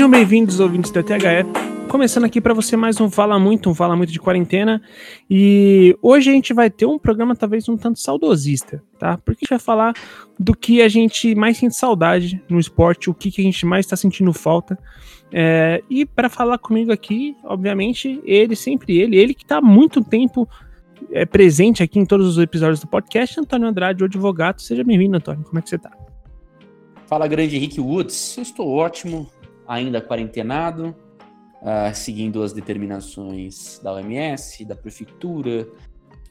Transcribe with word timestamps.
Sejam 0.00 0.10
bem-vindos, 0.10 0.60
ouvintes 0.60 0.90
da 0.90 1.02
THE. 1.02 1.44
Começando 1.86 2.24
aqui 2.24 2.40
para 2.40 2.54
você 2.54 2.74
mais 2.74 2.98
um 2.98 3.10
Fala 3.10 3.38
Muito, 3.38 3.68
um 3.68 3.74
Fala 3.74 3.94
Muito 3.94 4.10
de 4.10 4.18
quarentena. 4.18 4.80
E 5.28 5.94
hoje 6.00 6.30
a 6.30 6.32
gente 6.32 6.54
vai 6.54 6.70
ter 6.70 6.86
um 6.86 6.98
programa 6.98 7.36
talvez 7.36 7.68
um 7.68 7.76
tanto 7.76 8.00
saudosista, 8.00 8.82
tá? 8.98 9.18
Porque 9.18 9.40
a 9.40 9.44
gente 9.44 9.50
vai 9.50 9.58
falar 9.58 9.92
do 10.38 10.56
que 10.56 10.80
a 10.80 10.88
gente 10.88 11.34
mais 11.34 11.58
sente 11.58 11.76
saudade 11.76 12.42
no 12.48 12.58
esporte, 12.58 13.10
o 13.10 13.14
que, 13.14 13.30
que 13.30 13.42
a 13.42 13.44
gente 13.44 13.66
mais 13.66 13.84
está 13.84 13.94
sentindo 13.94 14.32
falta. 14.32 14.78
É, 15.30 15.82
e 15.90 16.06
para 16.06 16.30
falar 16.30 16.56
comigo 16.56 16.90
aqui, 16.90 17.36
obviamente, 17.44 18.22
ele, 18.24 18.56
sempre 18.56 18.98
ele, 18.98 19.18
ele 19.18 19.34
que 19.34 19.44
está 19.44 19.58
há 19.58 19.60
muito 19.60 20.02
tempo 20.02 20.48
é, 21.12 21.26
presente 21.26 21.82
aqui 21.82 21.98
em 21.98 22.06
todos 22.06 22.26
os 22.26 22.38
episódios 22.42 22.80
do 22.80 22.86
podcast, 22.86 23.38
Antônio 23.38 23.68
Andrade, 23.68 24.02
o 24.02 24.06
advogado. 24.06 24.62
Seja 24.62 24.82
bem-vindo, 24.82 25.18
Antônio. 25.18 25.44
Como 25.44 25.58
é 25.58 25.60
que 25.60 25.68
você 25.68 25.76
está? 25.76 25.90
Fala, 27.06 27.28
grande 27.28 27.54
Henrique 27.54 27.82
Woods. 27.82 28.38
Eu 28.38 28.42
estou 28.42 28.66
ótimo, 28.66 29.28
ainda 29.70 30.02
quarentenado, 30.02 30.96
uh, 31.62 31.94
seguindo 31.94 32.42
as 32.42 32.52
determinações 32.52 33.80
da 33.82 33.92
OMS, 33.92 34.64
da 34.64 34.74
prefeitura, 34.74 35.68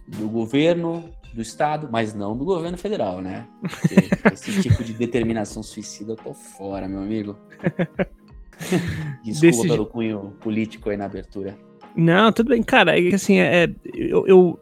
do 0.06 0.28
governo, 0.28 1.10
do 1.34 1.42
estado, 1.42 1.88
mas 1.90 2.14
não 2.14 2.36
do 2.36 2.44
governo 2.44 2.78
federal, 2.78 3.22
né? 3.22 3.48
Porque 3.62 3.96
esse 4.34 4.62
tipo 4.62 4.84
de 4.84 4.94
determinação 4.94 5.64
suicida 5.64 6.12
eu 6.12 6.16
tô 6.18 6.34
fora, 6.34 6.86
meu 6.86 7.00
amigo. 7.00 7.38
Desculpa 9.24 9.40
Desse... 9.40 9.68
pelo 9.70 9.86
cunho 9.86 10.34
político 10.42 10.90
aí 10.90 10.98
na 10.98 11.06
abertura. 11.06 11.58
Não, 11.96 12.34
tudo 12.34 12.50
bem, 12.50 12.62
cara. 12.62 13.00
É, 13.00 13.16
assim, 13.16 13.38
é, 13.40 13.64
é, 13.64 13.70
eu, 13.94 14.28
eu, 14.28 14.60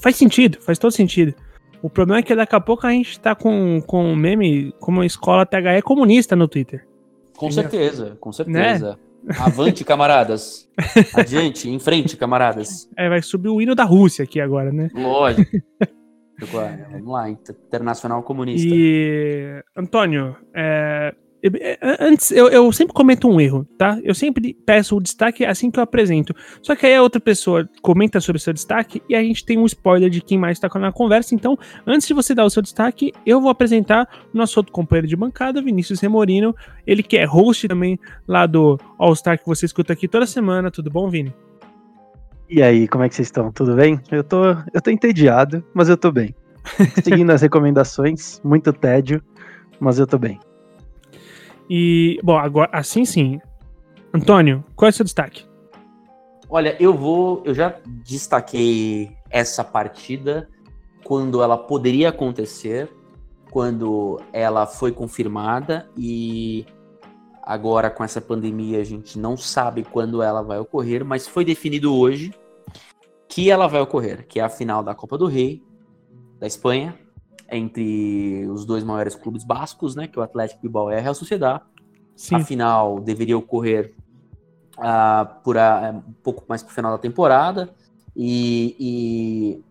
faz 0.00 0.16
sentido, 0.16 0.58
faz 0.62 0.78
todo 0.78 0.90
sentido. 0.90 1.34
O 1.82 1.90
problema 1.90 2.20
é 2.20 2.22
que 2.22 2.34
daqui 2.34 2.56
a 2.56 2.60
pouco 2.60 2.86
a 2.86 2.90
gente 2.90 3.20
tá 3.20 3.34
com, 3.34 3.82
com 3.86 4.06
um 4.06 4.16
meme 4.16 4.72
como 4.80 5.02
a 5.02 5.06
escola 5.06 5.44
THE 5.44 5.82
comunista 5.82 6.34
no 6.34 6.48
Twitter. 6.48 6.89
Com 7.40 7.50
certeza, 7.50 8.16
com 8.20 8.32
certeza. 8.32 8.98
Né? 9.24 9.34
Avante, 9.38 9.84
camaradas. 9.84 10.68
Adiante, 11.14 11.68
em 11.68 11.78
frente, 11.78 12.16
camaradas. 12.16 12.88
É, 12.96 13.08
vai 13.08 13.22
subir 13.22 13.48
o 13.48 13.60
hino 13.60 13.74
da 13.74 13.84
Rússia 13.84 14.24
aqui 14.24 14.40
agora, 14.40 14.70
né? 14.70 14.88
Lógico. 14.94 15.50
Vamos 16.40 17.12
lá, 17.12 17.28
Internacional 17.28 18.22
Comunista. 18.22 18.66
E, 18.70 19.62
Antônio, 19.76 20.36
é, 20.54 21.14
Antes, 21.98 22.30
eu, 22.30 22.48
eu, 22.48 22.70
sempre 22.72 22.92
cometo 22.92 23.28
um 23.28 23.40
erro, 23.40 23.66
tá? 23.78 23.98
Eu 24.02 24.14
sempre 24.14 24.52
peço 24.52 24.96
o 24.96 25.00
destaque 25.00 25.44
assim 25.44 25.70
que 25.70 25.78
eu 25.78 25.82
apresento. 25.82 26.34
Só 26.60 26.76
que 26.76 26.86
aí 26.86 26.94
a 26.94 27.02
outra 27.02 27.20
pessoa 27.20 27.68
comenta 27.80 28.20
sobre 28.20 28.38
o 28.38 28.40
seu 28.40 28.52
destaque 28.52 29.02
e 29.08 29.14
a 29.14 29.22
gente 29.22 29.44
tem 29.44 29.58
um 29.58 29.64
spoiler 29.64 30.10
de 30.10 30.20
quem 30.20 30.38
mais 30.38 30.58
está 30.58 30.68
na 30.78 30.92
conversa. 30.92 31.34
Então, 31.34 31.58
antes 31.86 32.06
de 32.06 32.12
você 32.12 32.34
dar 32.34 32.44
o 32.44 32.50
seu 32.50 32.62
destaque, 32.62 33.12
eu 33.24 33.40
vou 33.40 33.50
apresentar 33.50 34.06
o 34.34 34.36
nosso 34.36 34.58
outro 34.60 34.72
companheiro 34.72 35.06
de 35.06 35.16
bancada, 35.16 35.62
Vinícius 35.62 36.00
Remorino. 36.00 36.54
Ele 36.86 37.02
que 37.02 37.16
é 37.16 37.24
host 37.24 37.66
também 37.68 37.98
lá 38.28 38.44
do 38.44 38.78
All 38.98 39.14
Star 39.16 39.38
que 39.38 39.46
você 39.46 39.64
escuta 39.64 39.94
aqui 39.94 40.06
toda 40.06 40.26
semana. 40.26 40.70
Tudo 40.70 40.90
bom, 40.90 41.08
Vini? 41.08 41.32
E 42.50 42.62
aí, 42.62 42.86
como 42.86 43.04
é 43.04 43.08
que 43.08 43.14
vocês 43.14 43.28
estão? 43.28 43.50
Tudo 43.50 43.76
bem? 43.76 43.98
Eu 44.10 44.24
tô, 44.24 44.50
eu 44.74 44.80
tô 44.82 44.90
entediado, 44.90 45.64
mas 45.72 45.88
eu 45.88 45.96
tô 45.96 46.12
bem. 46.12 46.34
Seguindo 47.02 47.30
as 47.30 47.40
recomendações, 47.40 48.40
muito 48.44 48.72
tédio, 48.72 49.22
mas 49.78 49.98
eu 49.98 50.06
tô 50.06 50.18
bem. 50.18 50.38
E, 51.70 52.18
bom, 52.24 52.36
agora, 52.36 52.68
assim 52.72 53.04
sim. 53.04 53.40
Antônio, 54.12 54.64
qual 54.74 54.88
é 54.88 54.90
o 54.90 54.92
seu 54.92 55.04
destaque? 55.04 55.46
Olha, 56.48 56.76
eu 56.80 56.92
vou. 56.92 57.42
Eu 57.44 57.54
já 57.54 57.76
destaquei 57.86 59.16
essa 59.30 59.62
partida 59.62 60.48
quando 61.04 61.40
ela 61.40 61.56
poderia 61.56 62.08
acontecer, 62.08 62.90
quando 63.52 64.20
ela 64.32 64.66
foi 64.66 64.90
confirmada 64.90 65.88
e 65.96 66.66
agora 67.42 67.88
com 67.88 68.02
essa 68.02 68.20
pandemia 68.20 68.80
a 68.80 68.84
gente 68.84 69.18
não 69.18 69.36
sabe 69.36 69.84
quando 69.84 70.22
ela 70.22 70.42
vai 70.42 70.58
ocorrer, 70.58 71.04
mas 71.04 71.28
foi 71.28 71.44
definido 71.44 71.94
hoje 71.94 72.32
que 73.28 73.48
ela 73.48 73.68
vai 73.68 73.80
ocorrer, 73.80 74.26
que 74.26 74.40
é 74.40 74.42
a 74.42 74.48
final 74.48 74.82
da 74.82 74.94
Copa 74.94 75.16
do 75.16 75.26
Rei 75.26 75.62
da 76.38 76.46
Espanha, 76.46 76.98
entre 77.50 78.46
os 78.48 78.64
dois 78.64 78.84
maiores 78.84 79.14
clubes 79.14 79.44
bascos, 79.44 79.94
né, 79.94 80.06
que 80.06 80.18
é 80.18 80.20
o 80.20 80.24
Atlético 80.24 80.62
Bilbao 80.62 80.90
e 80.90 80.96
a 80.96 81.00
Real 81.00 81.14
Sociedad. 81.14 81.62
Sim. 82.14 82.36
A 82.36 82.44
final 82.44 83.00
deveria 83.00 83.36
ocorrer 83.36 83.94
uh, 84.78 85.42
por 85.42 85.56
a, 85.56 86.02
um 86.06 86.12
pouco 86.22 86.44
mais 86.48 86.62
para 86.62 86.70
o 86.70 86.74
final 86.74 86.92
da 86.92 86.98
temporada 86.98 87.74
e, 88.14 88.76
e, 88.78 89.64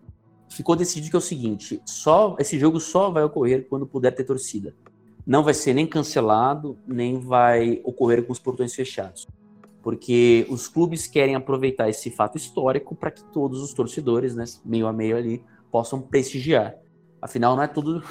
ficou 0.48 0.74
decidido 0.74 1.10
que 1.10 1.16
é 1.16 1.18
o 1.18 1.22
seguinte: 1.22 1.80
só 1.84 2.36
esse 2.38 2.58
jogo 2.58 2.80
só 2.80 3.10
vai 3.10 3.22
ocorrer 3.22 3.66
quando 3.68 3.86
puder 3.86 4.12
ter 4.12 4.24
torcida. 4.24 4.74
Não 5.26 5.44
vai 5.44 5.54
ser 5.54 5.74
nem 5.74 5.86
cancelado, 5.86 6.76
nem 6.86 7.20
vai 7.20 7.80
ocorrer 7.84 8.24
com 8.24 8.32
os 8.32 8.38
portões 8.38 8.74
fechados. 8.74 9.28
Porque 9.82 10.46
os 10.50 10.66
clubes 10.66 11.06
querem 11.06 11.34
aproveitar 11.34 11.88
esse 11.88 12.10
fato 12.10 12.36
histórico 12.36 12.94
para 12.94 13.10
que 13.10 13.22
todos 13.24 13.62
os 13.62 13.72
torcedores, 13.72 14.34
né, 14.34 14.44
meio 14.64 14.86
a 14.86 14.92
meio 14.92 15.16
ali, 15.16 15.42
possam 15.70 16.00
prestigiar. 16.00 16.74
Afinal, 17.20 17.56
não 17.56 17.62
é 17.62 17.66
todo, 17.66 18.02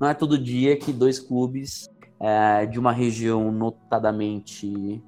não 0.00 0.08
é 0.08 0.14
todo 0.14 0.38
dia 0.38 0.76
que 0.76 0.92
dois 0.92 1.18
clubes 1.18 1.88
é, 2.20 2.66
de 2.66 2.78
uma 2.78 2.92
região 2.92 3.50
notadamente 3.50 5.02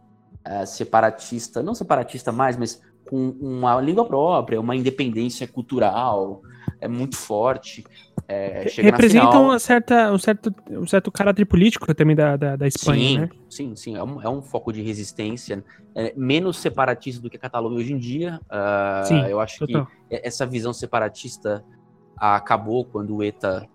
é, 0.44 0.64
separatista, 0.66 1.62
não 1.62 1.74
separatista 1.74 2.32
mais, 2.32 2.56
mas 2.56 2.80
com 3.08 3.30
uma 3.40 3.80
língua 3.80 4.06
própria, 4.06 4.60
uma 4.60 4.76
independência 4.76 5.46
cultural 5.46 6.42
é 6.80 6.88
muito 6.88 7.16
forte. 7.16 7.84
É, 8.28 8.64
Representam 8.76 9.46
uma 9.46 9.58
certa, 9.58 10.12
um, 10.12 10.18
certo, 10.18 10.54
um 10.70 10.86
certo 10.86 11.10
caráter 11.10 11.44
político 11.44 11.92
também 11.92 12.14
da, 12.14 12.36
da, 12.36 12.54
da 12.54 12.68
Espanha, 12.68 13.08
sim, 13.08 13.18
né? 13.18 13.28
Sim, 13.48 13.76
sim, 13.76 13.96
é 13.96 14.04
um, 14.04 14.22
é 14.22 14.28
um 14.28 14.40
foco 14.40 14.72
de 14.72 14.80
resistência 14.80 15.64
é, 15.96 16.14
menos 16.16 16.58
separatista 16.58 17.20
do 17.20 17.28
que 17.28 17.36
a 17.36 17.40
Catalunha 17.40 17.78
hoje 17.78 17.92
em 17.92 17.98
dia. 17.98 18.40
Uh, 18.44 19.06
sim, 19.06 19.20
eu 19.26 19.40
acho 19.40 19.66
total. 19.66 19.86
que 19.86 20.20
essa 20.22 20.46
visão 20.46 20.72
separatista 20.72 21.64
acabou 22.20 22.84
quando 22.84 23.16
o 23.16 23.22
ETA 23.22 23.66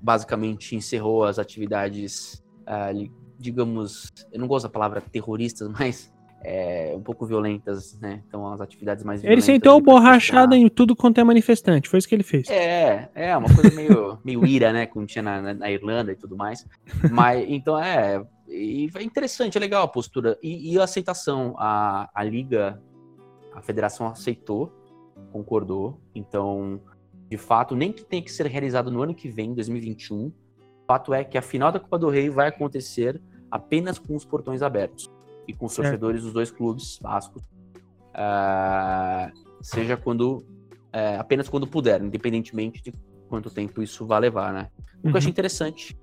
basicamente 0.00 0.76
encerrou 0.76 1.24
as 1.24 1.38
atividades, 1.38 2.44
uh, 2.62 3.10
digamos, 3.38 4.12
eu 4.30 4.38
não 4.38 4.46
gosto 4.46 4.64
da 4.64 4.68
palavra 4.68 5.00
terroristas, 5.00 5.68
mas 5.72 6.12
é, 6.44 6.92
um 6.96 7.00
pouco 7.00 7.24
violentas, 7.24 7.96
né? 8.00 8.20
Então 8.26 8.52
as 8.52 8.60
atividades 8.60 9.04
mais 9.04 9.22
violentas. 9.22 9.48
Ele 9.48 9.54
sentou 9.54 9.80
borrachada 9.80 10.56
em 10.56 10.68
tudo 10.68 10.96
quanto 10.96 11.20
é 11.20 11.24
manifestante, 11.24 11.88
foi 11.88 11.98
isso 12.00 12.08
que 12.08 12.14
ele 12.14 12.24
fez. 12.24 12.50
É, 12.50 13.08
é 13.14 13.36
uma 13.36 13.48
coisa 13.54 13.74
meio, 13.74 14.18
meio 14.24 14.44
ira, 14.44 14.72
né? 14.72 14.86
Como 14.86 15.06
tinha 15.06 15.22
na, 15.22 15.54
na, 15.54 15.70
Irlanda 15.70 16.12
e 16.12 16.16
tudo 16.16 16.36
mais. 16.36 16.66
Mas 17.10 17.44
então 17.48 17.80
é, 17.80 18.22
e 18.48 18.90
é 18.94 19.02
interessante, 19.02 19.56
é 19.56 19.60
legal 19.60 19.84
a 19.84 19.88
postura 19.88 20.36
e, 20.42 20.74
e 20.74 20.78
a 20.80 20.84
aceitação. 20.84 21.54
A, 21.56 22.10
a 22.12 22.24
liga, 22.24 22.82
a 23.54 23.62
federação 23.62 24.08
aceitou 24.08 24.81
concordou. 25.32 25.98
Então, 26.14 26.80
de 27.28 27.36
fato, 27.36 27.74
nem 27.74 27.92
que 27.92 28.04
tenha 28.04 28.22
que 28.22 28.30
ser 28.30 28.46
realizado 28.46 28.90
no 28.90 29.02
ano 29.02 29.14
que 29.14 29.28
vem, 29.28 29.54
2021. 29.54 30.26
O 30.26 30.32
fato 30.86 31.14
é 31.14 31.24
que 31.24 31.38
a 31.38 31.42
final 31.42 31.72
da 31.72 31.80
Copa 31.80 31.98
do 31.98 32.10
Rei 32.10 32.28
vai 32.28 32.48
acontecer 32.48 33.20
apenas 33.50 33.98
com 33.98 34.14
os 34.14 34.24
portões 34.24 34.62
abertos 34.62 35.10
e 35.46 35.52
com 35.52 35.66
os 35.66 35.74
torcedores 35.74 36.22
dos 36.22 36.32
dois 36.32 36.50
clubes 36.50 36.98
vascos, 37.00 37.42
uh, 37.42 39.32
seja 39.60 39.96
quando 39.96 40.38
uh, 40.38 41.18
apenas 41.18 41.48
quando 41.48 41.66
puder, 41.66 42.02
independentemente 42.02 42.82
de 42.82 42.92
quanto 43.28 43.50
tempo 43.50 43.82
isso 43.82 44.06
vai 44.06 44.20
levar, 44.20 44.52
né? 44.52 44.70
O 44.98 45.08
que 45.08 45.08
eu 45.08 45.16
achei 45.16 45.28
uhum. 45.28 45.32
interessante, 45.32 45.98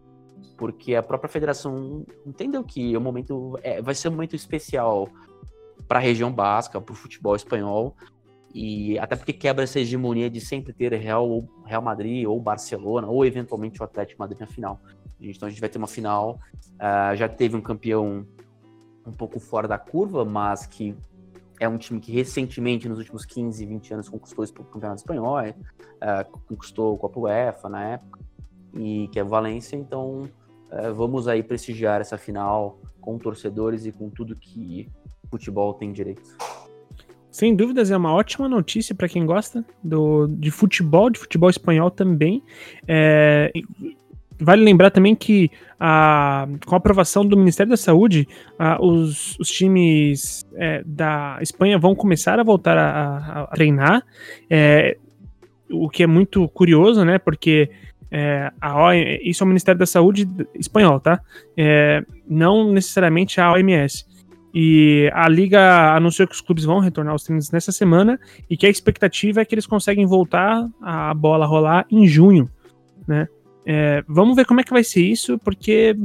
porque 0.58 0.96
a 0.96 1.04
própria 1.04 1.30
federação 1.30 2.06
entendeu 2.26 2.64
que 2.64 2.96
o 2.96 3.02
momento 3.02 3.58
é, 3.64 3.82
vai 3.82 3.96
ser 3.96 4.10
um 4.10 4.12
momento 4.12 4.36
especial 4.36 5.08
para 5.88 6.00
a 6.00 6.02
região 6.02 6.32
basca, 6.32 6.82
para 6.82 6.92
o 6.92 6.96
futebol 6.96 7.36
espanhol, 7.36 7.96
e 8.54 8.98
até 8.98 9.16
porque 9.16 9.34
quebra 9.34 9.63
essa 9.63 9.80
hegemonia 9.80 10.30
de 10.30 10.42
sempre 10.42 10.74
ter 10.74 10.94
Real, 10.94 11.48
Real 11.66 11.81
Madrid 11.81 12.25
ou 12.25 12.40
Barcelona, 12.42 13.07
ou 13.07 13.25
eventualmente 13.25 13.81
o 13.81 13.84
Atlético 13.84 14.19
Madrid 14.19 14.40
na 14.40 14.48
final. 14.48 14.80
Então 15.19 15.48
a 15.48 15.50
gente 15.50 15.60
vai 15.60 15.69
ter 15.69 15.78
uma 15.78 15.88
final. 15.88 16.40
Uh, 16.75 17.16
já 17.16 17.28
teve 17.28 17.56
um 17.56 17.62
campeão 17.62 18.25
um 19.06 19.12
pouco 19.12 19.40
fora 19.40 19.68
da 19.68 19.78
curva, 19.78 20.24
mas 20.25 20.66
que 20.66 20.96
é 21.60 21.68
um 21.68 21.78
time 21.78 22.00
que 22.00 22.12
recentemente, 22.12 22.88
nos 22.88 22.98
últimos 22.98 23.25
15, 23.25 23.66
20 23.66 23.94
anos, 23.94 24.10
conquistou 24.10 24.46
o 24.46 24.63
campeonato 24.63 25.01
espanhol, 25.01 25.38
uh, 25.40 26.40
conquistou 26.48 26.96
o 26.96 26.98
Copa 26.98 27.19
UEFA 27.19 27.69
na 27.69 27.84
época, 27.84 28.19
e 28.74 29.10
que 29.12 29.19
é 29.19 29.24
Valência. 29.24 29.75
Então 29.75 30.24
uh, 30.72 30.94
vamos 30.96 31.28
aí 31.28 31.44
prestigiar 31.44 32.01
essa 32.01 32.18
final 32.18 32.80
com 33.01 33.18
torcedores 33.18 33.86
e 33.86 33.92
com 33.92 34.10
tudo 34.10 34.36
que 34.36 34.90
futebol 35.30 35.74
tem 35.74 35.92
direito. 35.92 36.38
Sem 37.31 37.56
dúvidas, 37.56 37.92
é 37.92 37.98
uma 37.98 38.14
ótima 38.14 38.50
notícia 38.50 38.96
para 38.96 39.08
quem 39.08 39.26
gosta 39.26 39.64
do, 39.84 40.28
de 40.28 40.50
futebol, 40.50 41.10
de 41.10 41.20
futebol 41.20 41.50
espanhol 41.50 41.92
também. 41.92 42.42
É, 42.88 43.52
vale 44.40 44.64
lembrar 44.64 44.90
também 44.90 45.16
que 45.16 45.52
a, 45.80 46.48
com 46.66 46.74
a 46.74 46.78
aprovação 46.78 47.26
do 47.26 47.38
Ministério 47.38 47.70
da 47.70 47.78
Saúde, 47.78 48.28
a, 48.58 48.84
os, 48.84 49.38
os, 49.38 49.50
times 49.50 50.46
é, 50.56 50.81
da 50.86 51.38
Espanha 51.42 51.78
vão 51.78 51.94
começar 51.94 52.40
a 52.40 52.44
voltar 52.44 52.78
a, 52.78 53.44
a 53.44 53.48
treinar, 53.48 54.04
é, 54.50 54.98
o 55.70 55.90
que 55.90 56.02
é 56.02 56.08
muito 56.08 56.48
curioso, 56.50 57.06
né? 57.06 57.20
Porque 57.20 57.70
é, 58.12 58.52
a 58.60 58.96
isso 59.22 59.44
é 59.44 59.46
o 59.46 59.48
Ministério 59.48 59.78
da 59.78 59.86
Saúde 59.86 60.28
espanhol, 60.56 61.00
tá? 61.00 61.22
É, 61.56 62.04
não 62.28 62.72
necessariamente 62.72 63.40
a 63.40 63.52
OMS. 63.52 64.06
E 64.54 65.10
a 65.13 65.30
liga 65.30 65.94
anunciou 65.94 66.28
que 66.28 66.34
os 66.34 66.42
clubes 66.42 66.63
vão 66.63 66.80
retornar 66.80 67.13
aos 67.13 67.24
treinos 67.24 67.51
nessa 67.51 67.72
semana 67.72 68.19
e 68.50 68.57
que 68.57 68.66
a 68.66 68.69
expectativa 68.69 69.42
é 69.42 69.46
que 69.46 69.54
eles 69.54 69.68
conseguem 69.68 70.06
voltar 70.06 70.68
a 70.81 71.13
bola 71.13 71.46
rolar 71.46 71.86
em 71.90 72.07
junho, 72.07 72.50
né? 73.07 73.28
É, 73.66 74.04
vamos 74.07 74.36
ver 74.36 74.46
como 74.46 74.62
é 74.62 74.63
que 74.63 74.72
vai 74.72 74.84
ser 74.84 75.04
isso, 75.04 75.38
porque 75.38 75.96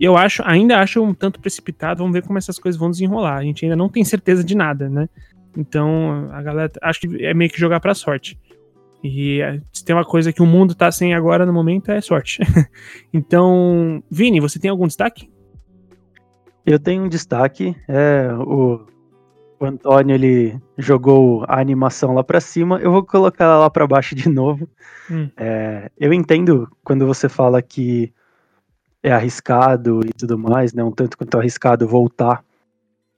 eu 0.00 0.16
acho, 0.16 0.42
ainda 0.44 0.80
acho 0.80 1.00
um 1.02 1.14
tanto 1.14 1.38
precipitado. 1.38 1.98
Vamos 1.98 2.12
ver 2.12 2.22
como 2.22 2.38
essas 2.38 2.58
coisas 2.58 2.78
vão 2.78 2.90
desenrolar. 2.90 3.36
A 3.36 3.42
gente 3.42 3.64
ainda 3.64 3.76
não 3.76 3.88
tem 3.88 4.04
certeza 4.04 4.42
de 4.42 4.56
nada, 4.56 4.88
né? 4.88 5.08
Então, 5.56 6.28
a 6.32 6.42
galera 6.42 6.72
acho 6.82 7.00
que 7.00 7.24
é 7.24 7.32
meio 7.32 7.50
que 7.50 7.60
jogar 7.60 7.78
pra 7.78 7.94
sorte. 7.94 8.38
E 9.02 9.40
é, 9.40 9.60
se 9.72 9.84
tem 9.84 9.94
uma 9.94 10.04
coisa 10.04 10.32
que 10.32 10.42
o 10.42 10.46
mundo 10.46 10.74
tá 10.74 10.90
sem 10.90 11.14
agora 11.14 11.46
no 11.46 11.52
momento 11.52 11.90
é 11.90 12.00
sorte. 12.00 12.38
então, 13.12 14.02
Vini, 14.10 14.40
você 14.40 14.58
tem 14.58 14.70
algum 14.70 14.86
destaque? 14.86 15.28
Eu 16.64 16.78
tenho 16.78 17.04
um 17.04 17.08
destaque. 17.08 17.76
É, 17.88 18.28
o, 18.32 18.86
o 19.60 19.64
Antônio 19.64 20.14
ele 20.14 20.60
jogou 20.78 21.44
a 21.46 21.60
animação 21.60 22.14
lá 22.14 22.24
para 22.24 22.40
cima. 22.40 22.78
Eu 22.78 22.90
vou 22.90 23.04
colocar 23.04 23.44
ela 23.44 23.58
lá 23.58 23.70
para 23.70 23.86
baixo 23.86 24.14
de 24.14 24.28
novo. 24.28 24.68
Hum. 25.10 25.28
É, 25.36 25.90
eu 25.98 26.12
entendo 26.12 26.68
quando 26.82 27.06
você 27.06 27.28
fala 27.28 27.60
que 27.60 28.12
é 29.02 29.12
arriscado 29.12 30.00
e 30.06 30.12
tudo 30.12 30.38
mais, 30.38 30.72
né? 30.72 30.82
Um 30.82 30.90
tanto 30.90 31.18
quanto 31.18 31.38
arriscado 31.38 31.86
voltar 31.86 32.42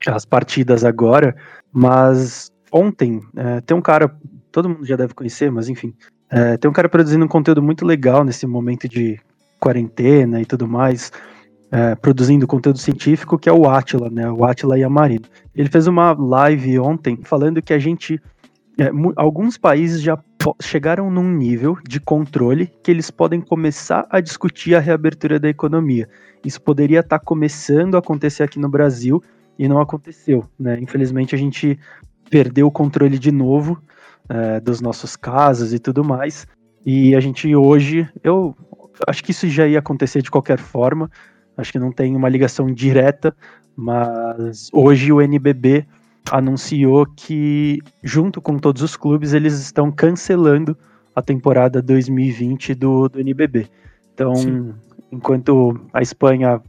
às 0.05 0.25
partidas 0.25 0.83
agora, 0.83 1.35
mas 1.71 2.51
ontem 2.71 3.21
é, 3.35 3.61
tem 3.61 3.75
um 3.75 3.81
cara, 3.81 4.13
todo 4.51 4.69
mundo 4.69 4.85
já 4.85 4.95
deve 4.95 5.13
conhecer, 5.13 5.49
mas 5.49 5.69
enfim, 5.69 5.95
é, 6.29 6.57
tem 6.57 6.69
um 6.69 6.73
cara 6.73 6.89
produzindo 6.89 7.23
um 7.23 7.27
conteúdo 7.27 7.63
muito 7.63 7.85
legal 7.85 8.23
nesse 8.23 8.45
momento 8.45 8.87
de 8.87 9.19
quarentena 9.59 10.41
e 10.41 10.45
tudo 10.45 10.67
mais, 10.67 11.11
é, 11.71 11.95
produzindo 11.95 12.47
conteúdo 12.47 12.79
científico, 12.79 13.37
que 13.37 13.49
é 13.49 13.53
o 13.53 13.67
Atila, 13.69 14.09
né? 14.09 14.29
O 14.31 14.45
Atila 14.45 14.77
Yamarino. 14.77 15.25
Ele 15.55 15.69
fez 15.69 15.87
uma 15.87 16.13
live 16.13 16.79
ontem 16.79 17.19
falando 17.23 17.61
que 17.61 17.73
a 17.73 17.79
gente 17.79 18.21
é, 18.79 18.91
alguns 19.15 19.57
países 19.57 20.01
já 20.01 20.17
chegaram 20.61 21.09
num 21.09 21.29
nível 21.29 21.77
de 21.87 21.99
controle 21.99 22.71
que 22.83 22.91
eles 22.91 23.09
podem 23.09 23.41
começar 23.41 24.05
a 24.09 24.21
discutir 24.21 24.75
a 24.75 24.79
reabertura 24.79 25.39
da 25.39 25.49
economia. 25.49 26.07
Isso 26.45 26.61
poderia 26.61 26.99
estar 26.99 27.19
tá 27.19 27.25
começando 27.25 27.95
a 27.95 27.99
acontecer 27.99 28.43
aqui 28.43 28.59
no 28.59 28.69
Brasil 28.69 29.21
e 29.57 29.67
não 29.67 29.81
aconteceu. 29.81 30.45
Né? 30.59 30.77
Infelizmente, 30.79 31.33
a 31.33 31.37
gente 31.37 31.79
perdeu 32.29 32.67
o 32.67 32.71
controle 32.71 33.17
de 33.17 33.31
novo 33.31 33.81
é, 34.29 34.59
dos 34.59 34.79
nossos 34.79 35.15
casos 35.15 35.73
e 35.73 35.79
tudo 35.79 36.03
mais. 36.03 36.45
E 36.85 37.15
a 37.15 37.19
gente 37.19 37.53
hoje, 37.55 38.07
eu 38.23 38.55
acho 39.07 39.23
que 39.23 39.31
isso 39.31 39.49
já 39.49 39.67
ia 39.67 39.79
acontecer 39.79 40.21
de 40.21 40.29
qualquer 40.29 40.59
forma. 40.59 41.09
Acho 41.57 41.71
que 41.71 41.79
não 41.79 41.91
tem 41.91 42.15
uma 42.15 42.29
ligação 42.29 42.71
direta, 42.71 43.35
mas 43.75 44.69
hoje 44.71 45.11
o 45.11 45.21
NBB 45.21 45.85
anunciou 46.31 47.05
que, 47.05 47.79
junto 48.03 48.41
com 48.41 48.57
todos 48.57 48.81
os 48.81 48.95
clubes, 48.95 49.33
eles 49.33 49.59
estão 49.59 49.91
cancelando 49.91 50.77
a 51.15 51.21
temporada 51.21 51.81
2020 51.81 52.75
do, 52.75 53.09
do 53.09 53.19
NBB. 53.19 53.67
Então, 54.13 54.35
Sim. 54.35 54.73
enquanto 55.11 55.79
a 55.91 56.01
Espanha 56.01 56.61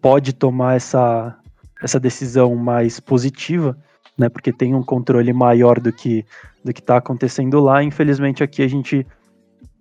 pode 0.00 0.32
tomar 0.32 0.76
essa, 0.76 1.36
essa 1.82 1.98
decisão 1.98 2.54
mais 2.54 3.00
positiva, 3.00 3.76
né, 4.16 4.28
porque 4.28 4.52
tem 4.52 4.74
um 4.74 4.82
controle 4.82 5.32
maior 5.32 5.80
do 5.80 5.92
que 5.92 6.24
do 6.64 6.72
que 6.72 6.80
está 6.80 6.96
acontecendo 6.96 7.60
lá, 7.60 7.82
infelizmente 7.82 8.42
aqui 8.42 8.62
a 8.62 8.68
gente 8.68 9.06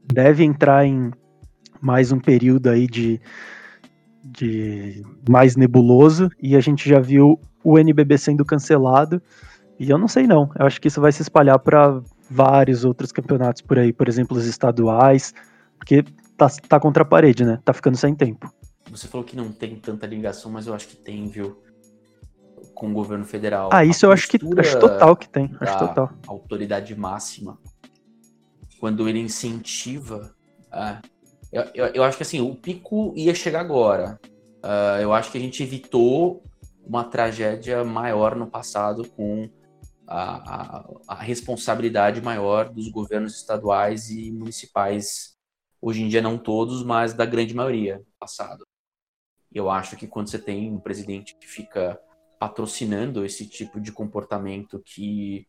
deve 0.06 0.44
entrar 0.44 0.86
em 0.86 1.12
mais 1.82 2.12
um 2.12 2.20
período 2.20 2.70
aí 2.70 2.88
de, 2.88 3.20
de 4.32 5.04
mais 5.30 5.56
nebuloso 5.56 6.30
e 6.42 6.56
a 6.56 6.60
gente 6.60 6.88
já 6.88 7.00
viu 7.00 7.40
o 7.64 7.78
NBB 7.78 8.18
sendo 8.18 8.46
cancelado. 8.46 9.22
E 9.80 9.90
eu 9.90 9.98
não 9.98 10.08
sei 10.08 10.26
não. 10.26 10.50
Eu 10.58 10.66
acho 10.66 10.82
que 10.82 10.88
isso 10.88 11.00
vai 11.00 11.12
se 11.12 11.22
espalhar 11.22 11.60
para 11.60 12.02
vários 12.30 12.84
outros 12.84 13.12
campeonatos 13.12 13.62
por 13.62 13.78
aí, 13.78 13.94
por 13.94 14.08
exemplo, 14.08 14.38
os 14.38 14.46
estaduais, 14.46 15.34
porque 15.78 16.04
tá, 16.36 16.48
tá 16.68 16.80
contra 16.80 17.04
a 17.04 17.06
parede, 17.06 17.46
né? 17.46 17.60
Tá 17.64 17.74
ficando 17.74 17.96
sem 17.96 18.16
tempo. 18.16 18.52
Você 18.90 19.08
falou 19.08 19.26
que 19.26 19.36
não 19.36 19.52
tem 19.52 19.76
tanta 19.76 20.06
ligação, 20.08 20.52
mas 20.52 20.68
eu 20.68 20.74
acho 20.74 20.88
que 20.88 20.96
tem, 20.96 21.28
viu? 21.28 21.62
Com 22.74 22.90
o 22.90 22.94
governo 22.94 23.26
federal. 23.26 23.70
Ah, 23.72 23.84
isso 23.84 24.06
eu 24.06 24.12
acho 24.12 24.28
que 24.28 24.40
acho 24.58 24.80
total 24.80 25.16
que 25.16 25.30
tem. 25.30 25.52
Acho 25.60 25.80
total. 25.80 26.12
Autoridade 26.26 26.96
máxima. 26.96 27.58
Quando 28.80 29.08
ele 29.08 29.20
incentiva. 29.20 30.34
Ah, 30.72 31.02
eu, 31.52 31.64
eu, 31.74 31.86
eu, 31.88 32.04
acho 32.04 32.18
que 32.18 32.24
assim, 32.24 32.42
o 32.42 32.56
pico 32.56 33.14
ia 33.16 33.34
chegar 33.34 33.62
agora. 33.62 34.20
Uh, 34.58 35.02
eu 35.02 35.14
acho 35.14 35.32
que 35.32 35.38
a 35.38 35.42
gente 35.42 35.64
evitou 35.64 36.44
uma 36.86 37.04
tragédia 37.04 37.84
maior 37.84 38.36
no 38.36 38.48
passado 38.48 39.08
com 39.10 39.50
a, 40.06 40.80
a, 40.80 40.90
a, 41.08 41.16
responsabilidade 41.16 42.22
maior 42.22 42.70
dos 42.70 42.90
governos 42.90 43.36
estaduais 43.36 44.10
e 44.10 44.32
municipais. 44.32 45.36
Hoje 45.82 46.02
em 46.02 46.08
dia, 46.08 46.22
não 46.22 46.38
todos, 46.38 46.84
mas 46.84 47.14
da 47.14 47.26
grande 47.26 47.54
maioria 47.54 48.02
passado. 48.20 48.66
Eu 49.54 49.70
acho 49.70 49.96
que 49.96 50.08
quando 50.08 50.30
você 50.30 50.40
tem 50.40 50.72
um 50.72 50.80
presidente 50.80 51.36
que 51.40 51.48
fica 51.48 52.00
patrocinando 52.40 53.26
esse 53.26 53.48
tipo 53.48 53.80
de 53.80 53.92
comportamento 53.92 54.82
que 54.86 55.48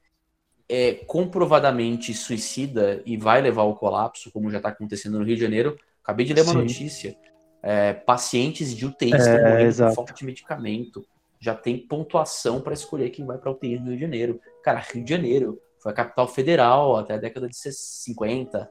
é 0.69 0.95
comprovadamente 1.07 2.13
suicida 2.13 3.03
e 3.07 3.17
vai 3.17 3.41
levar 3.41 3.63
ao 3.63 3.77
colapso, 3.77 4.31
como 4.31 4.51
já 4.51 4.59
está 4.59 4.69
acontecendo 4.69 5.19
no 5.19 5.25
Rio 5.25 5.37
de 5.37 5.43
Janeiro. 5.43 5.79
Acabei 6.09 6.25
de 6.25 6.33
ler 6.33 6.41
uma 6.41 6.53
Sim. 6.53 6.59
notícia. 6.59 7.17
É, 7.63 7.93
pacientes 7.93 8.75
de 8.75 8.87
UTI 8.87 9.13
é, 9.13 9.17
estão 9.19 9.35
morrendo 9.35 9.61
exato. 9.61 9.91
por 9.91 9.97
falta 9.97 10.15
de 10.15 10.25
medicamento 10.25 11.05
já 11.39 11.55
tem 11.55 11.77
pontuação 11.77 12.63
para 12.63 12.73
escolher 12.73 13.11
quem 13.11 13.27
vai 13.27 13.37
para 13.37 13.51
UTI 13.51 13.79
no 13.79 13.89
Rio 13.89 13.97
de 13.97 14.01
Janeiro. 14.01 14.41
Cara, 14.65 14.81
Rio 14.81 15.05
de 15.05 15.11
Janeiro 15.11 15.61
foi 15.81 15.93
a 15.93 15.95
capital 15.95 16.27
federal 16.27 16.97
até 16.97 17.15
a 17.15 17.19
década 17.19 17.47
de 17.47 17.57
50 17.57 18.71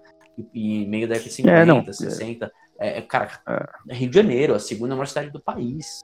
e, 0.52 0.86
meio 0.88 1.08
da 1.08 1.14
década 1.14 1.30
de 1.30 1.36
50, 1.36 1.56
é, 1.56 1.66
não, 1.66 1.86
60. 1.86 2.52
É, 2.80 2.98
é, 2.98 3.02
cara, 3.02 3.40
é. 3.48 3.94
Rio 3.94 4.10
de 4.10 4.16
Janeiro, 4.16 4.56
a 4.56 4.60
segunda 4.60 4.96
maior 4.96 5.06
cidade 5.06 5.30
do 5.30 5.40
país. 5.40 6.02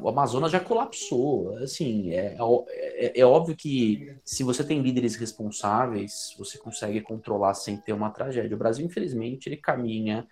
O 0.00 0.08
Amazonas 0.08 0.52
já 0.52 0.60
colapsou. 0.60 1.56
Assim, 1.58 2.12
é, 2.12 2.36
é, 2.68 3.20
é, 3.20 3.24
óbvio 3.24 3.56
que 3.56 4.14
se 4.24 4.42
você 4.42 4.62
tem 4.62 4.80
líderes 4.80 5.16
responsáveis, 5.16 6.34
você 6.38 6.58
consegue 6.58 7.00
controlar 7.00 7.54
sem 7.54 7.76
ter 7.76 7.92
uma 7.92 8.10
tragédia. 8.10 8.54
O 8.54 8.58
Brasil, 8.58 8.84
infelizmente, 8.84 9.48
ele 9.48 9.56
caminha 9.56 10.26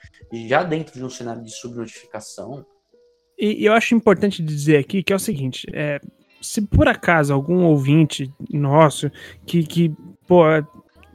já 0.47 0.63
dentro 0.63 0.95
de 0.95 1.05
um 1.05 1.11
cenário 1.11 1.43
de 1.43 1.51
subnotificação 1.51 2.65
e, 3.39 3.65
eu 3.65 3.73
acho 3.73 3.95
importante 3.95 4.43
dizer 4.43 4.79
aqui 4.79 5.03
que 5.03 5.13
é 5.13 5.17
o 5.17 5.21
seguinte: 5.21 5.67
é, 5.73 6.01
se 6.41 6.63
por 6.63 6.89
acaso 6.89 7.33
algum 7.33 7.65
ouvinte 7.65 8.33
nosso 8.51 9.11
que, 9.45 9.63
que 9.65 9.93
pô, 10.27 10.45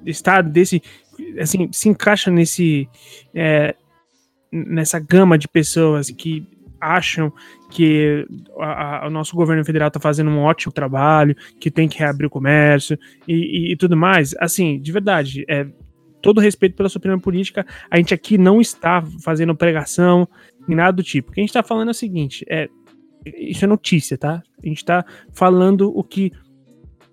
está 0.05 0.41
desse. 0.41 0.81
Assim, 1.39 1.69
se 1.71 1.89
encaixa 1.89 2.29
nesse. 2.29 2.87
É, 3.33 3.75
nessa 4.51 4.99
gama 4.99 5.37
de 5.37 5.47
pessoas 5.47 6.11
que 6.11 6.45
acham 6.81 7.31
que 7.69 8.25
a, 8.59 9.05
a, 9.05 9.07
o 9.07 9.09
nosso 9.09 9.35
governo 9.35 9.63
federal 9.63 9.87
está 9.87 9.99
fazendo 9.99 10.29
um 10.29 10.39
ótimo 10.39 10.71
trabalho, 10.71 11.35
que 11.59 11.69
tem 11.69 11.87
que 11.87 11.99
reabrir 11.99 12.27
o 12.27 12.29
comércio 12.29 12.97
e, 13.27 13.33
e, 13.33 13.71
e 13.73 13.77
tudo 13.77 13.95
mais. 13.95 14.33
Assim, 14.39 14.79
de 14.79 14.91
verdade, 14.91 15.45
é, 15.47 15.67
todo 16.21 16.41
respeito 16.41 16.75
pela 16.75 16.89
sua 16.89 16.99
opinião 16.99 17.19
política, 17.19 17.65
a 17.89 17.97
gente 17.97 18.13
aqui 18.13 18.37
não 18.37 18.61
está 18.61 19.03
fazendo 19.23 19.55
pregação, 19.55 20.27
nem 20.67 20.77
nada 20.77 20.93
do 20.93 21.03
tipo. 21.03 21.29
O 21.31 21.33
que 21.33 21.41
a 21.41 21.43
gente 21.43 21.53
tá 21.53 21.63
falando 21.63 21.89
é 21.89 21.91
o 21.91 21.95
seguinte: 21.95 22.45
é, 22.49 22.69
isso 23.37 23.65
é 23.65 23.67
notícia, 23.67 24.17
tá? 24.17 24.41
A 24.63 24.67
gente 24.67 24.83
tá 24.83 25.05
falando 25.31 25.91
o 25.95 26.03
que 26.03 26.31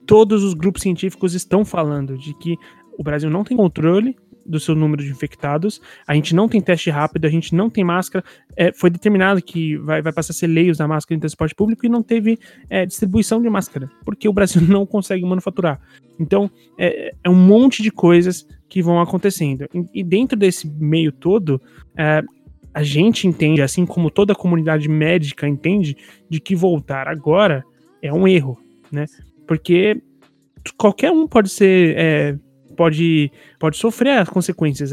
todos 0.07 0.43
os 0.43 0.55
grupos 0.55 0.83
científicos 0.83 1.35
estão 1.35 1.65
falando, 1.65 2.17
de 2.17 2.33
que 2.35 2.57
o 2.99 3.03
Brasil 3.03 3.31
não 3.31 3.45
tem 3.45 3.57
controle 3.57 4.17
do 4.49 4.59
seu 4.59 4.75
número 4.75 5.03
de 5.03 5.11
infectados, 5.11 5.81
a 6.07 6.15
gente 6.15 6.35
não 6.35 6.49
tem 6.49 6.61
teste 6.61 6.91
rápido, 6.91 7.27
a 7.27 7.31
gente 7.31 7.55
não 7.55 7.69
tem 7.69 7.85
máscara. 7.85 8.25
É, 8.57 8.73
foi 8.73 8.91
determinado 8.91 9.43
que 9.43 9.77
vai, 9.77 10.01
vai 10.01 10.13
passar 10.13 10.33
a 10.33 10.35
ser 10.35 10.47
leios 10.47 10.79
da 10.79 10.89
máscara 10.89 11.17
em 11.17 11.21
transporte 11.21 11.55
público 11.55 11.85
e 11.85 11.89
não 11.89 12.03
teve 12.03 12.39
é, 12.71 12.87
distribuição 12.87 13.41
de 13.43 13.51
máscara, 13.51 13.91
porque 14.05 14.29
o 14.29 14.33
Brasil 14.33 14.63
não 14.67 14.87
consegue 14.87 15.25
manufaturar. 15.25 15.81
Então, 16.19 16.51
é, 16.79 17.13
é 17.23 17.31
um 17.31 17.35
monte 17.35 17.83
de 17.83 17.91
coisas 17.91 18.47
que 18.69 18.83
vão 18.83 19.01
acontecendo. 19.01 19.69
E, 19.73 20.01
e 20.01 20.05
dentro 20.05 20.37
desse 20.37 20.69
meio 20.69 21.13
todo, 21.13 21.61
é, 21.97 22.23
a 22.75 22.83
gente 22.83 23.27
entende, 23.27 23.63
assim 23.63 23.87
como 23.87 24.11
toda 24.11 24.33
a 24.33 24.37
comunidade 24.37 24.89
médica 24.89 25.49
entende, 25.49 25.97
de 26.29 26.41
que 26.41 26.55
voltar 26.55 27.09
agora 27.09 27.65
é 28.03 28.13
um 28.13 28.27
erro, 28.27 28.59
né? 28.91 29.07
Porque 29.47 30.01
qualquer 30.77 31.11
um 31.11 31.27
pode 31.27 31.49
ser, 31.49 31.95
é, 31.97 32.39
pode, 32.79 33.33
pode 33.59 33.77
sofrer 33.77 34.21
as 34.21 34.29
consequências. 34.29 34.93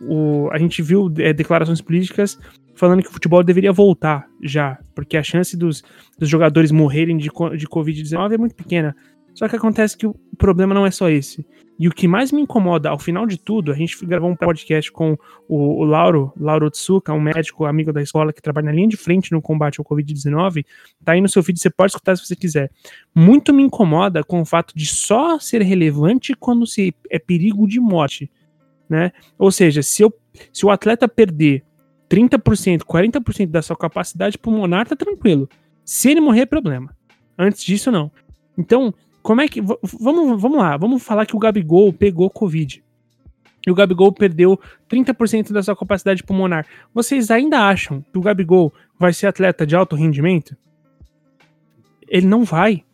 O, 0.00 0.48
a 0.50 0.58
gente 0.58 0.82
viu 0.82 1.12
é, 1.18 1.32
declarações 1.34 1.82
políticas 1.82 2.38
falando 2.74 3.02
que 3.02 3.08
o 3.08 3.12
futebol 3.12 3.42
deveria 3.44 3.72
voltar 3.72 4.26
já, 4.42 4.78
porque 4.94 5.16
a 5.16 5.22
chance 5.22 5.56
dos, 5.56 5.84
dos 6.18 6.28
jogadores 6.28 6.72
morrerem 6.72 7.16
de, 7.16 7.30
de 7.56 7.66
Covid-19 7.68 8.32
é 8.32 8.38
muito 8.38 8.54
pequena. 8.54 8.96
Só 9.36 9.46
que 9.46 9.54
acontece 9.54 9.98
que 9.98 10.06
o 10.06 10.16
problema 10.38 10.74
não 10.74 10.86
é 10.86 10.90
só 10.90 11.10
esse. 11.10 11.46
E 11.78 11.86
o 11.86 11.90
que 11.90 12.08
mais 12.08 12.32
me 12.32 12.40
incomoda, 12.40 12.88
ao 12.88 12.98
final 12.98 13.26
de 13.26 13.36
tudo, 13.36 13.70
a 13.70 13.74
gente 13.74 13.94
gravou 14.06 14.30
um 14.30 14.34
podcast 14.34 14.90
com 14.90 15.12
o, 15.46 15.82
o 15.82 15.84
Lauro, 15.84 16.32
Lauro 16.40 16.70
Tsuka, 16.70 17.12
um 17.12 17.20
médico 17.20 17.66
amigo 17.66 17.92
da 17.92 18.00
escola 18.00 18.32
que 18.32 18.40
trabalha 18.40 18.64
na 18.64 18.72
linha 18.72 18.88
de 18.88 18.96
frente 18.96 19.32
no 19.32 19.42
combate 19.42 19.78
ao 19.78 19.84
Covid-19. 19.84 20.64
Tá 21.04 21.12
aí 21.12 21.20
no 21.20 21.28
seu 21.28 21.42
vídeo, 21.42 21.60
você 21.60 21.68
pode 21.68 21.90
escutar 21.92 22.16
se 22.16 22.26
você 22.26 22.34
quiser. 22.34 22.70
Muito 23.14 23.52
me 23.52 23.62
incomoda 23.62 24.24
com 24.24 24.40
o 24.40 24.44
fato 24.46 24.74
de 24.74 24.86
só 24.86 25.38
ser 25.38 25.60
relevante 25.60 26.32
quando 26.32 26.66
se 26.66 26.94
é 27.10 27.18
perigo 27.18 27.68
de 27.68 27.78
morte. 27.78 28.30
Né? 28.88 29.12
Ou 29.38 29.52
seja, 29.52 29.82
se, 29.82 30.02
eu, 30.02 30.10
se 30.50 30.64
o 30.64 30.70
atleta 30.70 31.06
perder 31.06 31.62
30%, 32.08 32.84
40% 32.84 33.48
da 33.48 33.60
sua 33.60 33.76
capacidade 33.76 34.38
pulmonar, 34.38 34.88
tá 34.88 34.96
tranquilo. 34.96 35.46
Se 35.84 36.10
ele 36.10 36.22
morrer, 36.22 36.40
é 36.40 36.46
problema. 36.46 36.96
Antes 37.38 37.62
disso, 37.62 37.90
não. 37.90 38.10
Então, 38.56 38.94
como 39.26 39.40
é 39.40 39.48
que. 39.48 39.60
Vamos, 39.60 40.40
vamos 40.40 40.56
lá, 40.56 40.76
vamos 40.76 41.02
falar 41.02 41.26
que 41.26 41.34
o 41.34 41.38
Gabigol 41.40 41.92
pegou 41.92 42.30
Covid. 42.30 42.80
E 43.66 43.70
o 43.72 43.74
Gabigol 43.74 44.12
perdeu 44.12 44.56
30% 44.88 45.52
da 45.52 45.64
sua 45.64 45.74
capacidade 45.74 46.22
pulmonar. 46.22 46.64
Vocês 46.94 47.28
ainda 47.28 47.58
acham 47.66 48.04
que 48.12 48.16
o 48.16 48.20
Gabigol 48.20 48.72
vai 48.96 49.12
ser 49.12 49.26
atleta 49.26 49.66
de 49.66 49.74
alto 49.74 49.96
rendimento? 49.96 50.56
Ele 52.06 52.24
não 52.24 52.44
vai. 52.44 52.84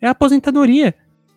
É 0.00 0.08
aposentadoria. 0.08 0.94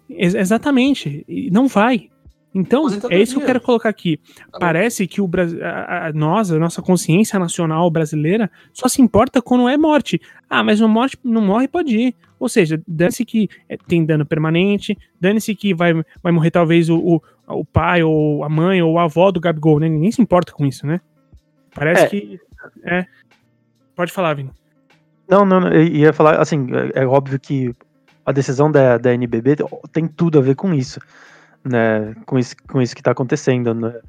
Ex 0.10 0.34
exatamente. 0.34 1.26
Não 1.52 1.68
vai. 1.68 2.10
Então, 2.58 2.88
é 3.10 3.20
isso 3.20 3.36
que 3.36 3.44
eu 3.44 3.46
quero 3.46 3.60
colocar 3.60 3.90
aqui. 3.90 4.18
Tá 4.50 4.60
Parece 4.60 5.06
que 5.06 5.20
o 5.20 5.30
a, 5.62 6.08
a, 6.08 6.14
nós, 6.14 6.50
a 6.50 6.58
nossa 6.58 6.82
consciência 6.82 7.38
nacional 7.38 7.92
brasileira, 7.92 8.50
só 8.72 8.88
se 8.88 9.02
importa 9.02 9.42
quando 9.42 9.68
é 9.68 9.76
morte. 9.76 10.22
Ah, 10.50 10.64
mas 10.64 10.80
não, 10.80 10.88
morte, 10.88 11.20
não 11.22 11.42
morre, 11.42 11.68
pode 11.68 11.94
ir. 11.94 12.16
Ou 12.40 12.48
seja, 12.48 12.82
dane-se 12.88 13.26
que 13.26 13.50
é, 13.68 13.76
tem 13.76 14.06
dano 14.06 14.26
permanente, 14.26 14.98
dane-se 15.20 15.54
que 15.54 15.74
vai, 15.74 15.94
vai 16.24 16.32
morrer 16.32 16.50
talvez 16.50 16.90
o, 16.90 16.98
o, 16.98 17.22
o, 17.46 17.66
pai, 17.66 18.04
ou 18.04 18.42
a 18.46 18.48
mãe, 18.48 18.82
ou 18.82 18.98
a 18.98 19.04
avó 19.04 19.32
do 19.32 19.42
Gabigol, 19.42 19.82
né? 19.82 19.90
Ninguém 19.90 20.14
se 20.14 20.22
importa 20.22 20.54
com 20.54 20.66
isso, 20.66 20.88
né? 20.88 21.02
Parece 21.74 22.04
é. 22.06 22.08
que. 22.08 22.40
É. 22.86 23.06
Pode 23.94 24.14
falar, 24.14 24.34
Vini. 24.34 24.52
Não, 25.28 25.46
não, 25.46 25.60
não, 25.60 25.74
eu 25.74 25.84
ia 25.84 26.14
falar, 26.14 26.40
assim, 26.40 26.68
é, 26.96 27.02
é 27.02 27.06
óbvio 27.06 27.38
que 27.38 27.74
a 28.26 28.32
decisão 28.32 28.72
da, 28.72 28.98
da 28.98 29.14
NBB 29.14 29.58
tem 29.92 30.08
tudo 30.08 30.40
a 30.40 30.42
ver 30.42 30.56
com 30.56 30.74
isso 30.74 31.02
né, 31.66 32.14
com 32.26 32.38
isso, 32.38 32.56
com 32.70 32.82
isso 32.82 32.96
que 32.96 33.02
está 33.02 33.12
acontecendo. 33.12 33.74
Né? 33.74 34.00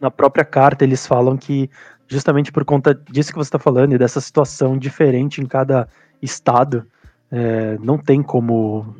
Na 0.00 0.10
própria 0.10 0.44
carta, 0.44 0.84
eles 0.84 1.06
falam 1.06 1.36
que, 1.36 1.68
justamente 2.06 2.52
por 2.52 2.64
conta 2.64 2.94
disso 2.94 3.32
que 3.32 3.38
você 3.38 3.48
está 3.48 3.58
falando 3.58 3.94
e 3.94 3.98
dessa 3.98 4.20
situação 4.20 4.78
diferente 4.78 5.40
em 5.40 5.46
cada 5.46 5.88
estado, 6.22 6.86
é, 7.30 7.76
não 7.78 7.98
tem 7.98 8.22
como. 8.22 8.96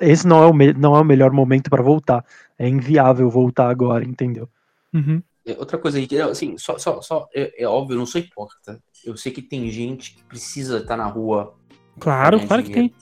Esse 0.00 0.26
não 0.26 0.42
é 0.42 0.46
o, 0.46 0.54
me... 0.54 0.72
não 0.72 0.96
é 0.96 1.00
o 1.00 1.04
melhor 1.04 1.30
momento 1.32 1.68
para 1.68 1.82
voltar. 1.82 2.24
É 2.58 2.68
inviável 2.68 3.28
voltar 3.30 3.68
agora, 3.68 4.04
entendeu? 4.04 4.48
Uhum. 4.92 5.22
É, 5.46 5.52
outra 5.58 5.78
coisa, 5.78 5.98
assim, 6.30 6.58
só, 6.58 6.78
só, 6.78 7.00
só 7.00 7.28
é, 7.34 7.62
é, 7.62 7.66
óbvio, 7.66 7.94
eu 7.94 7.98
não 7.98 8.06
sou 8.06 8.20
hipócrita. 8.20 8.80
Eu 9.04 9.16
sei 9.16 9.32
que 9.32 9.40
tem 9.40 9.70
gente 9.70 10.14
que 10.14 10.24
precisa 10.24 10.78
estar 10.78 10.96
na 10.96 11.06
rua. 11.06 11.54
Claro, 11.98 12.46
claro 12.46 12.62
que 12.62 12.70
tem. 12.70 12.94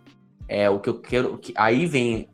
É 0.46 0.70
o 0.70 0.78
que 0.78 0.88
eu 0.88 1.00
quero. 1.00 1.36
Que, 1.38 1.52
aí 1.56 1.84
vem 1.86 2.28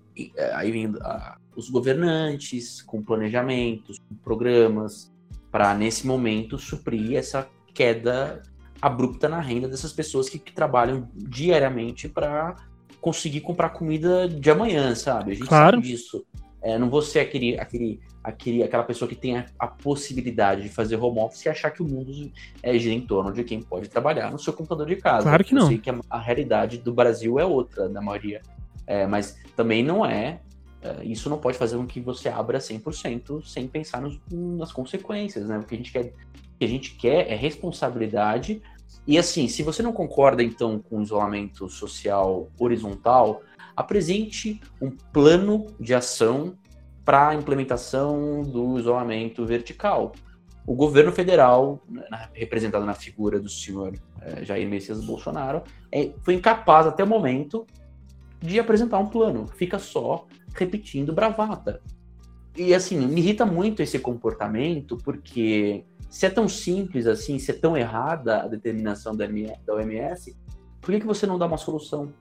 aí 0.55 0.71
vem 0.71 0.93
a, 1.01 1.37
os 1.57 1.69
governantes 1.71 2.83
com 2.83 3.03
planejamentos, 3.03 3.99
com 3.99 4.15
programas, 4.17 5.13
para 5.51 5.75
nesse 5.75 6.07
momento 6.07 6.59
suprir 6.59 7.17
essa 7.17 7.49
queda 7.73 8.43
abrupta 8.81 9.29
na 9.29 9.41
renda 9.41 9.69
dessas 9.69 9.93
pessoas 9.93 10.29
que, 10.29 10.39
que 10.39 10.53
trabalham 10.53 11.09
diariamente 11.15 12.09
para 12.09 12.57
conseguir 13.01 13.41
comprar 13.41 13.71
comida 13.71 14.29
de 14.29 14.51
amanhã, 14.51 14.95
sabe? 14.95 15.33
A 15.33 15.35
gente 15.35 15.47
claro. 15.47 15.77
sabe 15.77 15.89
disso. 15.89 16.25
É, 16.63 16.79
não 16.79 16.89
vou 16.89 17.03
ser 17.03 17.21
aquele, 17.21 17.59
aquele, 17.59 18.01
aquele, 18.23 18.63
aquela 18.63 18.83
pessoa 18.83 19.07
que 19.07 19.15
tem 19.15 19.37
a, 19.37 19.47
a, 19.59 19.67
possibilidade 19.67 20.63
de 20.63 20.71
fazer 20.71 20.97
home 20.97 21.21
office 21.21 21.45
e 21.45 21.49
achar 21.51 21.71
que 21.71 21.83
o 21.83 21.87
mundo 21.87 22.11
é, 22.63 22.79
gira 22.79 22.95
em 22.95 23.03
torno 23.03 23.31
de 23.31 23.45
quem 23.45 23.61
pode 23.61 23.89
trabalhar 23.89 24.31
no 24.33 24.39
seu 24.39 24.53
computador 24.53 24.87
de 24.87 24.97
casa. 24.97 25.25
Claro 25.25 25.45
que 25.45 25.55
não. 25.55 25.63
Eu 25.63 25.69
sei 25.69 25.79
que 25.79 25.91
a, 25.91 26.01
a 26.09 26.19
realidade 26.19 26.79
do 26.79 26.95
Brasil 26.95 27.39
é 27.39 27.45
outra, 27.45 27.89
da 27.89 28.01
maioria 28.01 28.41
é, 28.87 29.07
mas 29.07 29.37
também 29.57 29.83
não 29.83 30.05
é, 30.05 30.41
é. 30.85 31.03
Isso 31.03 31.31
não 31.31 31.39
pode 31.39 31.57
fazer 31.57 31.77
com 31.79 31.87
que 31.87 31.99
você 31.99 32.29
abra 32.29 32.59
100% 32.59 33.45
sem 33.47 33.67
pensar 33.67 34.03
nos, 34.03 34.21
nas 34.31 34.71
consequências, 34.71 35.49
né? 35.49 35.59
O 35.59 35.65
que 35.65 35.75
a 35.75 35.79
gente 35.79 35.91
quer, 35.91 36.13
que 36.59 36.65
a 36.65 36.69
gente 36.69 36.95
quer 36.95 37.31
é 37.31 37.35
responsabilidade. 37.35 38.63
E 39.07 39.19
assim, 39.19 39.49
se 39.49 39.63
você 39.63 39.83
não 39.83 39.93
concorda 39.93 40.43
então 40.43 40.79
com 40.79 40.99
o 40.99 41.03
isolamento 41.03 41.69
social 41.71 42.49
horizontal, 42.59 43.43
apresente 43.75 44.61
um 44.81 44.91
plano 44.91 45.67
de 45.81 45.95
ação 45.95 46.57
para 47.05 47.29
a 47.29 47.35
implementação 47.35 48.43
do 48.43 48.79
isolamento 48.79 49.45
vertical. 49.45 50.13
O 50.67 50.75
governo 50.75 51.13
federal, 51.13 51.83
né, 51.89 52.29
representado 52.33 52.87
na 52.87 52.95
figura 52.95 53.39
do 53.39 53.51
senhor 53.51 53.93
é, 54.23 54.45
Jair 54.45 54.67
Messias 54.67 55.05
Bolsonaro, 55.05 55.63
é, 55.93 56.13
foi 56.23 56.35
incapaz 56.35 56.87
até 56.87 57.05
o 57.05 57.07
momento 57.07 57.67
de 58.45 58.61
apresentar 58.61 58.99
um 58.99 59.07
plano, 59.07 59.47
fica 59.47 59.79
só 59.79 60.27
repetindo 60.55 61.15
bravata. 61.15 61.81
E 62.55 62.75
assim, 62.75 62.99
me 62.99 63.21
irrita 63.21 63.47
muito 63.47 63.83
esse 63.83 63.99
comportamento, 63.99 64.99
porque 64.99 65.85
se 66.11 66.27
é 66.27 66.31
tão 66.31 66.47
simples 66.47 67.07
assim, 67.07 67.39
se 67.39 67.51
é 67.51 67.55
tão 67.55 67.75
errada 67.75 68.43
a 68.43 68.47
determinação 68.47 69.17
da, 69.17 69.25
OMS, 69.69 70.37
por 70.81 70.93
que, 70.93 71.01
que 71.01 71.07
você 71.07 71.27
não 71.27 71.39
dá 71.39 71.47
uma 71.47 71.57
solução? 71.57 72.13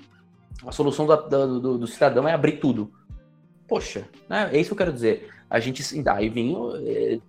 A 0.66 0.72
solução 0.72 1.06
do, 1.06 1.78
do, 1.78 1.88
cidadão 1.88 2.26
é 2.26 2.34
abrir 2.34 2.54
tudo. 2.54 2.90
Poxa, 3.68 4.08
né? 4.30 4.50
é 4.54 4.60
isso 4.60 4.70
que 4.70 4.74
eu 4.74 4.78
quero 4.78 4.94
dizer. 4.94 5.30
A 5.50 5.60
gente 5.60 5.84
aí 6.08 6.30
vem. 6.30 6.56
É, 6.86 7.20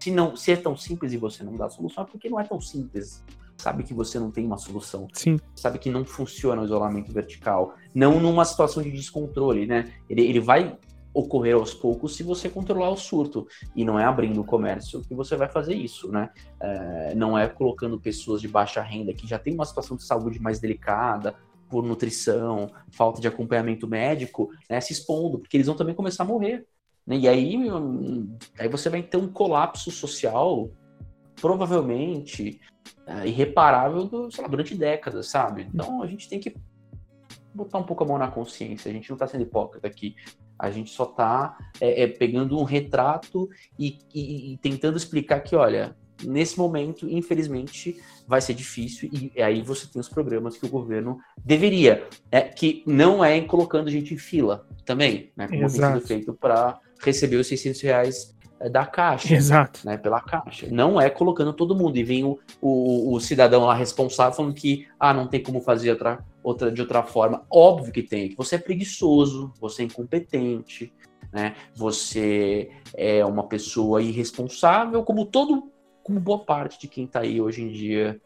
se, 0.00 0.10
não, 0.10 0.34
se 0.34 0.52
é 0.52 0.56
tão 0.56 0.74
simples 0.74 1.12
e 1.12 1.18
você 1.18 1.44
não 1.44 1.54
dá 1.54 1.66
a 1.66 1.70
solução, 1.70 2.04
é 2.04 2.06
porque 2.06 2.30
não 2.30 2.40
é 2.40 2.44
tão 2.44 2.60
simples 2.60 3.22
sabe 3.58 3.82
que 3.82 3.92
você 3.92 4.18
não 4.18 4.30
tem 4.30 4.46
uma 4.46 4.56
solução. 4.56 5.08
Sim. 5.12 5.38
Sabe 5.54 5.78
que 5.78 5.90
não 5.90 6.04
funciona 6.04 6.62
o 6.62 6.64
isolamento 6.64 7.12
vertical. 7.12 7.74
Não 7.94 8.20
numa 8.20 8.44
situação 8.44 8.82
de 8.82 8.90
descontrole, 8.90 9.66
né? 9.66 9.92
Ele, 10.08 10.22
ele 10.22 10.40
vai 10.40 10.78
ocorrer 11.12 11.54
aos 11.54 11.74
poucos 11.74 12.14
se 12.14 12.22
você 12.22 12.48
controlar 12.48 12.90
o 12.90 12.96
surto. 12.96 13.46
E 13.74 13.84
não 13.84 13.98
é 13.98 14.04
abrindo 14.04 14.40
o 14.40 14.44
comércio 14.44 15.02
que 15.02 15.14
você 15.14 15.36
vai 15.36 15.48
fazer 15.48 15.74
isso, 15.74 16.10
né? 16.10 16.30
É, 16.60 17.14
não 17.14 17.36
é 17.36 17.48
colocando 17.48 18.00
pessoas 18.00 18.40
de 18.40 18.48
baixa 18.48 18.80
renda 18.80 19.12
que 19.12 19.26
já 19.26 19.38
tem 19.38 19.54
uma 19.54 19.64
situação 19.64 19.96
de 19.96 20.04
saúde 20.04 20.40
mais 20.40 20.60
delicada, 20.60 21.34
por 21.68 21.84
nutrição, 21.84 22.70
falta 22.90 23.20
de 23.20 23.28
acompanhamento 23.28 23.86
médico, 23.86 24.50
né, 24.70 24.80
se 24.80 24.94
expondo, 24.94 25.38
porque 25.38 25.56
eles 25.56 25.66
vão 25.66 25.76
também 25.76 25.94
começar 25.94 26.22
a 26.22 26.26
morrer. 26.26 26.66
Né? 27.06 27.18
E 27.18 27.28
aí, 27.28 27.56
aí 28.58 28.68
você 28.68 28.88
vai 28.88 29.02
ter 29.02 29.18
um 29.18 29.28
colapso 29.28 29.90
social 29.90 30.70
provavelmente 31.40 32.60
irreparável 33.24 34.04
do, 34.04 34.28
lá, 34.38 34.48
durante 34.48 34.74
décadas, 34.74 35.28
sabe? 35.28 35.68
Então 35.72 36.02
a 36.02 36.06
gente 36.06 36.28
tem 36.28 36.38
que 36.38 36.54
botar 37.54 37.78
um 37.78 37.82
pouco 37.82 38.04
a 38.04 38.06
mão 38.06 38.18
na 38.18 38.28
consciência. 38.28 38.90
A 38.90 38.92
gente 38.92 39.08
não 39.08 39.16
está 39.16 39.26
sendo 39.26 39.42
hipócrita 39.42 39.86
aqui. 39.86 40.14
A 40.58 40.70
gente 40.70 40.90
só 40.90 41.04
está 41.04 41.56
é, 41.80 42.02
é, 42.02 42.06
pegando 42.08 42.58
um 42.58 42.64
retrato 42.64 43.48
e, 43.78 43.98
e, 44.12 44.52
e, 44.52 44.56
tentando 44.58 44.96
explicar 44.96 45.40
que, 45.40 45.54
olha, 45.54 45.96
nesse 46.24 46.58
momento, 46.58 47.08
infelizmente, 47.08 48.00
vai 48.26 48.40
ser 48.40 48.54
difícil. 48.54 49.08
E 49.12 49.40
aí 49.40 49.62
você 49.62 49.86
tem 49.86 50.00
os 50.00 50.08
programas 50.08 50.56
que 50.56 50.66
o 50.66 50.68
governo 50.68 51.18
deveria, 51.44 52.08
é, 52.30 52.40
que 52.42 52.82
não 52.86 53.24
é 53.24 53.40
colocando 53.40 53.90
gente 53.90 54.14
em 54.14 54.18
fila 54.18 54.66
também, 54.84 55.32
né? 55.36 55.46
Como 55.46 55.64
Exato. 55.64 55.92
tem 55.92 56.00
sido 56.00 56.08
feito 56.08 56.34
para 56.34 56.80
receber 57.00 57.36
os 57.36 57.46
600 57.46 57.80
reais 57.80 58.36
é 58.37 58.37
da 58.68 58.84
caixa. 58.84 59.34
Exato. 59.34 59.80
Né, 59.84 59.96
pela 59.96 60.20
caixa. 60.20 60.66
Não 60.70 61.00
é 61.00 61.08
colocando 61.08 61.52
todo 61.52 61.76
mundo. 61.76 61.96
E 61.96 62.02
vem 62.02 62.24
o, 62.24 62.38
o, 62.60 63.14
o, 63.14 63.20
cidadão 63.20 63.64
lá 63.64 63.74
responsável 63.74 64.34
falando 64.34 64.54
que 64.54 64.88
ah, 64.98 65.14
não 65.14 65.26
tem 65.28 65.42
como 65.42 65.60
fazer 65.60 65.90
outra, 65.90 66.24
outra, 66.42 66.72
de 66.72 66.80
outra 66.80 67.02
forma. 67.02 67.44
Óbvio 67.50 67.92
que 67.92 68.02
tem. 68.02 68.30
Que 68.30 68.36
você 68.36 68.56
é 68.56 68.58
preguiçoso, 68.58 69.52
você 69.60 69.82
é 69.82 69.84
incompetente, 69.84 70.92
né? 71.32 71.54
Você 71.74 72.70
é 72.94 73.24
uma 73.24 73.46
pessoa 73.46 74.02
irresponsável, 74.02 75.04
como 75.04 75.26
todo, 75.26 75.70
como 76.02 76.18
boa 76.18 76.40
parte 76.40 76.80
de 76.80 76.88
quem 76.88 77.04
está 77.04 77.20
aí 77.20 77.40
hoje 77.40 77.62
em 77.62 77.70
dia. 77.70 78.20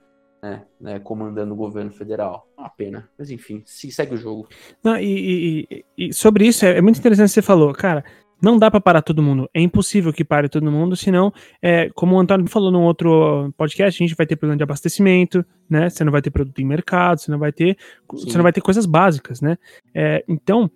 Né, 0.45 0.61
né, 0.81 0.99
comandando 0.99 1.55
o 1.55 1.57
governo 1.57 1.93
federal. 1.93 2.49
Uma 2.59 2.69
pena. 2.69 3.09
Mas 3.17 3.31
enfim, 3.31 3.63
segue 3.65 4.15
o 4.15 4.17
jogo. 4.17 4.49
Não, 4.83 4.99
e, 4.99 5.69
e, 5.71 5.85
e 5.97 6.13
sobre 6.13 6.45
isso, 6.49 6.67
é, 6.67 6.79
é 6.79 6.83
muito 6.83 6.99
interessante 6.99 7.29
que 7.29 7.35
você 7.35 7.43
falou, 7.43 7.73
cara 7.73 8.05
não 8.43 8.59
dá 8.59 8.71
para 8.71 8.81
parar 8.81 9.03
todo 9.03 9.23
mundo. 9.23 9.49
É 9.55 9.61
impossível 9.61 10.13
que 10.13 10.25
pare 10.25 10.49
todo 10.49 10.71
mundo, 10.71 10.97
senão, 10.97 11.33
é, 11.63 11.89
como 11.91 12.17
o 12.17 12.19
Antônio 12.19 12.49
falou 12.49 12.73
num 12.73 12.83
outro 12.83 13.55
podcast, 13.57 14.03
a 14.03 14.07
gente 14.07 14.17
vai 14.17 14.27
ter 14.27 14.35
problema 14.35 14.57
de 14.57 14.65
abastecimento, 14.65 15.45
né? 15.71 15.89
Você 15.89 16.03
não 16.03 16.11
vai 16.11 16.21
ter 16.21 16.31
produto 16.31 16.59
em 16.61 16.65
mercado, 16.65 17.21
você 17.21 17.31
não 17.31 17.39
vai 17.39 17.53
ter, 17.53 17.77
Sim. 18.15 18.29
você 18.29 18.37
não 18.37 18.43
vai 18.43 18.53
ter 18.53 18.61
coisas 18.61 18.85
básicas, 18.85 19.41
né? 19.41 19.57
É, 19.95 20.25
então, 20.27 20.69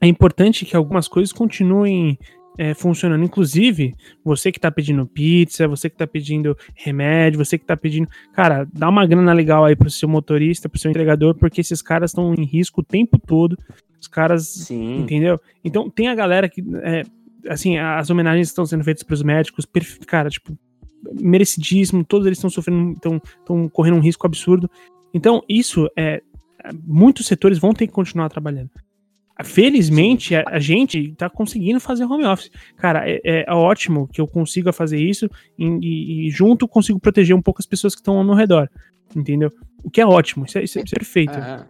é 0.00 0.06
importante 0.06 0.64
que 0.64 0.74
algumas 0.74 1.06
coisas 1.06 1.30
continuem 1.30 2.18
é, 2.56 2.72
funcionando. 2.72 3.22
Inclusive, 3.22 3.94
você 4.24 4.50
que 4.50 4.58
tá 4.58 4.70
pedindo 4.70 5.06
pizza, 5.06 5.68
você 5.68 5.90
que 5.90 5.96
tá 5.96 6.06
pedindo 6.06 6.56
remédio, 6.74 7.44
você 7.44 7.58
que 7.58 7.66
tá 7.66 7.76
pedindo. 7.76 8.08
Cara, 8.32 8.66
dá 8.72 8.88
uma 8.88 9.06
grana 9.06 9.32
legal 9.34 9.64
aí 9.64 9.76
pro 9.76 9.90
seu 9.90 10.08
motorista, 10.08 10.68
pro 10.68 10.78
seu 10.78 10.90
entregador, 10.90 11.34
porque 11.34 11.60
esses 11.60 11.82
caras 11.82 12.10
estão 12.10 12.34
em 12.34 12.44
risco 12.44 12.80
o 12.80 12.84
tempo 12.84 13.18
todo 13.18 13.58
Os 14.00 14.06
caras. 14.06 14.46
Sim. 14.48 15.00
Entendeu? 15.00 15.40
Então 15.64 15.88
tem 15.90 16.08
a 16.08 16.14
galera 16.14 16.48
que. 16.48 16.64
É, 16.82 17.02
assim, 17.48 17.78
as 17.78 18.10
homenagens 18.10 18.48
estão 18.48 18.66
sendo 18.66 18.84
feitas 18.84 19.02
pros 19.02 19.22
médicos, 19.22 19.66
cara, 20.06 20.28
tipo, 20.28 20.56
merecidíssimo, 21.20 22.04
todos 22.04 22.26
eles 22.26 22.38
estão 22.38 22.50
sofrendo, 22.50 22.92
estão 22.92 23.68
correndo 23.68 23.96
um 23.96 24.02
risco 24.02 24.26
absurdo. 24.26 24.70
Então, 25.12 25.42
isso 25.48 25.88
é. 25.96 26.22
Muitos 26.84 27.26
setores 27.26 27.58
vão 27.58 27.72
ter 27.72 27.86
que 27.86 27.92
continuar 27.92 28.28
trabalhando. 28.28 28.70
Felizmente, 29.44 30.34
a, 30.34 30.42
a 30.48 30.58
gente 30.58 31.14
tá 31.14 31.30
conseguindo 31.30 31.78
fazer 31.78 32.04
home 32.04 32.24
office. 32.24 32.50
Cara, 32.76 33.08
é, 33.08 33.20
é 33.24 33.52
ótimo 33.52 34.08
que 34.08 34.20
eu 34.20 34.26
consiga 34.26 34.72
fazer 34.72 34.98
isso 34.98 35.30
e, 35.56 36.26
e, 36.26 36.30
junto 36.30 36.66
consigo 36.66 36.98
proteger 36.98 37.36
um 37.36 37.40
pouco 37.40 37.60
as 37.60 37.66
pessoas 37.66 37.94
que 37.94 38.00
estão 38.00 38.18
ao 38.18 38.24
meu 38.24 38.34
redor. 38.34 38.68
Entendeu? 39.14 39.52
O 39.82 39.88
que 39.88 40.00
é 40.00 40.06
ótimo, 40.06 40.44
isso 40.44 40.58
é, 40.58 40.64
isso 40.64 40.78
é, 40.78 40.82
é 40.82 40.84
perfeito. 40.84 41.38
É. 41.38 41.64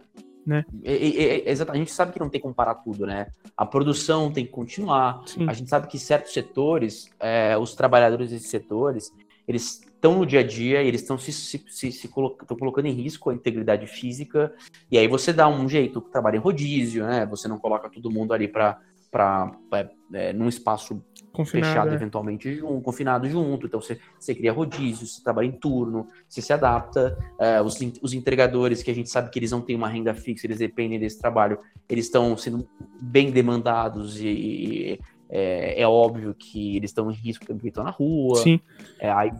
Né? 0.49 0.65
É, 0.83 0.93
é, 0.93 1.51
é, 1.51 1.51
a 1.51 1.75
gente 1.75 1.91
sabe 1.91 2.11
que 2.11 2.19
não 2.19 2.27
tem 2.27 2.41
como 2.41 2.55
parar 2.55 2.73
tudo, 2.73 3.05
né? 3.05 3.27
A 3.55 3.67
produção 3.67 4.31
tem 4.31 4.43
que 4.43 4.51
continuar. 4.51 5.21
Sim. 5.27 5.47
A 5.47 5.53
gente 5.53 5.69
sabe 5.69 5.85
que 5.85 5.99
certos 5.99 6.33
setores, 6.33 7.07
é, 7.19 7.55
os 7.55 7.75
trabalhadores 7.75 8.31
desses 8.31 8.49
setores, 8.49 9.13
eles 9.47 9.79
estão 9.79 10.17
no 10.17 10.25
dia 10.25 10.39
a 10.39 10.43
dia, 10.43 10.81
eles 10.81 11.01
estão 11.01 11.19
se, 11.19 11.31
se, 11.31 11.63
se, 11.69 11.91
se 11.91 12.07
colocando 12.07 12.87
em 12.87 12.93
risco 12.93 13.29
a 13.29 13.33
integridade 13.35 13.85
física, 13.85 14.51
e 14.89 14.97
aí 14.97 15.07
você 15.07 15.31
dá 15.31 15.47
um 15.47 15.69
jeito, 15.69 16.01
trabalha 16.01 16.37
em 16.37 16.39
rodízio, 16.39 17.05
né? 17.05 17.27
Você 17.27 17.47
não 17.47 17.59
coloca 17.59 17.87
todo 17.87 18.09
mundo 18.09 18.33
ali 18.33 18.47
para 18.47 18.79
para 19.11 19.89
é, 20.13 20.31
num 20.33 20.47
espaço 20.47 21.03
Confinado, 21.39 21.67
fechado, 21.67 21.91
é. 21.91 21.93
eventualmente 21.93 22.53
junto, 22.53 22.81
confinado 22.81 23.29
junto. 23.29 23.65
Então 23.65 23.79
você, 23.79 23.97
você 24.19 24.35
cria 24.35 24.51
rodízio, 24.51 25.07
você 25.07 25.23
trabalha 25.23 25.45
em 25.45 25.53
turno, 25.53 26.09
você 26.27 26.41
se 26.41 26.51
adapta. 26.51 27.17
É, 27.39 27.61
os, 27.61 27.77
os 28.01 28.13
entregadores, 28.13 28.83
que 28.83 28.91
a 28.91 28.93
gente 28.93 29.09
sabe 29.09 29.29
que 29.29 29.39
eles 29.39 29.49
não 29.49 29.61
têm 29.61 29.73
uma 29.73 29.87
renda 29.87 30.13
fixa, 30.13 30.45
eles 30.45 30.57
dependem 30.57 30.99
desse 30.99 31.17
trabalho, 31.17 31.57
eles 31.87 32.07
estão 32.07 32.35
sendo 32.35 32.67
bem 33.01 33.31
demandados 33.31 34.19
e, 34.19 34.99
é, 35.29 35.81
é, 35.81 35.87
óbvio 35.87 36.35
que 36.37 36.75
eles 36.75 36.89
estão 36.89 37.09
em 37.09 37.13
risco 37.13 37.45
porque 37.45 37.69
estão 37.69 37.85
na 37.85 37.91
rua. 37.91 38.35
Sim. 38.37 38.59
É, 38.99 39.09
aí, 39.09 39.31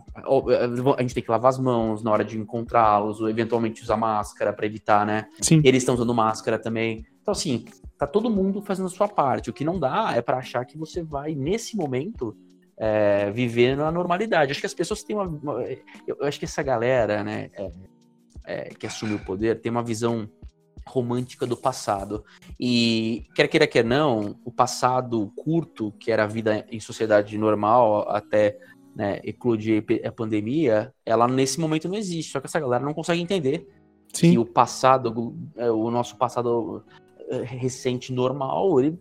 a 0.98 1.02
gente 1.02 1.14
tem 1.14 1.22
que 1.22 1.30
lavar 1.30 1.50
as 1.50 1.60
mãos 1.60 2.02
na 2.02 2.12
hora 2.12 2.24
de 2.24 2.40
encontrá-los, 2.40 3.20
ou 3.20 3.30
eventualmente 3.30 3.84
usar 3.84 3.98
máscara 3.98 4.54
para 4.54 4.66
evitar, 4.66 5.06
né? 5.06 5.28
Sim. 5.42 5.60
Eles 5.66 5.82
estão 5.82 5.96
usando 5.96 6.14
máscara 6.14 6.58
também. 6.58 7.06
Então, 7.22 7.34
assim, 7.34 7.66
tá 8.00 8.08
todo 8.08 8.30
mundo 8.30 8.62
fazendo 8.62 8.86
a 8.86 8.90
sua 8.90 9.10
parte. 9.10 9.50
O 9.50 9.54
que 9.54 9.66
não 9.66 9.78
dá 9.78 10.14
é 10.16 10.22
para 10.22 10.38
achar 10.38 10.66
que 10.66 10.78
você 10.78 11.04
vai, 11.04 11.36
nesse 11.36 11.76
momento, 11.76 12.36
é, 12.78 13.30
viver 13.30 13.76
na 13.76 13.92
normalidade. 13.92 14.52
Acho 14.52 14.62
que 14.62 14.66
as 14.66 14.74
pessoas 14.74 15.04
têm 15.04 15.18
uma. 15.18 15.28
uma 15.28 15.62
eu 16.08 16.16
acho 16.22 16.40
que 16.40 16.46
essa 16.46 16.64
galera, 16.64 17.24
né, 17.24 17.50
é, 17.54 17.72
é, 18.46 18.64
que 18.70 18.88
assume 18.88 19.16
o 19.16 19.26
poder, 19.26 19.60
tem 19.60 19.70
uma 19.70 19.84
visão 19.84 20.30
romântica 20.88 21.46
do 21.46 21.58
passado. 21.58 22.24
E, 22.58 23.26
quer 23.36 23.50
queira, 23.50 23.68
quer 23.68 23.84
não, 23.84 24.40
o 24.46 24.52
passado 24.52 25.32
curto, 25.36 25.92
que 26.00 26.10
era 26.10 26.24
a 26.24 26.28
vida 26.28 26.66
em 26.72 26.80
sociedade 26.80 27.38
normal, 27.38 28.10
até 28.10 28.58
né, 28.96 29.20
eclodir 29.26 29.84
a 30.06 30.12
pandemia, 30.12 30.94
ela 31.06 31.28
nesse 31.28 31.60
momento 31.60 31.90
não 31.90 31.98
existe. 31.98 32.32
Só 32.32 32.40
que 32.40 32.48
essa 32.48 32.62
galera 32.62 32.84
não 32.84 32.94
consegue 32.94 33.22
entender 33.22 33.68
Sim. 34.14 34.32
que 34.32 34.38
o 34.38 34.46
passado, 34.46 35.36
é, 35.58 35.70
o 35.70 35.92
nosso 35.92 36.16
passado 36.16 36.84
é, 36.88 37.09
recente 37.44 38.12
normal, 38.14 38.80
ele, 38.80 39.00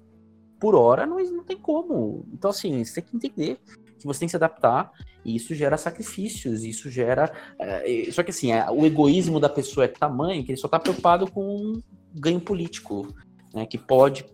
por 0.61 0.75
hora, 0.75 1.07
não, 1.07 1.19
não 1.19 1.45
tem 1.45 1.57
como. 1.57 2.27
Então, 2.33 2.51
assim, 2.51 2.85
você 2.85 3.01
tem 3.01 3.05
que 3.05 3.17
entender 3.17 3.61
que 3.99 4.07
você 4.07 4.21
tem 4.21 4.27
que 4.27 4.31
se 4.31 4.37
adaptar 4.37 4.93
e 5.25 5.37
isso 5.37 5.55
gera 5.55 5.77
sacrifícios, 5.77 6.65
isso 6.65 6.91
gera. 6.91 7.33
É, 7.59 8.11
só 8.11 8.23
que 8.23 8.31
assim, 8.31 8.53
é, 8.53 8.71
o 8.71 8.87
egoísmo 8.87 9.41
da 9.41 9.49
pessoa 9.49 9.85
é 9.85 9.89
tamanho 9.89 10.45
que 10.45 10.53
ele 10.53 10.59
só 10.59 10.67
está 10.67 10.79
preocupado 10.79 11.31
com 11.31 11.81
ganho 12.15 12.41
político, 12.41 13.09
né, 13.53 13.67
que 13.67 13.77
pode 13.77 14.25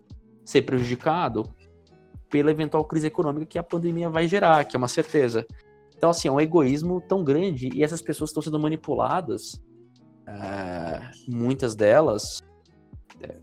ser 0.45 0.63
prejudicado 0.63 1.49
pela 2.31 2.51
eventual 2.51 2.85
crise 2.85 3.07
econômica 3.07 3.47
que 3.47 3.59
a 3.59 3.63
pandemia 3.63 4.11
vai 4.11 4.29
gerar, 4.29 4.65
que 4.65 4.77
é 4.77 4.79
uma 4.79 4.89
certeza. 4.89 5.47
Então, 5.97 6.11
assim, 6.11 6.29
é 6.29 6.31
um 6.31 6.41
egoísmo 6.41 7.01
tão 7.01 7.25
grande 7.25 7.71
e 7.73 7.83
essas 7.83 8.03
pessoas 8.03 8.31
estão 8.31 8.43
sendo 8.43 8.59
manipuladas, 8.59 9.61
é, 10.27 11.01
muitas 11.29 11.75
delas, 11.75 12.43
é, 13.21 13.37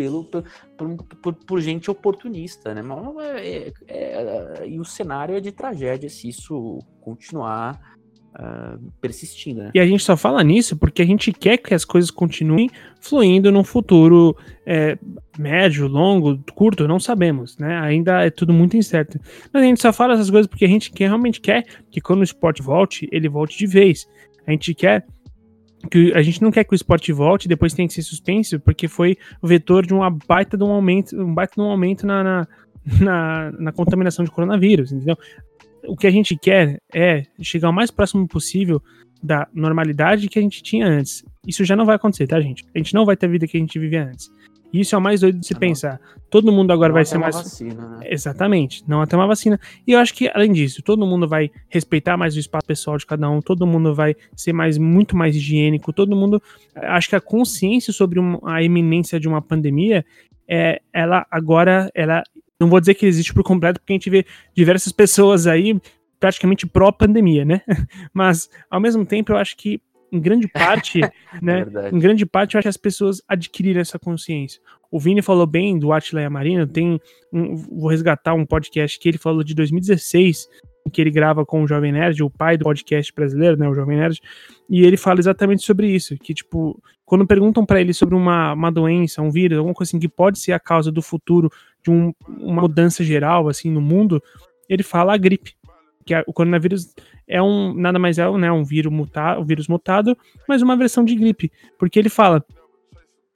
pelo, 0.00 0.24
por, 0.24 0.96
por, 1.22 1.34
por, 1.34 1.60
gente 1.60 1.90
oportunista, 1.90 2.72
né? 2.72 2.82
É, 3.36 3.72
é, 3.86 4.66
e 4.66 4.80
o 4.80 4.84
cenário 4.84 5.36
é 5.36 5.40
de 5.40 5.52
tragédia 5.52 6.08
se 6.08 6.26
isso 6.26 6.78
continuar 7.02 7.78
uh, 8.30 8.92
persistindo, 8.98 9.64
né? 9.64 9.70
E 9.74 9.78
a 9.78 9.86
gente 9.86 10.02
só 10.02 10.16
fala 10.16 10.42
nisso 10.42 10.74
porque 10.74 11.02
a 11.02 11.04
gente 11.04 11.34
quer 11.34 11.58
que 11.58 11.74
as 11.74 11.84
coisas 11.84 12.10
continuem 12.10 12.70
fluindo 12.98 13.52
num 13.52 13.62
futuro 13.62 14.34
é, 14.64 14.96
médio, 15.38 15.86
longo, 15.86 16.42
curto, 16.54 16.88
não 16.88 16.98
sabemos, 16.98 17.58
né? 17.58 17.78
Ainda 17.80 18.24
é 18.24 18.30
tudo 18.30 18.54
muito 18.54 18.78
incerto. 18.78 19.20
Mas 19.52 19.62
a 19.62 19.66
gente 19.66 19.82
só 19.82 19.92
fala 19.92 20.14
essas 20.14 20.30
coisas 20.30 20.46
porque 20.46 20.64
a 20.64 20.68
gente 20.68 20.90
quer, 20.90 21.08
realmente 21.08 21.42
quer 21.42 21.66
que 21.90 22.00
quando 22.00 22.20
o 22.20 22.24
esporte 22.24 22.62
volte, 22.62 23.06
ele 23.12 23.28
volte 23.28 23.58
de 23.58 23.66
vez. 23.66 24.08
A 24.46 24.50
gente 24.50 24.72
quer 24.72 25.04
que 25.88 26.12
a 26.14 26.22
gente 26.22 26.42
não 26.42 26.50
quer 26.50 26.64
que 26.64 26.72
o 26.72 26.76
esporte 26.76 27.12
volte 27.12 27.48
depois 27.48 27.72
tenha 27.72 27.88
que 27.88 27.94
ser 27.94 28.02
suspenso, 28.02 28.60
porque 28.60 28.88
foi 28.88 29.16
o 29.40 29.46
vetor 29.46 29.86
de 29.86 29.94
uma 29.94 30.10
baita 30.10 30.56
de 30.56 30.64
um 30.64 30.70
aumento, 30.70 31.16
um 31.16 31.32
baita 31.32 31.54
de 31.54 31.60
um 31.60 31.70
aumento 31.70 32.06
na, 32.06 32.22
na, 32.22 32.48
na, 33.00 33.52
na 33.52 33.72
contaminação 33.72 34.24
de 34.24 34.30
coronavírus, 34.30 34.92
entendeu? 34.92 35.16
O 35.86 35.96
que 35.96 36.06
a 36.06 36.10
gente 36.10 36.36
quer 36.36 36.80
é 36.94 37.24
chegar 37.40 37.70
o 37.70 37.72
mais 37.72 37.90
próximo 37.90 38.28
possível 38.28 38.82
da 39.22 39.48
normalidade 39.54 40.28
que 40.28 40.38
a 40.38 40.42
gente 40.42 40.62
tinha 40.62 40.86
antes. 40.86 41.24
Isso 41.46 41.64
já 41.64 41.74
não 41.74 41.86
vai 41.86 41.96
acontecer, 41.96 42.26
tá, 42.26 42.40
gente? 42.40 42.64
A 42.74 42.78
gente 42.78 42.94
não 42.94 43.04
vai 43.04 43.16
ter 43.16 43.26
a 43.26 43.28
vida 43.30 43.46
que 43.46 43.56
a 43.56 43.60
gente 43.60 43.78
vivia 43.78 44.04
antes. 44.04 44.30
Isso 44.72 44.94
é 44.94 44.98
o 44.98 45.00
mais 45.00 45.20
doido 45.20 45.40
de 45.40 45.46
se 45.46 45.54
não, 45.54 45.60
pensar. 45.60 46.00
Todo 46.30 46.52
mundo 46.52 46.72
agora 46.72 46.92
vai 46.92 47.04
ser 47.04 47.18
mais. 47.18 47.34
Vacina, 47.34 47.88
né? 47.88 48.06
Exatamente, 48.08 48.84
não 48.86 49.00
até 49.00 49.16
uma 49.16 49.26
vacina. 49.26 49.58
E 49.86 49.92
eu 49.92 49.98
acho 49.98 50.14
que, 50.14 50.28
além 50.32 50.52
disso, 50.52 50.82
todo 50.82 51.06
mundo 51.06 51.28
vai 51.28 51.50
respeitar 51.68 52.16
mais 52.16 52.36
o 52.36 52.38
espaço 52.38 52.66
pessoal 52.66 52.96
de 52.96 53.06
cada 53.06 53.28
um, 53.28 53.40
todo 53.40 53.66
mundo 53.66 53.94
vai 53.94 54.14
ser 54.36 54.52
mais 54.52 54.78
muito 54.78 55.16
mais 55.16 55.34
higiênico, 55.34 55.92
todo 55.92 56.16
mundo. 56.16 56.42
Acho 56.74 57.08
que 57.08 57.16
a 57.16 57.20
consciência 57.20 57.92
sobre 57.92 58.20
a 58.44 58.62
iminência 58.62 59.18
de 59.18 59.28
uma 59.28 59.42
pandemia, 59.42 60.04
é, 60.48 60.80
ela 60.92 61.26
agora. 61.30 61.90
ela 61.94 62.22
Não 62.60 62.68
vou 62.68 62.80
dizer 62.80 62.94
que 62.94 63.06
existe 63.06 63.34
por 63.34 63.42
completo, 63.42 63.80
porque 63.80 63.92
a 63.92 63.96
gente 63.96 64.10
vê 64.10 64.24
diversas 64.54 64.92
pessoas 64.92 65.46
aí 65.46 65.80
praticamente 66.20 66.66
pró-pandemia, 66.66 67.44
né? 67.44 67.62
Mas, 68.12 68.50
ao 68.70 68.78
mesmo 68.78 69.06
tempo, 69.06 69.32
eu 69.32 69.36
acho 69.36 69.56
que 69.56 69.80
em 70.12 70.20
grande 70.20 70.48
parte, 70.48 71.00
né? 71.40 71.66
É 71.74 71.94
em 71.94 71.98
grande 71.98 72.26
parte, 72.26 72.54
eu 72.54 72.58
acho 72.58 72.64
que 72.64 72.68
as 72.68 72.76
pessoas 72.76 73.22
adquiriram 73.28 73.80
essa 73.80 73.98
consciência. 73.98 74.60
O 74.90 74.98
Vini 74.98 75.22
falou 75.22 75.46
bem 75.46 75.78
do 75.78 75.92
Atila 75.92 76.28
Marina, 76.28 76.66
tem 76.66 77.00
um, 77.32 77.56
vou 77.56 77.88
resgatar 77.88 78.34
um 78.34 78.44
podcast 78.44 78.98
que 78.98 79.08
ele 79.08 79.18
falou 79.18 79.44
de 79.44 79.54
2016, 79.54 80.48
que 80.92 81.00
ele 81.00 81.10
grava 81.10 81.46
com 81.46 81.62
o 81.62 81.68
Jovem 81.68 81.92
Nerd, 81.92 82.22
o 82.22 82.30
pai 82.30 82.56
do 82.56 82.64
podcast 82.64 83.12
brasileiro, 83.14 83.56
né, 83.56 83.68
o 83.68 83.74
Jovem 83.74 83.98
Nerd, 83.98 84.20
e 84.68 84.82
ele 84.82 84.96
fala 84.96 85.20
exatamente 85.20 85.64
sobre 85.64 85.86
isso, 85.86 86.16
que 86.16 86.34
tipo, 86.34 86.82
quando 87.04 87.26
perguntam 87.26 87.64
para 87.64 87.80
ele 87.80 87.92
sobre 87.92 88.14
uma, 88.14 88.52
uma 88.52 88.72
doença, 88.72 89.22
um 89.22 89.30
vírus, 89.30 89.58
alguma 89.58 89.74
coisa 89.74 89.90
assim 89.90 90.00
que 90.00 90.08
pode 90.08 90.38
ser 90.38 90.52
a 90.52 90.60
causa 90.60 90.90
do 90.90 91.02
futuro 91.02 91.50
de 91.82 91.90
um, 91.90 92.12
uma 92.38 92.62
mudança 92.62 93.04
geral 93.04 93.48
assim 93.48 93.70
no 93.70 93.80
mundo, 93.80 94.22
ele 94.68 94.82
fala 94.82 95.14
a 95.14 95.16
gripe 95.16 95.54
que 96.10 96.24
o 96.26 96.32
coronavírus 96.32 96.92
é 97.28 97.40
um 97.40 97.72
nada 97.72 97.98
mais 97.98 98.18
é 98.18 98.28
né, 98.32 98.50
um 98.50 98.64
vírus 98.64 98.92
mutado, 98.92 99.40
um 99.40 99.44
vírus 99.44 99.68
mutado, 99.68 100.18
mas 100.48 100.60
uma 100.60 100.76
versão 100.76 101.04
de 101.04 101.14
gripe, 101.14 101.52
porque 101.78 101.98
ele 101.98 102.08
fala 102.08 102.44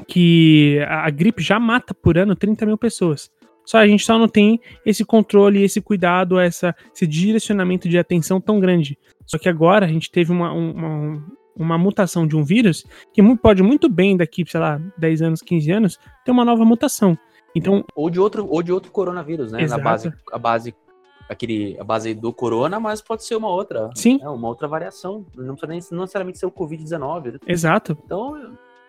que 0.08 0.80
a, 0.88 1.06
a 1.06 1.10
gripe 1.10 1.40
já 1.40 1.60
mata 1.60 1.94
por 1.94 2.18
ano 2.18 2.34
30 2.34 2.66
mil 2.66 2.76
pessoas. 2.76 3.30
Só 3.64 3.78
a 3.78 3.86
gente 3.86 4.04
só 4.04 4.18
não 4.18 4.28
tem 4.28 4.60
esse 4.84 5.04
controle, 5.04 5.62
esse 5.62 5.80
cuidado, 5.80 6.38
essa, 6.38 6.74
esse 6.92 7.06
direcionamento 7.06 7.88
de 7.88 7.96
atenção 7.96 8.40
tão 8.40 8.58
grande. 8.58 8.98
Só 9.24 9.38
que 9.38 9.48
agora 9.48 9.86
a 9.86 9.88
gente 9.88 10.10
teve 10.10 10.32
uma, 10.32 10.52
uma, 10.52 11.24
uma 11.56 11.78
mutação 11.78 12.26
de 12.26 12.36
um 12.36 12.42
vírus 12.42 12.84
que 13.12 13.22
pode 13.36 13.62
muito 13.62 13.88
bem, 13.88 14.16
daqui, 14.16 14.44
sei 14.46 14.60
lá, 14.60 14.78
10 14.98 15.22
anos, 15.22 15.40
15 15.40 15.70
anos, 15.70 15.98
ter 16.24 16.32
uma 16.32 16.44
nova 16.44 16.64
mutação. 16.64 17.16
Então, 17.54 17.84
ou 17.94 18.10
de 18.10 18.18
outro, 18.18 18.46
ou 18.50 18.62
de 18.62 18.72
outro 18.72 18.90
coronavírus, 18.90 19.52
né? 19.52 19.62
Exato. 19.62 19.82
Na 19.82 19.90
base, 19.90 20.12
a 20.32 20.38
base 20.38 20.74
aquele, 21.28 21.78
a 21.78 21.84
base 21.84 22.14
do 22.14 22.32
corona, 22.32 22.78
mas 22.78 23.00
pode 23.00 23.24
ser 23.24 23.36
uma 23.36 23.48
outra. 23.48 23.90
Sim. 23.94 24.18
É, 24.22 24.28
uma 24.28 24.48
outra 24.48 24.68
variação. 24.68 25.26
Não 25.34 25.54
precisa 25.54 25.66
nem 25.66 25.80
não 25.92 26.02
necessariamente 26.02 26.38
ser 26.38 26.46
o 26.46 26.52
Covid-19. 26.52 27.32
Né? 27.32 27.38
Exato. 27.46 27.96
Então, 28.04 28.34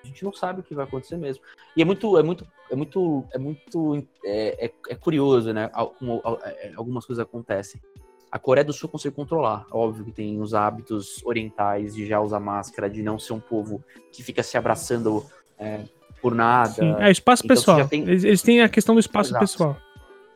a 0.04 0.08
gente 0.08 0.24
não 0.24 0.34
sabe 0.34 0.60
o 0.60 0.64
que 0.64 0.76
vai 0.76 0.86
acontecer 0.86 1.18
mesmo. 1.18 1.44
E 1.76 1.82
é 1.82 1.86
muito, 1.86 2.18
é 2.18 2.24
muito, 2.24 2.48
é 2.70 2.76
muito, 2.76 3.26
é 3.32 3.38
muito, 3.38 4.08
é, 4.24 4.66
é, 4.66 4.72
é 4.90 4.96
curioso, 4.96 5.52
né? 5.52 5.70
É, 6.44 6.74
algumas 6.76 7.06
coisas 7.06 7.24
acontecem. 7.24 7.82
A 8.32 8.38
Coreia 8.38 8.66
do 8.66 8.74
Sul 8.74 8.90
consegue 8.90 9.16
controlar. 9.16 9.66
Óbvio 9.72 10.06
que 10.06 10.12
tem 10.12 10.42
os 10.42 10.54
hábitos 10.54 11.22
orientais 11.26 11.96
de 11.96 12.06
já 12.06 12.20
usar 12.20 12.40
máscara, 12.40 12.90
de 12.90 13.02
não 13.02 13.18
ser 13.18 13.34
um 13.34 13.40
povo 13.40 13.84
que 14.12 14.22
fica 14.22 14.44
se 14.44 14.58
abraçando 14.58 15.26
é, 15.58 15.82
por 16.22 16.36
nada. 16.36 16.70
Sim. 16.70 16.96
É, 17.00 17.10
espaço 17.10 17.44
então, 17.46 17.56
pessoal. 17.56 17.88
Tem... 17.88 18.02
Eles, 18.02 18.24
eles, 18.24 18.42
têm 18.42 18.62
a 18.62 18.70
questão 18.70 18.94
do 18.94 19.00
espaço 19.00 19.30
Exato. 19.30 19.44
pessoal. 19.44 19.78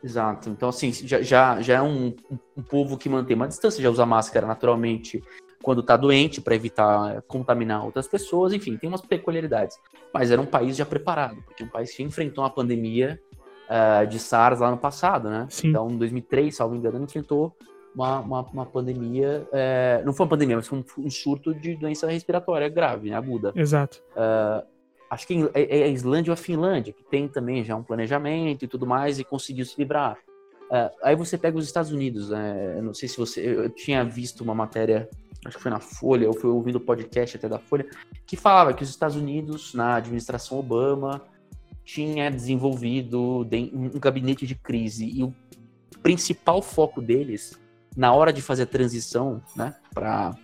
Exato. 0.02 0.48
Então, 0.48 0.68
assim, 0.68 0.92
já, 0.92 1.20
já, 1.22 1.60
já 1.60 1.74
é 1.74 1.82
um, 1.82 2.14
um, 2.56 2.62
povo 2.62 2.96
que 2.96 3.08
mantém 3.08 3.36
uma 3.36 3.48
distância, 3.48 3.82
já 3.82 3.90
usa 3.90 4.06
máscara 4.06 4.46
naturalmente 4.46 5.22
quando 5.62 5.82
está 5.82 5.96
doente 5.96 6.40
para 6.40 6.54
evitar 6.54 7.20
contaminar 7.22 7.84
outras 7.84 8.08
pessoas, 8.08 8.52
enfim, 8.52 8.76
tem 8.76 8.88
umas 8.88 9.02
peculiaridades. 9.02 9.78
Mas 10.12 10.30
era 10.30 10.40
um 10.40 10.46
país 10.46 10.76
já 10.76 10.86
preparado, 10.86 11.42
porque 11.42 11.62
um 11.62 11.68
país 11.68 11.94
que 11.94 12.02
enfrentou 12.02 12.42
uma 12.42 12.50
pandemia 12.50 13.20
uh, 13.68 14.06
de 14.06 14.18
SARS 14.18 14.60
lá 14.60 14.70
no 14.70 14.78
passado, 14.78 15.28
né? 15.28 15.46
Sim. 15.50 15.68
Então, 15.68 15.90
em 15.90 15.98
2003, 15.98 16.56
salvo 16.56 16.74
engano, 16.74 17.04
enfrentou 17.04 17.54
uma, 17.94 18.20
uma, 18.20 18.42
uma 18.42 18.66
pandemia, 18.66 19.46
é, 19.52 20.02
não 20.04 20.12
foi 20.12 20.24
uma 20.24 20.30
pandemia, 20.30 20.56
mas 20.56 20.66
foi 20.66 20.78
um, 20.78 20.84
um, 20.98 21.10
surto 21.10 21.54
de 21.54 21.76
doença 21.76 22.06
respiratória 22.06 22.68
grave, 22.68 23.10
né, 23.10 23.16
aguda. 23.16 23.52
Exato. 23.54 24.02
Uh, 24.12 24.64
acho 25.10 25.26
que 25.26 25.50
é, 25.54 25.80
é 25.80 25.82
a 25.82 25.88
Islândia 25.88 26.30
ou 26.30 26.34
a 26.34 26.36
Finlândia, 26.36 26.92
que 26.92 27.02
tem 27.02 27.28
também 27.28 27.64
já 27.64 27.74
um 27.74 27.82
planejamento 27.82 28.64
e 28.64 28.68
tudo 28.68 28.86
mais, 28.86 29.18
e 29.18 29.24
conseguiu 29.24 29.66
se 29.66 29.74
livrar. 29.76 30.16
Uh, 30.70 30.88
aí 31.02 31.16
você 31.16 31.36
pega 31.36 31.58
os 31.58 31.66
Estados 31.66 31.90
Unidos, 31.90 32.30
né? 32.30 32.76
Eu 32.78 32.82
não 32.84 32.94
sei 32.94 33.08
se 33.08 33.16
você. 33.16 33.40
Eu, 33.40 33.68
tinha 33.68 34.04
visto 34.04 34.42
uma 34.42 34.54
matéria, 34.54 35.08
acho 35.44 35.56
que 35.56 35.62
foi 35.62 35.70
na 35.70 35.80
Folha, 35.80 36.28
ou 36.28 36.32
foi 36.32 36.48
ouvindo 36.48 36.76
o 36.76 36.80
podcast 36.80 37.36
até 37.36 37.48
da 37.48 37.58
Folha, 37.58 37.86
que 38.24 38.36
falava 38.36 38.72
que 38.72 38.84
os 38.84 38.88
Estados 38.88 39.16
Unidos, 39.16 39.74
na 39.74 39.96
administração 39.96 40.56
Obama, 40.56 41.20
tinha 41.84 42.30
desenvolvido 42.30 43.44
um 43.72 43.98
gabinete 43.98 44.46
de 44.46 44.54
crise. 44.54 45.06
E 45.06 45.24
o 45.24 45.34
principal 46.04 46.62
foco 46.62 47.02
deles, 47.02 47.58
na 47.96 48.12
hora 48.12 48.32
de 48.32 48.40
fazer 48.40 48.62
a 48.62 48.66
transição 48.66 49.42
né, 49.56 49.74
para 49.92 50.36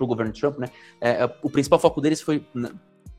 o 0.00 0.06
governo 0.06 0.32
Trump, 0.32 0.58
né, 0.58 0.68
é, 1.02 1.24
é, 1.24 1.38
o 1.42 1.50
principal 1.50 1.78
foco 1.78 2.00
deles 2.00 2.22
foi 2.22 2.46
né, 2.54 2.70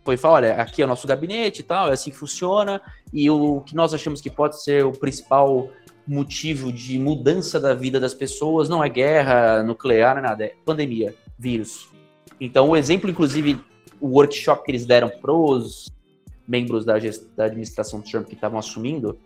foi 0.05 0.17
falar, 0.17 0.35
olha, 0.35 0.53
aqui 0.61 0.83
é 0.83 0.85
o 0.85 0.87
nosso 0.87 1.07
gabinete 1.07 1.59
e 1.59 1.63
tal, 1.63 1.89
é 1.89 1.93
assim 1.93 2.11
que 2.11 2.15
funciona, 2.15 2.79
e 3.11 3.27
o 3.27 3.61
que 3.61 3.75
nós 3.75 3.91
achamos 3.91 4.21
que 4.21 4.29
pode 4.29 4.63
ser 4.63 4.85
o 4.85 4.91
principal 4.91 5.67
motivo 6.07 6.71
de 6.71 6.99
mudança 6.99 7.59
da 7.59 7.73
vida 7.73 7.99
das 7.99 8.13
pessoas 8.13 8.69
não 8.69 8.83
é 8.83 8.87
guerra 8.87 9.63
nuclear, 9.63 10.21
nada, 10.21 10.45
é 10.45 10.53
pandemia, 10.63 11.15
vírus. 11.39 11.89
Então, 12.39 12.69
o 12.69 12.77
exemplo, 12.77 13.09
inclusive, 13.09 13.59
o 13.99 14.09
workshop 14.09 14.63
que 14.63 14.71
eles 14.71 14.85
deram 14.85 15.09
pros 15.09 15.89
membros 16.47 16.85
da, 16.85 16.93
da 17.35 17.45
administração 17.45 17.99
Trump 17.99 18.27
que 18.27 18.35
estavam 18.35 18.59
assumindo, 18.59 19.17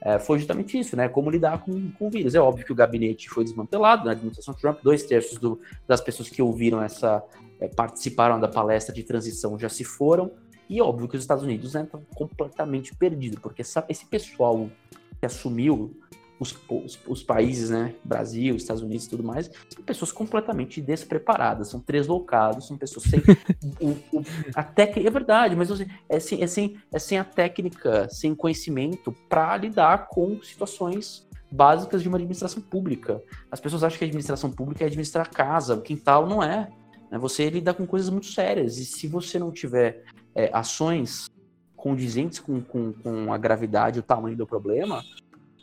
é, 0.00 0.18
foi 0.20 0.38
justamente 0.38 0.78
isso, 0.78 0.94
né? 0.96 1.08
Como 1.08 1.28
lidar 1.28 1.58
com, 1.58 1.90
com 1.90 2.06
o 2.06 2.10
vírus. 2.10 2.34
É 2.34 2.40
óbvio 2.40 2.64
que 2.64 2.72
o 2.72 2.76
gabinete 2.76 3.28
foi 3.28 3.42
desmantelado 3.42 4.04
na 4.04 4.12
administração 4.12 4.54
Trump, 4.54 4.78
dois 4.82 5.02
terços 5.02 5.38
do, 5.38 5.60
das 5.86 6.00
pessoas 6.00 6.30
que 6.30 6.40
ouviram 6.40 6.82
essa, 6.82 7.22
é, 7.60 7.68
participaram 7.68 8.40
da 8.40 8.48
palestra 8.48 8.94
de 8.94 9.02
transição 9.02 9.58
já 9.58 9.68
se 9.68 9.84
foram, 9.84 10.30
e 10.68 10.80
óbvio 10.80 11.08
que 11.08 11.16
os 11.16 11.22
Estados 11.22 11.44
Unidos 11.44 11.74
estão 11.74 12.00
né, 12.00 12.06
completamente 12.14 12.94
perdidos, 12.94 13.38
porque 13.40 13.62
essa, 13.62 13.84
esse 13.88 14.06
pessoal 14.06 14.70
que 15.18 15.26
assumiu 15.26 15.96
os, 16.38 16.56
os, 16.70 16.98
os, 17.06 17.22
países, 17.22 17.68
né, 17.68 17.94
Brasil, 18.02 18.56
Estados 18.56 18.82
Unidos 18.82 19.04
e 19.04 19.10
tudo 19.10 19.22
mais, 19.22 19.50
são 19.68 19.84
pessoas 19.84 20.10
completamente 20.10 20.80
despreparadas, 20.80 21.68
são 21.68 21.84
deslocados, 21.86 22.66
são 22.66 22.78
pessoas 22.78 23.04
sem 23.04 23.20
o, 23.78 23.90
o, 24.16 24.24
a 24.54 24.62
técnica, 24.62 25.06
é 25.06 25.10
verdade, 25.10 25.54
mas 25.54 25.70
assim, 25.70 25.86
é, 26.08 26.18
sem, 26.18 26.42
é, 26.42 26.46
sem, 26.46 26.76
é 26.90 26.98
sem 26.98 27.18
a 27.18 27.24
técnica, 27.24 28.08
sem 28.08 28.34
conhecimento 28.34 29.12
para 29.28 29.54
lidar 29.58 30.08
com 30.08 30.40
situações 30.42 31.28
básicas 31.50 32.00
de 32.00 32.08
uma 32.08 32.16
administração 32.16 32.62
pública. 32.62 33.22
As 33.50 33.60
pessoas 33.60 33.82
acham 33.82 33.98
que 33.98 34.04
a 34.04 34.06
administração 34.06 34.50
pública 34.50 34.84
é 34.84 34.86
administrar 34.86 35.28
casa, 35.28 35.74
o 35.74 35.82
quintal 35.82 36.26
não 36.26 36.42
é. 36.42 36.70
Né? 37.10 37.18
Você 37.18 37.48
lida 37.50 37.74
com 37.74 37.86
coisas 37.86 38.08
muito 38.08 38.26
sérias, 38.26 38.78
e 38.78 38.84
se 38.84 39.06
você 39.06 39.38
não 39.38 39.50
tiver 39.50 40.04
é, 40.34 40.50
ações 40.52 41.28
condizentes 41.76 42.38
com, 42.38 42.60
com, 42.60 42.92
com 42.92 43.32
a 43.32 43.38
gravidade 43.38 43.98
e 43.98 44.00
o 44.00 44.02
tamanho 44.02 44.36
do 44.36 44.46
problema, 44.46 45.02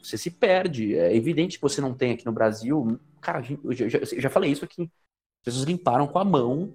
você 0.01 0.17
se 0.17 0.31
perde. 0.31 0.95
É 0.95 1.15
evidente 1.15 1.57
que 1.57 1.61
você 1.61 1.79
não 1.79 1.93
tem 1.93 2.11
aqui 2.11 2.25
no 2.25 2.31
Brasil. 2.31 2.99
Cara, 3.21 3.43
eu 3.63 3.73
já, 3.73 3.99
eu 3.99 4.21
já 4.21 4.29
falei 4.29 4.51
isso 4.51 4.65
aqui. 4.65 4.83
As 4.83 5.45
pessoas 5.45 5.65
limparam 5.65 6.07
com 6.07 6.19
a 6.19 6.25
mão 6.25 6.73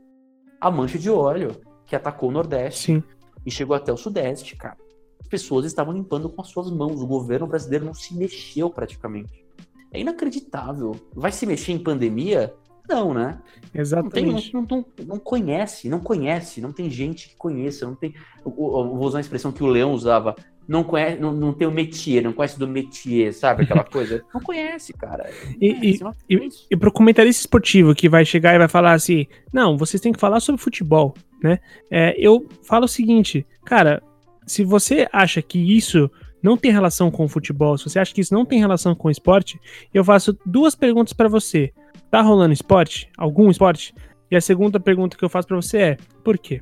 a 0.61 0.71
mancha 0.71 0.97
de 0.97 1.11
óleo 1.11 1.61
que 1.85 1.97
atacou 1.97 2.29
o 2.29 2.33
Nordeste 2.33 2.95
Sim. 2.95 3.03
e 3.45 3.51
chegou 3.51 3.75
até 3.75 3.93
o 3.93 3.97
Sudeste, 3.97 4.55
cara. 4.55 4.79
As 5.21 5.27
pessoas 5.27 5.67
estavam 5.67 5.93
limpando 5.93 6.29
com 6.29 6.41
as 6.41 6.49
suas 6.49 6.71
mãos. 6.71 7.01
O 7.01 7.07
governo 7.07 7.47
brasileiro 7.47 7.85
não 7.85 7.95
se 7.95 8.15
mexeu 8.15 8.71
praticamente. 8.71 9.45
É 9.93 10.01
inacreditável. 10.01 10.95
Vai 11.13 11.33
se 11.33 11.45
mexer 11.47 11.73
em 11.73 11.83
pandemia? 11.83 12.55
Não, 12.89 13.15
né? 13.15 13.39
Exatamente. 13.75 14.53
Não, 14.53 14.67
tem, 14.67 14.79
não, 14.79 14.87
não, 14.99 15.07
não, 15.07 15.19
conhece, 15.19 15.89
não 15.89 16.01
conhece, 16.01 16.61
não 16.61 16.73
tem 16.73 16.91
gente 16.91 17.29
que 17.31 17.37
conheça, 17.37 17.87
não 17.87 17.95
tem. 17.95 18.15
Eu, 18.45 18.53
eu 18.53 18.57
vou 18.57 19.05
usar 19.05 19.19
uma 19.19 19.23
expressão 19.23 19.53
que 19.53 19.63
o 19.63 19.69
Leão 19.69 19.93
usava 19.93 20.35
não 20.67 20.85
conhece, 20.85 21.21
não, 21.21 21.33
não 21.33 21.53
tem 21.53 21.67
o 21.67 21.73
métier, 21.73 22.23
não 22.23 22.33
conhece 22.33 22.59
do 22.59 22.69
métier, 22.69 23.33
sabe? 23.33 23.65
Aquela 23.65 23.85
coisa. 23.85 24.25
Não 24.33 24.41
conhece, 24.41 24.93
cara. 24.93 25.29
e, 25.61 25.75
conhece, 25.99 26.05
e, 26.29 26.35
e, 26.37 26.49
e 26.71 26.77
pro 26.77 26.93
comentarista 26.93 27.41
esportivo 27.41 27.95
que 27.95 28.09
vai 28.09 28.25
chegar 28.25 28.55
e 28.55 28.59
vai 28.59 28.69
falar 28.69 28.93
assim: 28.93 29.27
não, 29.53 29.77
vocês 29.77 30.01
têm 30.01 30.13
que 30.13 30.21
falar 30.21 30.41
sobre 30.41 30.63
futebol, 30.63 31.15
né? 31.43 31.59
É, 31.91 32.15
eu 32.17 32.47
falo 32.63 32.85
o 32.85 32.89
seguinte, 32.89 33.47
cara, 33.65 34.03
se 34.47 34.65
você 34.65 35.09
acha 35.13 35.43
que 35.43 35.59
isso 35.59 36.11
não 36.43 36.57
tem 36.57 36.73
relação 36.73 37.11
com 37.11 37.25
o 37.25 37.29
futebol, 37.29 37.77
se 37.77 37.85
você 37.85 37.99
acha 37.99 38.15
que 38.15 38.21
isso 38.21 38.35
não 38.35 38.45
tem 38.45 38.59
relação 38.59 38.95
com 38.95 39.09
o 39.09 39.11
esporte, 39.11 39.61
eu 39.93 40.05
faço 40.05 40.37
duas 40.45 40.75
perguntas 40.75 41.13
para 41.13 41.29
você. 41.29 41.73
Tá 42.13 42.21
rolando 42.21 42.53
esporte? 42.53 43.09
Algum 43.17 43.51
esporte? 43.51 43.95
E 44.31 44.37
a 44.37 44.41
segunda 44.41 44.79
pergunta 44.79 45.17
que 45.17 45.25
eu 45.25 45.31
faço 45.31 45.49
para 45.49 45.57
você 45.57 45.79
é: 45.79 45.97
por 46.23 46.37
quê? 46.37 46.61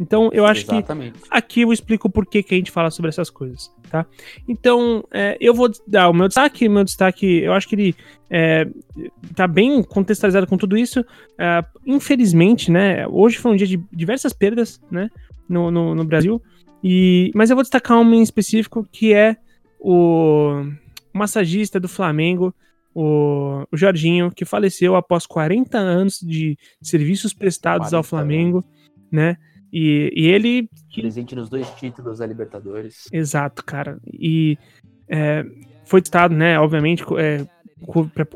Então, 0.00 0.30
eu 0.32 0.44
acho 0.44 0.62
Exatamente. 0.62 1.20
que 1.20 1.28
aqui 1.30 1.60
eu 1.60 1.72
explico 1.72 2.10
por 2.10 2.26
que, 2.26 2.42
que 2.42 2.54
a 2.56 2.58
gente 2.58 2.72
fala 2.72 2.90
sobre 2.90 3.08
essas 3.08 3.30
coisas, 3.30 3.72
tá? 3.88 4.04
Então, 4.48 5.04
é, 5.12 5.36
eu 5.40 5.54
vou 5.54 5.70
dar 5.86 6.08
o 6.08 6.12
meu 6.12 6.26
destaque, 6.26 6.68
meu 6.68 6.82
destaque, 6.82 7.40
eu 7.40 7.52
acho 7.52 7.68
que 7.68 7.76
ele 7.76 7.94
é, 8.28 8.66
tá 9.36 9.46
bem 9.46 9.80
contextualizado 9.80 10.46
com 10.48 10.56
tudo 10.56 10.76
isso. 10.76 11.04
É, 11.38 11.64
infelizmente, 11.86 12.70
né, 12.70 13.06
hoje 13.06 13.38
foi 13.38 13.52
um 13.52 13.56
dia 13.56 13.66
de 13.66 13.76
diversas 13.92 14.32
perdas, 14.32 14.80
né, 14.90 15.08
no, 15.48 15.70
no, 15.70 15.94
no 15.94 16.04
Brasil, 16.04 16.42
e, 16.82 17.30
mas 17.32 17.50
eu 17.50 17.56
vou 17.56 17.62
destacar 17.62 18.00
uma 18.00 18.14
em 18.14 18.22
específico, 18.22 18.86
que 18.90 19.14
é 19.14 19.36
o 19.78 20.64
massagista 21.12 21.78
do 21.78 21.88
Flamengo, 21.88 22.54
o, 23.00 23.64
o 23.70 23.76
Jorginho, 23.76 24.32
que 24.32 24.44
faleceu 24.44 24.96
após 24.96 25.24
40 25.24 25.78
anos 25.78 26.18
de 26.20 26.58
serviços 26.82 27.32
prestados 27.32 27.94
ao 27.94 28.02
Flamengo, 28.02 28.64
né? 29.10 29.36
E, 29.72 30.12
e 30.16 30.26
ele. 30.26 30.68
Presente 30.92 31.36
nos 31.36 31.48
dois 31.48 31.70
títulos 31.76 32.18
da 32.18 32.26
Libertadores. 32.26 33.04
Exato, 33.12 33.64
cara. 33.64 34.00
E 34.12 34.58
é, 35.08 35.44
foi 35.84 36.02
testado, 36.02 36.34
né? 36.34 36.58
Obviamente, 36.58 37.04
é, 37.16 37.46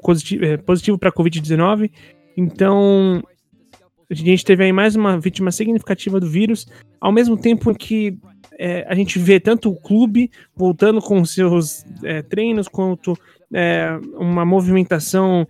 positivo, 0.00 0.44
é, 0.44 0.56
positivo 0.56 0.96
para 0.96 1.10
Covid-19. 1.10 1.90
Então, 2.36 3.20
a 4.08 4.14
gente 4.14 4.44
teve 4.44 4.62
aí 4.62 4.72
mais 4.72 4.94
uma 4.94 5.18
vítima 5.18 5.50
significativa 5.50 6.20
do 6.20 6.28
vírus, 6.28 6.68
ao 7.00 7.10
mesmo 7.10 7.36
tempo 7.36 7.74
que 7.74 8.16
é, 8.56 8.86
a 8.88 8.94
gente 8.94 9.18
vê 9.18 9.40
tanto 9.40 9.70
o 9.70 9.76
clube 9.76 10.30
voltando 10.54 11.00
com 11.00 11.24
seus 11.24 11.84
é, 12.04 12.22
treinos, 12.22 12.68
quanto 12.68 13.18
é, 13.52 13.98
uma 14.14 14.44
movimentação 14.44 15.46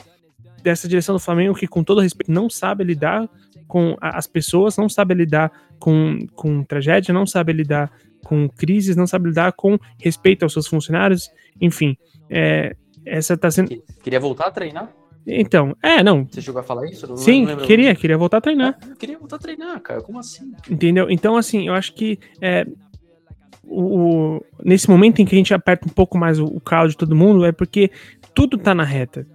dessa 0.62 0.88
direção 0.88 1.14
do 1.14 1.20
Flamengo 1.20 1.54
que, 1.54 1.66
com 1.66 1.82
todo 1.82 2.00
respeito, 2.00 2.30
não 2.30 2.48
sabe 2.48 2.84
lidar 2.84 3.28
com 3.66 3.96
as 4.00 4.26
pessoas, 4.26 4.76
não 4.76 4.88
sabe 4.88 5.14
lidar 5.14 5.50
com, 5.78 6.18
com 6.34 6.62
tragédia, 6.62 7.12
não 7.12 7.26
sabe 7.26 7.52
lidar 7.52 7.90
com 8.24 8.48
crises, 8.48 8.96
não 8.96 9.06
sabe 9.06 9.28
lidar 9.28 9.52
com 9.52 9.78
respeito 9.98 10.44
aos 10.44 10.52
seus 10.52 10.66
funcionários, 10.66 11.30
enfim. 11.60 11.96
É, 12.30 12.76
essa 13.04 13.36
tá 13.36 13.50
sendo. 13.50 13.70
Queria 14.02 14.20
voltar 14.20 14.46
a 14.46 14.50
treinar? 14.50 14.92
Então, 15.26 15.76
é, 15.82 16.02
não. 16.02 16.24
Você 16.24 16.40
chegou 16.40 16.60
a 16.60 16.64
falar 16.64 16.86
isso? 16.86 17.06
Não 17.06 17.16
Sim, 17.16 17.46
queria, 17.58 17.94
queria 17.94 18.18
voltar 18.18 18.38
a 18.38 18.40
treinar. 18.40 18.78
É, 18.82 18.94
queria 18.96 19.18
voltar 19.18 19.36
a 19.36 19.38
treinar, 19.38 19.80
cara, 19.80 20.02
como 20.02 20.18
assim? 20.18 20.52
Entendeu? 20.68 21.10
Então, 21.10 21.36
assim, 21.36 21.68
eu 21.68 21.74
acho 21.74 21.94
que 21.94 22.18
é, 22.40 22.66
o, 23.64 24.36
o, 24.36 24.44
nesse 24.64 24.88
momento 24.88 25.20
em 25.20 25.24
que 25.24 25.34
a 25.34 25.38
gente 25.38 25.54
aperta 25.54 25.86
um 25.86 25.92
pouco 25.92 26.18
mais 26.18 26.38
o, 26.38 26.44
o 26.44 26.60
carro 26.60 26.88
de 26.88 26.96
todo 26.96 27.16
mundo, 27.16 27.44
é 27.44 27.52
porque 27.52 27.90
tudo 28.34 28.58
tá 28.58 28.74
na 28.74 28.84
reta. 28.84 29.26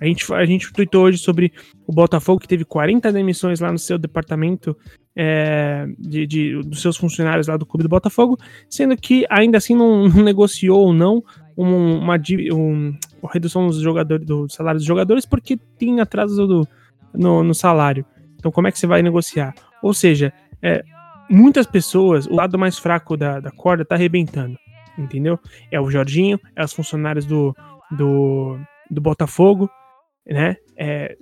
A 0.00 0.06
gente, 0.06 0.32
a 0.32 0.44
gente 0.44 0.72
tweetou 0.72 1.04
hoje 1.04 1.18
sobre 1.18 1.52
o 1.86 1.92
Botafogo, 1.92 2.40
que 2.40 2.46
teve 2.48 2.64
40 2.64 3.12
demissões 3.12 3.58
lá 3.58 3.72
no 3.72 3.78
seu 3.78 3.98
departamento 3.98 4.76
é, 5.16 5.86
de, 5.98 6.26
de, 6.26 6.62
dos 6.62 6.80
seus 6.80 6.96
funcionários 6.96 7.48
lá 7.48 7.56
do 7.56 7.66
clube 7.66 7.82
do 7.82 7.88
Botafogo, 7.88 8.38
sendo 8.70 8.96
que 8.96 9.26
ainda 9.28 9.58
assim 9.58 9.74
não, 9.74 10.06
não 10.08 10.22
negociou 10.22 10.86
ou 10.86 10.92
não 10.92 11.22
um, 11.56 11.98
uma, 11.98 12.14
um, 12.52 12.96
uma 13.20 13.32
redução 13.32 13.66
dos 13.66 13.80
jogadores, 13.80 14.24
do 14.24 14.48
salário 14.48 14.78
dos 14.78 14.86
jogadores, 14.86 15.26
porque 15.26 15.58
tem 15.76 16.00
atraso 16.00 16.46
do, 16.46 16.68
no, 17.12 17.42
no 17.42 17.54
salário. 17.54 18.06
Então, 18.36 18.52
como 18.52 18.68
é 18.68 18.72
que 18.72 18.78
você 18.78 18.86
vai 18.86 19.02
negociar? 19.02 19.52
Ou 19.82 19.92
seja, 19.92 20.32
é, 20.62 20.84
muitas 21.28 21.66
pessoas, 21.66 22.26
o 22.26 22.34
lado 22.34 22.58
mais 22.58 22.78
fraco 22.78 23.16
da, 23.16 23.40
da 23.40 23.50
corda 23.50 23.84
tá 23.84 23.94
arrebentando, 23.94 24.58
entendeu? 24.96 25.38
É 25.70 25.80
o 25.80 25.90
Jorginho, 25.90 26.40
é 26.56 26.64
os 26.64 26.72
funcionários 26.72 27.26
do, 27.26 27.54
do, 27.90 28.58
do 28.90 29.00
Botafogo, 29.00 29.70
né? 30.26 30.56
É, 30.76 31.16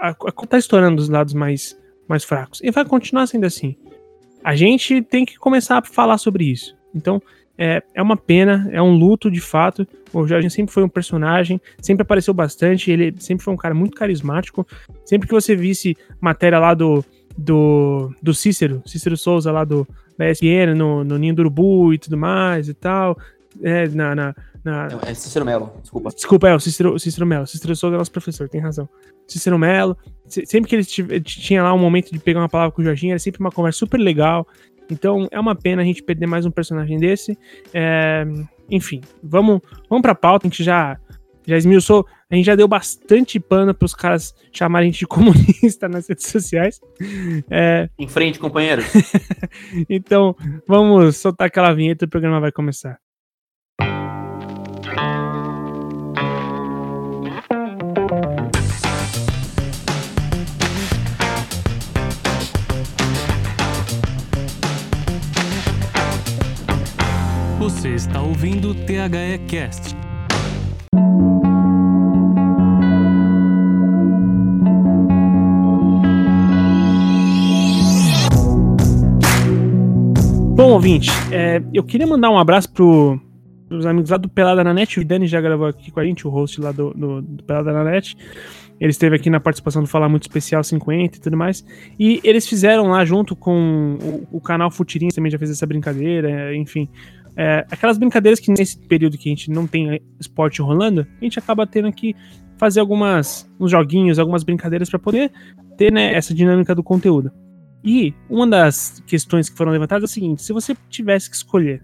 a, 0.00 0.08
a, 0.10 0.46
tá 0.46 0.58
estourando 0.58 0.96
dos 0.96 1.08
lados 1.08 1.34
mais, 1.34 1.78
mais 2.08 2.24
fracos. 2.24 2.60
E 2.62 2.70
vai 2.70 2.84
continuar 2.84 3.26
sendo 3.26 3.46
assim. 3.46 3.76
A 4.42 4.54
gente 4.54 5.02
tem 5.02 5.24
que 5.24 5.38
começar 5.38 5.78
a 5.78 5.84
falar 5.84 6.18
sobre 6.18 6.44
isso. 6.44 6.76
Então, 6.94 7.22
é, 7.58 7.82
é 7.94 8.00
uma 8.00 8.16
pena, 8.16 8.68
é 8.72 8.80
um 8.80 8.94
luto 8.94 9.30
de 9.30 9.40
fato. 9.40 9.86
O 10.12 10.26
Jorginho 10.26 10.50
sempre 10.50 10.72
foi 10.72 10.82
um 10.82 10.88
personagem, 10.88 11.60
sempre 11.80 12.02
apareceu 12.02 12.32
bastante, 12.32 12.90
ele 12.90 13.14
sempre 13.18 13.44
foi 13.44 13.52
um 13.52 13.56
cara 13.56 13.74
muito 13.74 13.96
carismático. 13.96 14.66
Sempre 15.04 15.28
que 15.28 15.34
você 15.34 15.54
visse 15.54 15.96
matéria 16.20 16.58
lá 16.58 16.72
do, 16.72 17.04
do, 17.36 18.12
do 18.22 18.34
Cícero, 18.34 18.82
Cícero 18.86 19.16
Souza 19.16 19.50
lá 19.50 19.64
do, 19.64 19.86
da 20.16 20.30
ESPN, 20.30 20.74
no, 20.76 21.04
no 21.04 21.18
Ninho 21.18 21.34
do 21.34 21.40
Urubu 21.40 21.94
e 21.94 21.98
tudo 21.98 22.16
mais 22.16 22.68
e 22.68 22.74
tal, 22.74 23.16
é, 23.62 23.88
na, 23.88 24.14
na, 24.14 24.34
na... 24.64 24.88
É 25.06 25.14
Cícero 25.14 25.44
Melo, 25.44 25.72
desculpa. 25.80 26.10
Desculpa, 26.10 26.48
é 26.48 26.54
o 26.54 26.60
Cícero, 26.60 26.98
Cícero 26.98 27.26
Melo. 27.26 27.46
Cícero 27.46 27.74
Souza 27.74 27.96
é 27.96 27.98
nosso 27.98 28.12
professor, 28.12 28.48
tem 28.48 28.60
razão. 28.60 28.88
Cícero 29.26 29.58
Melo, 29.58 29.96
sempre 30.26 30.68
que 30.68 30.76
ele 30.76 30.84
tinha 31.22 31.62
lá 31.62 31.72
um 31.72 31.78
momento 31.78 32.12
de 32.12 32.18
pegar 32.18 32.40
uma 32.40 32.48
palavra 32.48 32.72
com 32.72 32.82
o 32.82 32.84
Jorginho, 32.84 33.12
era 33.12 33.18
sempre 33.18 33.40
uma 33.40 33.50
conversa 33.50 33.78
super 33.78 33.98
legal. 33.98 34.46
Então 34.90 35.28
é 35.30 35.38
uma 35.38 35.54
pena 35.54 35.82
a 35.82 35.84
gente 35.84 36.02
perder 36.02 36.26
mais 36.26 36.44
um 36.44 36.50
personagem 36.50 36.98
desse. 36.98 37.38
É, 37.72 38.24
enfim, 38.70 39.00
vamos, 39.22 39.60
vamos 39.88 40.02
pra 40.02 40.14
pauta, 40.14 40.46
a 40.46 40.50
gente 40.50 40.64
já, 40.64 40.98
já 41.46 41.56
esmiuçou, 41.56 42.06
a 42.30 42.36
gente 42.36 42.46
já 42.46 42.54
deu 42.54 42.68
bastante 42.68 43.40
pano 43.40 43.74
pros 43.74 43.92
caras 43.92 44.32
chamarem 44.52 44.88
a 44.88 44.92
gente 44.92 45.00
de 45.00 45.06
comunista 45.06 45.88
nas 45.88 46.08
redes 46.08 46.28
sociais. 46.28 46.80
É... 47.50 47.88
Em 47.98 48.06
frente, 48.06 48.38
companheiros. 48.38 48.84
então, 49.90 50.36
vamos 50.66 51.16
soltar 51.16 51.48
aquela 51.48 51.74
vinheta 51.74 52.04
e 52.04 52.06
o 52.06 52.08
programa 52.08 52.40
vai 52.40 52.52
começar. 52.52 52.98
Você 67.58 67.94
está 67.94 68.20
ouvindo 68.20 68.70
o 68.70 68.74
THE 68.74 69.38
Cast. 69.48 69.96
Bom, 80.60 80.72
ouvinte, 80.72 81.08
é, 81.32 81.62
eu 81.72 81.82
queria 81.82 82.06
mandar 82.06 82.28
um 82.28 82.38
abraço 82.38 82.70
pro, 82.70 83.18
os 83.70 83.86
amigos 83.86 84.10
lá 84.10 84.18
do 84.18 84.28
Pelada 84.28 84.62
na 84.62 84.74
Net. 84.74 85.00
O 85.00 85.04
Dani 85.06 85.26
já 85.26 85.40
gravou 85.40 85.66
aqui 85.66 85.90
com 85.90 85.98
a 85.98 86.04
gente, 86.04 86.28
o 86.28 86.30
host 86.30 86.60
lá 86.60 86.70
do, 86.70 86.92
do, 86.92 87.22
do 87.22 87.42
Pelada 87.44 87.72
na 87.72 87.82
Net. 87.82 88.14
Ele 88.78 88.90
esteve 88.90 89.16
aqui 89.16 89.30
na 89.30 89.40
participação 89.40 89.80
do 89.80 89.88
Falar 89.88 90.10
Muito 90.10 90.24
Especial 90.24 90.62
50 90.62 91.16
e 91.16 91.20
tudo 91.22 91.34
mais. 91.34 91.64
E 91.98 92.20
eles 92.22 92.46
fizeram 92.46 92.88
lá 92.88 93.02
junto 93.06 93.34
com 93.34 93.96
o, 94.02 94.36
o 94.36 94.38
canal 94.38 94.70
Futirinhas 94.70 95.14
também 95.14 95.32
já 95.32 95.38
fez 95.38 95.50
essa 95.50 95.66
brincadeira, 95.66 96.54
enfim. 96.54 96.90
É, 97.34 97.64
aquelas 97.70 97.96
brincadeiras 97.96 98.38
que 98.38 98.52
nesse 98.52 98.78
período 98.86 99.16
que 99.16 99.30
a 99.30 99.32
gente 99.32 99.50
não 99.50 99.66
tem 99.66 99.98
esporte 100.20 100.60
rolando, 100.60 101.06
a 101.22 101.24
gente 101.24 101.38
acaba 101.38 101.66
tendo 101.66 101.90
que 101.90 102.14
fazer 102.58 102.80
algumas 102.80 103.50
uns 103.58 103.70
joguinhos, 103.70 104.18
algumas 104.18 104.44
brincadeiras 104.44 104.90
para 104.90 104.98
poder 104.98 105.32
ter 105.78 105.90
né, 105.90 106.12
essa 106.12 106.34
dinâmica 106.34 106.74
do 106.74 106.82
conteúdo. 106.82 107.32
E 107.82 108.14
uma 108.28 108.46
das 108.46 109.02
questões 109.06 109.48
que 109.48 109.56
foram 109.56 109.72
levantadas 109.72 110.10
é 110.10 110.10
a 110.10 110.14
seguinte: 110.14 110.42
se 110.42 110.52
você 110.52 110.76
tivesse 110.88 111.30
que 111.30 111.36
escolher 111.36 111.82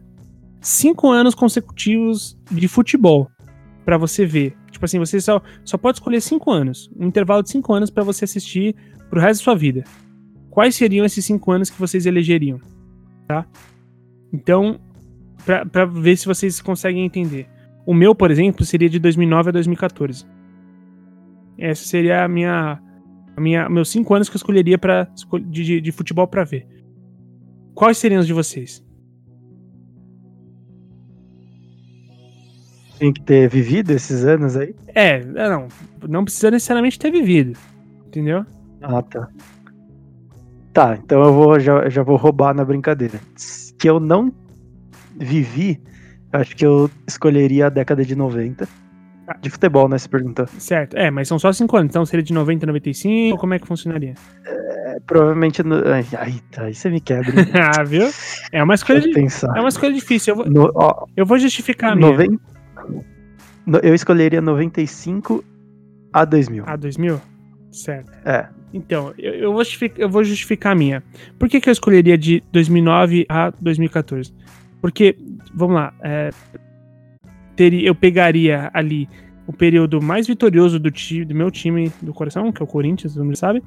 cinco 0.60 1.10
anos 1.10 1.34
consecutivos 1.34 2.38
de 2.50 2.68
futebol 2.68 3.30
para 3.84 3.96
você 3.96 4.26
ver, 4.26 4.56
tipo 4.70 4.84
assim, 4.84 4.98
você 4.98 5.20
só, 5.20 5.40
só 5.64 5.78
pode 5.78 5.98
escolher 5.98 6.20
cinco 6.20 6.50
anos, 6.50 6.90
um 6.98 7.06
intervalo 7.06 7.42
de 7.42 7.50
cinco 7.50 7.72
anos 7.72 7.88
para 7.88 8.02
você 8.02 8.24
assistir 8.24 8.74
pro 9.08 9.20
resto 9.20 9.40
da 9.40 9.44
sua 9.44 9.54
vida. 9.54 9.84
Quais 10.50 10.74
seriam 10.74 11.04
esses 11.04 11.24
cinco 11.24 11.52
anos 11.52 11.70
que 11.70 11.78
vocês 11.78 12.06
elegeriam? 12.06 12.58
Tá? 13.28 13.46
Então, 14.32 14.80
para 15.70 15.84
ver 15.84 16.16
se 16.16 16.26
vocês 16.26 16.60
conseguem 16.60 17.04
entender. 17.04 17.48
O 17.86 17.94
meu, 17.94 18.14
por 18.14 18.30
exemplo, 18.30 18.64
seria 18.64 18.88
de 18.88 18.98
2009 18.98 19.50
a 19.50 19.52
2014. 19.52 20.26
Essa 21.56 21.84
seria 21.84 22.24
a 22.24 22.28
minha, 22.28 22.80
minha 23.40 23.68
meus 23.68 23.88
cinco 23.88 24.14
anos 24.14 24.28
que 24.28 24.36
eu 24.36 24.38
escolheria 24.38 24.78
para 24.78 25.08
de, 25.48 25.64
de, 25.64 25.80
de 25.80 25.92
futebol 25.92 26.26
para 26.26 26.44
ver. 26.44 26.66
Quais 27.74 27.98
seriam 27.98 28.20
os 28.20 28.26
de 28.26 28.32
vocês? 28.32 28.84
Tem 32.98 33.12
que 33.12 33.20
ter 33.20 33.48
vivido 33.48 33.90
esses 33.90 34.24
anos 34.24 34.56
aí? 34.56 34.74
É, 34.94 35.16
é 35.16 35.48
não, 35.50 35.68
não 36.08 36.24
precisa 36.24 36.50
necessariamente 36.50 36.98
ter 36.98 37.10
vivido, 37.10 37.58
entendeu? 38.06 38.46
Ah, 38.80 39.02
tá. 39.02 39.28
Tá, 40.72 40.98
então 41.02 41.22
eu 41.22 41.32
vou 41.32 41.60
já, 41.60 41.88
já 41.88 42.02
vou 42.02 42.16
roubar 42.16 42.54
na 42.54 42.64
brincadeira. 42.64 43.20
Que 43.78 43.88
eu 43.88 44.00
não 44.00 44.32
vivi, 45.14 45.82
acho 46.32 46.54
que 46.56 46.64
eu 46.64 46.90
escolheria 47.06 47.66
a 47.66 47.70
década 47.70 48.04
de 48.04 48.14
90. 48.14 48.66
De 49.40 49.50
futebol, 49.50 49.88
né? 49.88 49.98
Se 49.98 50.08
perguntou. 50.08 50.46
Certo. 50.58 50.96
É, 50.96 51.10
mas 51.10 51.26
são 51.26 51.38
só 51.38 51.52
5 51.52 51.76
anos. 51.76 51.90
Então 51.90 52.06
seria 52.06 52.22
de 52.22 52.32
90 52.32 52.64
a 52.64 52.68
95? 52.68 53.38
Como 53.38 53.54
é 53.54 53.58
que 53.58 53.66
funcionaria? 53.66 54.14
É, 54.44 54.98
provavelmente. 55.06 55.62
No... 55.62 55.76
Ai, 55.86 56.40
tá. 56.50 56.64
Aí 56.64 56.74
você 56.74 56.88
me 56.88 57.00
quebra. 57.00 57.32
ah, 57.76 57.82
viu? 57.82 58.08
É 58.52 58.62
uma 58.62 58.74
escolha, 58.74 59.00
de... 59.00 59.10
é 59.18 59.60
uma 59.60 59.68
escolha 59.68 59.92
difícil. 59.92 60.32
Eu 60.32 60.36
vou, 60.36 60.46
no, 60.50 60.72
ó, 60.74 61.06
eu 61.16 61.26
vou 61.26 61.38
justificar 61.38 61.92
a 61.92 61.96
minha. 61.96 62.10
90... 62.10 62.40
Eu 63.82 63.94
escolheria 63.94 64.40
95 64.40 65.44
a 66.12 66.24
2000. 66.24 66.64
A 66.66 66.76
2000? 66.76 67.20
Certo. 67.72 68.10
É. 68.24 68.48
Então, 68.72 69.12
eu, 69.18 69.34
eu, 69.34 69.52
vou, 69.52 69.64
justificar, 69.64 70.00
eu 70.00 70.08
vou 70.08 70.22
justificar 70.22 70.72
a 70.72 70.74
minha. 70.74 71.02
Por 71.38 71.48
que, 71.48 71.60
que 71.60 71.68
eu 71.68 71.72
escolheria 71.72 72.16
de 72.16 72.42
2009 72.52 73.26
a 73.28 73.50
2014? 73.60 74.32
Porque, 74.80 75.16
vamos 75.54 75.76
lá, 75.76 75.92
é, 76.02 76.30
teria, 77.56 77.88
eu 77.88 77.94
pegaria 77.94 78.70
ali 78.72 79.08
o 79.46 79.52
período 79.52 80.02
mais 80.02 80.26
vitorioso 80.26 80.78
do, 80.78 80.90
time, 80.90 81.24
do 81.24 81.34
meu 81.34 81.50
time 81.50 81.90
do 82.02 82.12
coração, 82.12 82.52
que 82.52 82.62
é 82.62 82.64
o 82.64 82.68
Corinthians, 82.68 83.14
todo 83.14 83.24
mundo 83.24 83.36
sabe, 83.36 83.62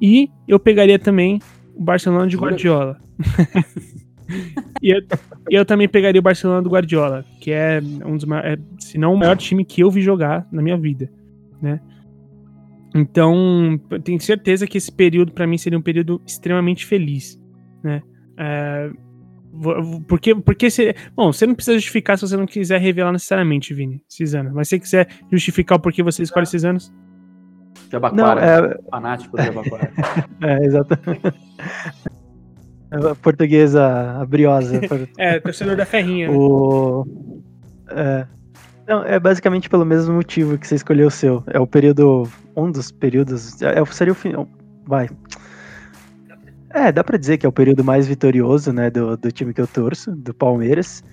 e 0.00 0.30
eu 0.46 0.58
pegaria 0.58 0.98
também 0.98 1.40
o 1.74 1.82
Barcelona 1.82 2.26
de 2.26 2.36
Guardiola. 2.36 3.00
e 4.82 4.90
eu, 4.90 5.02
eu, 5.50 5.64
também 5.64 5.88
pegaria 5.88 6.20
o 6.20 6.22
Barcelona 6.22 6.62
do 6.62 6.70
Guardiola, 6.70 7.24
que 7.40 7.50
é 7.50 7.80
um 8.04 8.16
dos 8.16 8.24
maiores, 8.24 8.58
é, 8.58 8.62
se 8.78 8.98
não 8.98 9.14
o 9.14 9.18
maior 9.18 9.36
time 9.36 9.64
que 9.64 9.80
eu 9.80 9.90
vi 9.90 10.02
jogar 10.02 10.46
na 10.52 10.62
minha 10.62 10.76
vida, 10.76 11.10
né? 11.60 11.80
Então, 12.94 13.80
tenho 14.04 14.20
certeza 14.20 14.66
que 14.66 14.76
esse 14.76 14.92
período 14.92 15.32
para 15.32 15.46
mim 15.46 15.56
seria 15.56 15.78
um 15.78 15.82
período 15.82 16.20
extremamente 16.26 16.84
feliz, 16.84 17.40
né? 17.82 18.02
É, 18.36 18.90
porque, 20.08 20.34
porque 20.34 20.70
você. 20.70 20.94
Bom, 21.14 21.32
você 21.32 21.46
não 21.46 21.54
precisa 21.54 21.76
justificar 21.76 22.16
se 22.16 22.26
você 22.26 22.36
não 22.36 22.46
quiser 22.46 22.80
revelar 22.80 23.12
necessariamente, 23.12 23.74
Vini, 23.74 24.02
esses 24.10 24.34
anos. 24.34 24.52
Mas 24.52 24.68
se 24.68 24.76
você 24.76 24.80
quiser 24.80 25.08
justificar 25.30 25.78
o 25.78 25.80
porquê 25.80 26.02
você 26.02 26.22
escolhe 26.22 26.44
esses 26.44 26.64
anos. 26.64 26.92
Jabaquara, 27.90 28.62
não, 28.62 28.70
é... 28.70 28.78
fanático 28.90 29.36
do 29.36 29.42
Jabaquara. 29.42 29.92
é, 30.42 30.64
exatamente. 30.64 31.34
A 32.90 33.14
portuguesa 33.16 34.20
a 34.20 34.24
briosa. 34.24 34.80
é, 35.18 35.38
torcedor 35.40 35.76
da 35.76 35.84
ferrinha. 35.84 36.28
Né? 36.28 36.34
O... 36.34 37.04
É. 37.90 38.26
Não, 38.88 39.04
é 39.04 39.20
basicamente 39.20 39.68
pelo 39.68 39.84
mesmo 39.84 40.14
motivo 40.14 40.58
que 40.58 40.66
você 40.66 40.76
escolheu 40.76 41.08
o 41.08 41.10
seu. 41.10 41.44
É 41.48 41.60
o 41.60 41.66
período. 41.66 42.26
Um 42.56 42.70
dos 42.70 42.90
períodos. 42.90 43.60
É, 43.60 43.84
seria 43.86 44.12
o 44.12 44.16
final. 44.16 44.48
Vai. 44.86 45.08
É, 46.74 46.90
dá 46.90 47.04
para 47.04 47.18
dizer 47.18 47.38
que 47.38 47.44
é 47.44 47.48
o 47.48 47.52
período 47.52 47.84
mais 47.84 48.06
vitorioso, 48.06 48.72
né, 48.72 48.90
do, 48.90 49.16
do 49.16 49.30
time 49.30 49.52
que 49.52 49.60
eu 49.60 49.66
torço, 49.66 50.10
do 50.12 50.32
Palmeiras. 50.32 51.04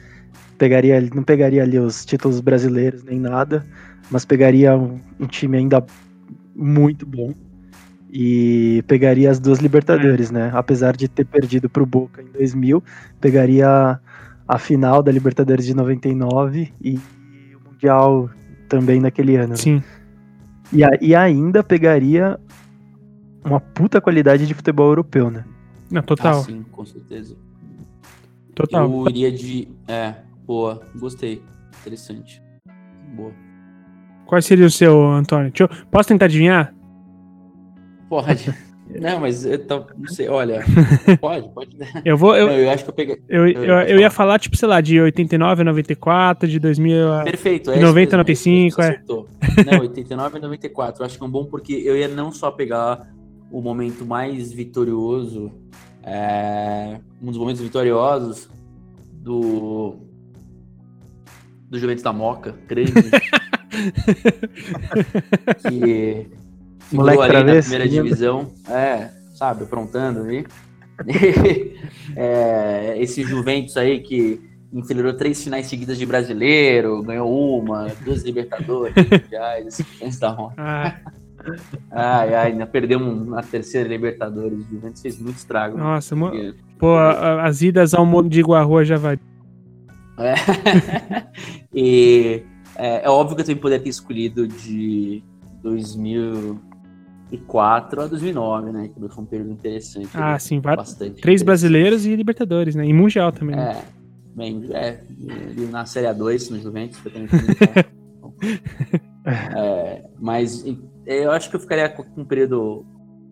Pegaria, 0.58 1.02
não 1.14 1.24
pegaria 1.24 1.64
ali 1.64 1.78
os 1.78 2.06
títulos 2.06 2.40
brasileiros 2.40 3.04
nem 3.04 3.20
nada, 3.20 3.66
mas 4.10 4.26
pegaria 4.26 4.76
um, 4.76 5.00
um 5.20 5.26
time 5.26 5.58
ainda 5.58 5.86
muito 6.56 7.06
bom 7.06 7.34
e 8.12 8.84
pegaria 8.88 9.30
as 9.30 9.40
duas 9.40 9.60
Libertadores, 9.60 10.30
é. 10.32 10.34
né? 10.34 10.52
Apesar 10.54 10.96
de 10.96 11.08
ter 11.08 11.26
perdido 11.26 11.70
pro 11.70 11.86
Boca 11.86 12.22
em 12.22 12.32
2000, 12.32 12.84
pegaria 13.22 14.00
a 14.48 14.58
final 14.58 15.04
da 15.04 15.12
Libertadores 15.12 15.66
de 15.66 15.76
99 15.76 16.74
e 16.82 17.00
o 17.56 17.70
Mundial 17.70 18.30
também 18.68 19.00
naquele 19.00 19.36
ano. 19.36 19.50
Né? 19.50 19.56
Sim. 19.56 19.84
E, 20.72 20.84
a, 20.84 20.90
e 21.00 21.16
ainda 21.16 21.64
pegaria 21.64 22.40
uma 23.44 23.60
puta 23.60 24.02
qualidade 24.02 24.46
de 24.46 24.54
futebol 24.54 24.88
europeu, 24.88 25.30
né? 25.30 25.46
Não, 25.90 26.02
total. 26.02 26.40
Ah, 26.40 26.44
sim, 26.44 26.64
com 26.72 26.86
certeza. 26.86 27.36
Total. 28.54 28.90
Eu 28.90 29.10
iria 29.10 29.32
de. 29.32 29.68
É, 29.88 30.16
boa, 30.46 30.82
gostei. 30.96 31.42
Interessante. 31.82 32.42
Boa. 33.16 33.32
Qual 34.26 34.42
seria 34.42 34.66
o 34.66 34.72
seu, 34.72 35.10
Antônio? 35.12 35.52
Eu... 35.58 35.70
Posso 35.90 36.10
tentar 36.10 36.26
adivinhar? 36.26 36.74
Pode. 38.08 38.54
Não, 38.90 39.20
mas 39.20 39.46
eu 39.46 39.64
tô, 39.68 39.86
não 39.96 40.08
sei, 40.08 40.28
olha. 40.28 40.66
Pode, 41.22 41.48
pode. 41.50 41.78
Eu 42.04 42.18
vou. 42.18 42.36
Eu, 42.36 42.48
não, 42.48 42.56
eu 42.56 42.72
acho 42.72 42.84
que 42.84 42.90
eu 42.90 42.94
peguei. 42.96 43.22
Eu, 43.30 43.48
eu, 43.48 43.64
eu, 43.64 43.76
eu 43.82 44.00
ia 44.00 44.10
falar, 44.10 44.40
tipo, 44.40 44.58
sei 44.58 44.68
lá, 44.68 44.82
de 44.82 45.00
89 45.00 45.62
a 45.62 45.66
94, 45.66 46.50
de 46.50 46.58
2000 46.58 47.14
a. 47.14 47.24
Perfeito, 47.24 47.70
é. 47.70 47.76
De 47.76 47.82
90 47.82 48.16
a 48.16 48.18
95, 48.18 48.82
é. 48.82 49.00
Não, 49.08 49.82
89 49.82 50.38
a 50.38 50.42
94. 50.42 51.02
Eu 51.02 51.06
acho 51.06 51.18
que 51.20 51.24
é 51.24 51.28
um 51.28 51.30
bom 51.30 51.46
porque 51.46 51.74
eu 51.74 51.96
ia 51.96 52.08
não 52.08 52.32
só 52.32 52.50
pegar 52.50 53.08
o 53.52 53.62
momento 53.62 54.06
mais 54.06 54.52
vitorioso, 54.52 55.52
é, 56.04 57.00
um 57.22 57.28
dos 57.28 57.38
momentos 57.38 57.62
vitoriosos 57.62 58.50
do, 59.12 59.98
do 61.70 61.78
Juventus 61.80 62.04
da 62.04 62.14
Moca, 62.14 62.56
grande. 62.68 62.94
que 65.68 66.28
Moleque 66.92 67.22
ali 67.22 67.34
na 67.34 67.62
primeira 67.62 67.84
lembra? 67.84 68.04
divisão. 68.04 68.52
É, 68.68 69.10
sabe, 69.36 69.64
aprontando 69.64 70.22
ali. 70.22 70.46
É, 72.16 72.96
esse 72.98 73.24
Juventus 73.24 73.78
aí 73.78 74.00
que 74.02 74.42
enfileirou 74.74 75.14
três 75.14 75.42
finais 75.42 75.68
seguidas 75.68 75.98
de 75.98 76.06
brasileiro, 76.06 77.02
ganhou 77.04 77.60
uma, 77.60 77.88
duas 78.04 78.24
Libertadores, 78.24 78.96
mundiais, 79.10 79.68
esse 79.68 79.84
Juventus 79.84 80.20
da 80.20 80.34
Moca. 80.34 81.02
Ai, 81.92 82.34
ai, 82.36 82.52
ainda 82.52 82.66
perdemos 82.68 83.28
na 83.28 83.42
terceira 83.42 83.90
Libertadores. 83.90 84.60
O 84.60 84.64
Juventus 84.70 85.02
fez 85.02 85.20
muito 85.20 85.38
estrago. 85.38 85.78
nossa, 85.78 86.16
mo- 86.16 86.30
Porque- 86.30 86.54
pô, 86.78 86.96
as 86.98 87.62
idas 87.62 87.94
ao 87.94 88.06
mundo 88.06 88.30
de 88.30 88.40
Iguarrua 88.40 88.86
já 88.86 88.98
vai. 88.98 89.20
É. 90.18 90.34
e 91.74 92.44
é, 92.76 93.06
é 93.06 93.10
óbvio 93.10 93.36
que 93.36 93.42
eu 93.42 93.46
também 93.46 93.62
poderia 93.62 93.84
ter 93.84 93.90
escolhido 93.90 94.48
de 94.48 95.24
2004 95.64 98.02
a 98.02 98.08
2009, 98.08 98.72
né? 98.72 98.90
Que 98.90 99.00
foi 99.10 99.24
um 99.24 99.28
período 99.28 99.52
interessante. 99.52 100.10
Ah, 100.14 100.32
ali, 100.34 100.42
sim, 100.42 100.60
vários. 100.60 100.90
bastante. 100.90 101.22
Três 101.22 101.42
brasileiros 101.42 102.06
e 102.06 102.16
Libertadores, 102.16 102.76
né? 102.76 102.86
E 102.86 102.94
Mundial 102.94 103.32
também. 103.32 103.56
né? 103.56 103.72
É, 103.72 103.82
bem, 104.36 104.66
é, 104.72 105.00
na 105.72 105.86
Série 105.86 106.08
A2 106.08 106.52
no 106.52 106.60
Juventus, 106.60 107.00
que 107.00 107.10
comentar. 107.10 107.40
É, 109.26 110.04
mas 110.20 110.64
eu 111.10 111.32
acho 111.32 111.50
que 111.50 111.56
eu 111.56 111.60
ficaria 111.60 111.90
com 111.90 112.04
um 112.22 112.26
período 112.26 112.86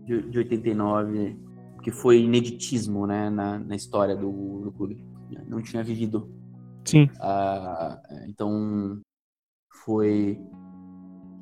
de, 0.05 0.29
de 0.29 0.37
89 0.39 1.37
que 1.83 1.91
foi 1.91 2.21
ineditismo, 2.21 3.05
né, 3.05 3.29
na, 3.29 3.59
na 3.59 3.75
história 3.75 4.15
do, 4.15 4.61
do 4.61 4.71
clube. 4.71 5.05
Não 5.47 5.61
tinha 5.61 5.83
vivido 5.83 6.29
Sim. 6.85 7.09
ah, 7.19 8.01
então 8.27 8.99
foi 9.83 10.39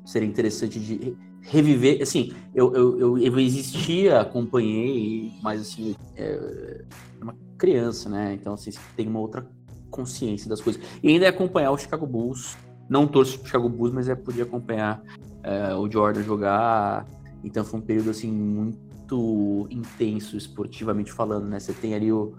seria 0.04 0.28
interessante 0.28 0.78
de 0.78 0.96
re- 0.96 1.16
reviver. 1.42 2.02
Assim, 2.02 2.32
eu, 2.54 2.74
eu, 2.74 2.98
eu, 2.98 3.18
eu 3.18 3.40
existia, 3.40 4.20
acompanhei, 4.20 5.32
mas 5.42 5.60
assim, 5.60 5.96
é 6.16 6.84
uma 7.20 7.34
criança, 7.58 8.08
né? 8.08 8.34
Então, 8.34 8.54
assim, 8.54 8.70
você 8.70 8.80
tem 8.96 9.08
uma 9.08 9.20
outra 9.20 9.48
consciência 9.90 10.48
das 10.48 10.60
coisas. 10.60 10.82
E 11.02 11.08
ainda 11.08 11.26
é 11.26 11.28
acompanhar 11.28 11.72
o 11.72 11.78
Chicago 11.78 12.06
Bulls. 12.06 12.56
Não 12.88 13.06
torço 13.06 13.38
pro 13.38 13.46
Chicago 13.48 13.68
Bulls, 13.68 13.92
mas 13.92 14.08
é 14.08 14.14
podia 14.14 14.44
acompanhar 14.44 15.02
é, 15.46 15.74
o 15.74 15.88
Jordan 15.88 16.22
jogar. 16.22 17.06
Então 17.44 17.64
foi 17.64 17.78
um 17.78 17.82
período 17.82 18.10
assim 18.10 18.30
muito 18.30 19.68
intenso 19.70 20.36
esportivamente 20.36 21.12
falando, 21.12 21.46
né? 21.46 21.60
Você 21.60 21.72
tem 21.72 21.94
ali 21.94 22.12
o, 22.12 22.34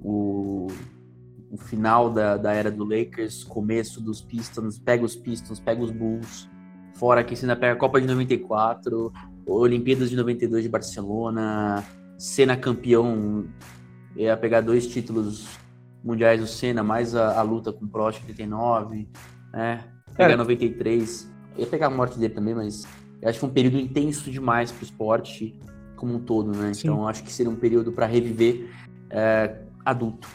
o, 0.00 0.68
o 1.50 1.56
final 1.56 2.08
da, 2.08 2.36
da 2.36 2.52
era 2.52 2.70
do 2.70 2.84
Lakers, 2.84 3.42
começo 3.42 4.00
dos 4.00 4.22
Pistons, 4.22 4.78
pega 4.78 5.04
os 5.04 5.16
Pistons, 5.16 5.58
pega 5.58 5.82
os 5.82 5.90
Bulls, 5.90 6.48
fora 6.94 7.24
que 7.24 7.34
você 7.34 7.44
ainda 7.44 7.56
pega 7.56 7.72
a 7.72 7.76
Copa 7.76 8.00
de 8.00 8.06
94, 8.06 9.12
Olimpíadas 9.44 10.10
de 10.10 10.16
92 10.16 10.62
de 10.62 10.68
Barcelona, 10.68 11.84
Senna 12.16 12.56
campeão, 12.56 13.46
ia 14.14 14.36
pegar 14.36 14.60
dois 14.60 14.86
títulos 14.86 15.48
mundiais 16.04 16.40
do 16.40 16.46
Senna, 16.46 16.84
mais 16.84 17.16
a, 17.16 17.40
a 17.40 17.42
luta 17.42 17.72
com 17.72 17.84
o 17.84 17.88
Prost 17.88 18.22
em 18.22 18.28
89, 18.28 19.08
né? 19.52 19.84
Pegar 20.14 20.34
É. 20.34 20.36
93, 20.36 21.31
ia 21.56 21.66
pegar 21.66 21.86
a 21.86 21.90
morte 21.90 22.18
dele 22.18 22.34
também, 22.34 22.54
mas 22.54 22.84
eu 23.20 23.28
acho 23.28 23.36
que 23.36 23.40
foi 23.40 23.48
um 23.48 23.52
período 23.52 23.78
intenso 23.78 24.30
demais 24.30 24.70
pro 24.72 24.84
esporte 24.84 25.58
como 25.96 26.14
um 26.14 26.20
todo, 26.20 26.50
né? 26.56 26.72
Sim. 26.74 26.88
Então 26.88 27.02
eu 27.02 27.08
acho 27.08 27.22
que 27.22 27.32
seria 27.32 27.50
um 27.50 27.56
período 27.56 27.92
para 27.92 28.06
reviver 28.06 28.68
é, 29.10 29.56
adulto. 29.84 30.28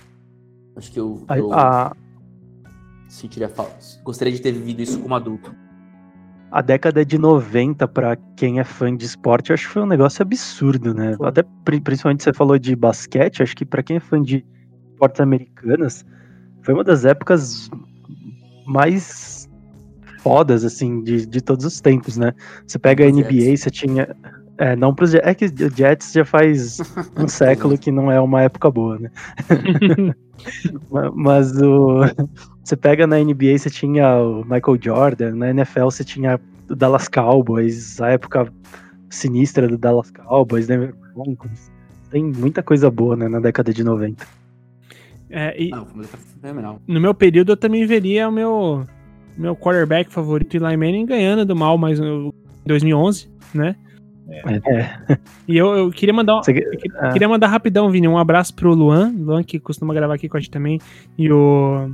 Acho 0.75 0.91
que 0.91 0.99
eu, 0.99 1.25
eu 1.35 1.51
a, 1.53 1.95
sentiria 3.09 3.49
falta. 3.49 3.75
Gostaria 4.03 4.33
de 4.33 4.41
ter 4.41 4.51
vivido 4.51 4.81
isso 4.81 4.99
como 4.99 5.15
adulto. 5.15 5.53
a 6.51 6.61
década 6.61 7.03
de 7.05 7.17
90, 7.17 7.87
pra 7.87 8.15
quem 8.35 8.59
é 8.59 8.63
fã 8.63 8.95
de 8.95 9.05
esporte, 9.05 9.49
eu 9.49 9.53
acho 9.55 9.67
que 9.67 9.73
foi 9.73 9.81
um 9.81 9.87
negócio 9.87 10.21
absurdo, 10.21 10.93
né? 10.93 11.15
Foi. 11.17 11.27
Até 11.27 11.43
pri- 11.65 11.81
principalmente 11.81 12.23
você 12.23 12.31
falou 12.31 12.57
de 12.57 12.75
basquete, 12.75 13.43
acho 13.43 13.55
que 13.55 13.65
pra 13.65 13.83
quem 13.83 13.97
é 13.97 13.99
fã 13.99 14.21
de 14.21 14.45
esportes 14.91 15.19
americanas, 15.19 16.05
foi 16.61 16.73
uma 16.73 16.83
das 16.83 17.03
épocas 17.03 17.69
mais 18.65 19.36
fodas, 20.19 20.63
assim, 20.63 21.01
de, 21.03 21.25
de 21.25 21.41
todos 21.41 21.65
os 21.65 21.79
tempos, 21.81 22.17
né? 22.17 22.33
Você 22.65 22.77
pega 22.79 23.05
a 23.05 23.11
NBA, 23.11 23.31
Jets. 23.31 23.61
você 23.61 23.69
tinha. 23.71 24.15
É, 24.57 24.75
não 24.75 24.93
pros 24.93 25.11
Jets. 25.11 25.27
É 25.27 25.35
que 25.35 25.45
o 25.45 25.75
Jets 25.75 26.11
já 26.11 26.25
faz 26.25 26.79
um 27.17 27.27
século 27.27 27.77
que 27.77 27.91
não 27.91 28.11
é 28.11 28.19
uma 28.19 28.41
época 28.41 28.69
boa, 28.71 28.97
né? 28.99 29.11
Ma- 30.91 31.11
Mas 31.13 31.55
o. 31.61 32.01
Você 32.63 32.75
pega 32.75 33.07
na 33.07 33.17
NBA, 33.17 33.57
você 33.57 33.69
tinha 33.69 34.17
o 34.17 34.43
Michael 34.43 34.77
Jordan, 34.81 35.35
na 35.35 35.49
NFL 35.51 35.85
você 35.85 36.03
tinha 36.03 36.39
o 36.69 36.75
Dallas 36.75 37.07
Cowboys, 37.07 38.01
a 38.01 38.09
época 38.09 38.51
sinistra 39.09 39.67
do 39.67 39.77
Dallas 39.77 40.11
Cowboys, 40.11 40.67
Denver 40.67 40.93
Broncos. 41.15 41.71
Tem 42.11 42.23
muita 42.23 42.61
coisa 42.61 42.89
boa, 42.91 43.15
né, 43.15 43.27
na 43.29 43.39
década 43.39 43.73
de 43.73 43.83
90. 43.83 44.25
É, 45.29 45.61
e 45.61 45.71
Não, 45.71 46.79
no 46.87 46.99
meu 47.01 47.13
período 47.13 47.51
eu 47.53 47.57
também 47.57 47.85
veria 47.85 48.27
o 48.29 48.31
meu, 48.31 48.85
meu 49.37 49.55
quarterback 49.55 50.11
favorito, 50.11 50.55
Eli 50.55 50.75
Manning, 50.77 51.05
ganhando 51.05 51.45
do 51.45 51.55
mal, 51.55 51.77
mas 51.77 51.99
em 51.99 52.31
2011, 52.65 53.29
né? 53.53 53.75
É, 54.29 55.17
E 55.47 55.57
eu, 55.57 55.73
eu 55.75 55.89
queria 55.89 56.13
mandar 56.13 56.35
um, 56.35 56.41
eu 56.47 57.07
é. 57.07 57.11
queria 57.13 57.29
mandar 57.29 57.47
rapidão, 57.47 57.89
Vini, 57.89 58.07
um 58.07 58.17
abraço 58.17 58.53
pro 58.53 58.73
Luan, 58.73 59.13
Luan 59.17 59.43
que 59.43 59.59
costuma 59.59 59.93
gravar 59.93 60.15
aqui 60.15 60.27
com 60.27 60.35
a 60.37 60.39
gente 60.39 60.51
também, 60.51 60.79
e 61.17 61.31
o... 61.31 61.89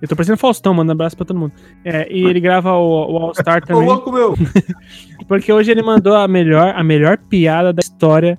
Eu 0.00 0.06
tô 0.06 0.14
parecendo 0.14 0.38
Faustão, 0.38 0.72
mandando 0.72 0.92
abraço 0.92 1.16
pra 1.16 1.26
todo 1.26 1.40
mundo. 1.40 1.52
É, 1.84 2.06
e 2.10 2.24
ele 2.24 2.38
grava 2.38 2.72
o, 2.72 3.12
o 3.12 3.16
All-Star 3.16 3.60
também. 3.66 3.84
louco, 3.84 4.12
meu! 4.12 4.34
Porque 5.26 5.52
hoje 5.52 5.72
ele 5.72 5.82
mandou 5.82 6.14
a 6.14 6.28
melhor, 6.28 6.72
a 6.76 6.84
melhor 6.84 7.18
piada 7.18 7.72
da 7.72 7.80
história 7.80 8.38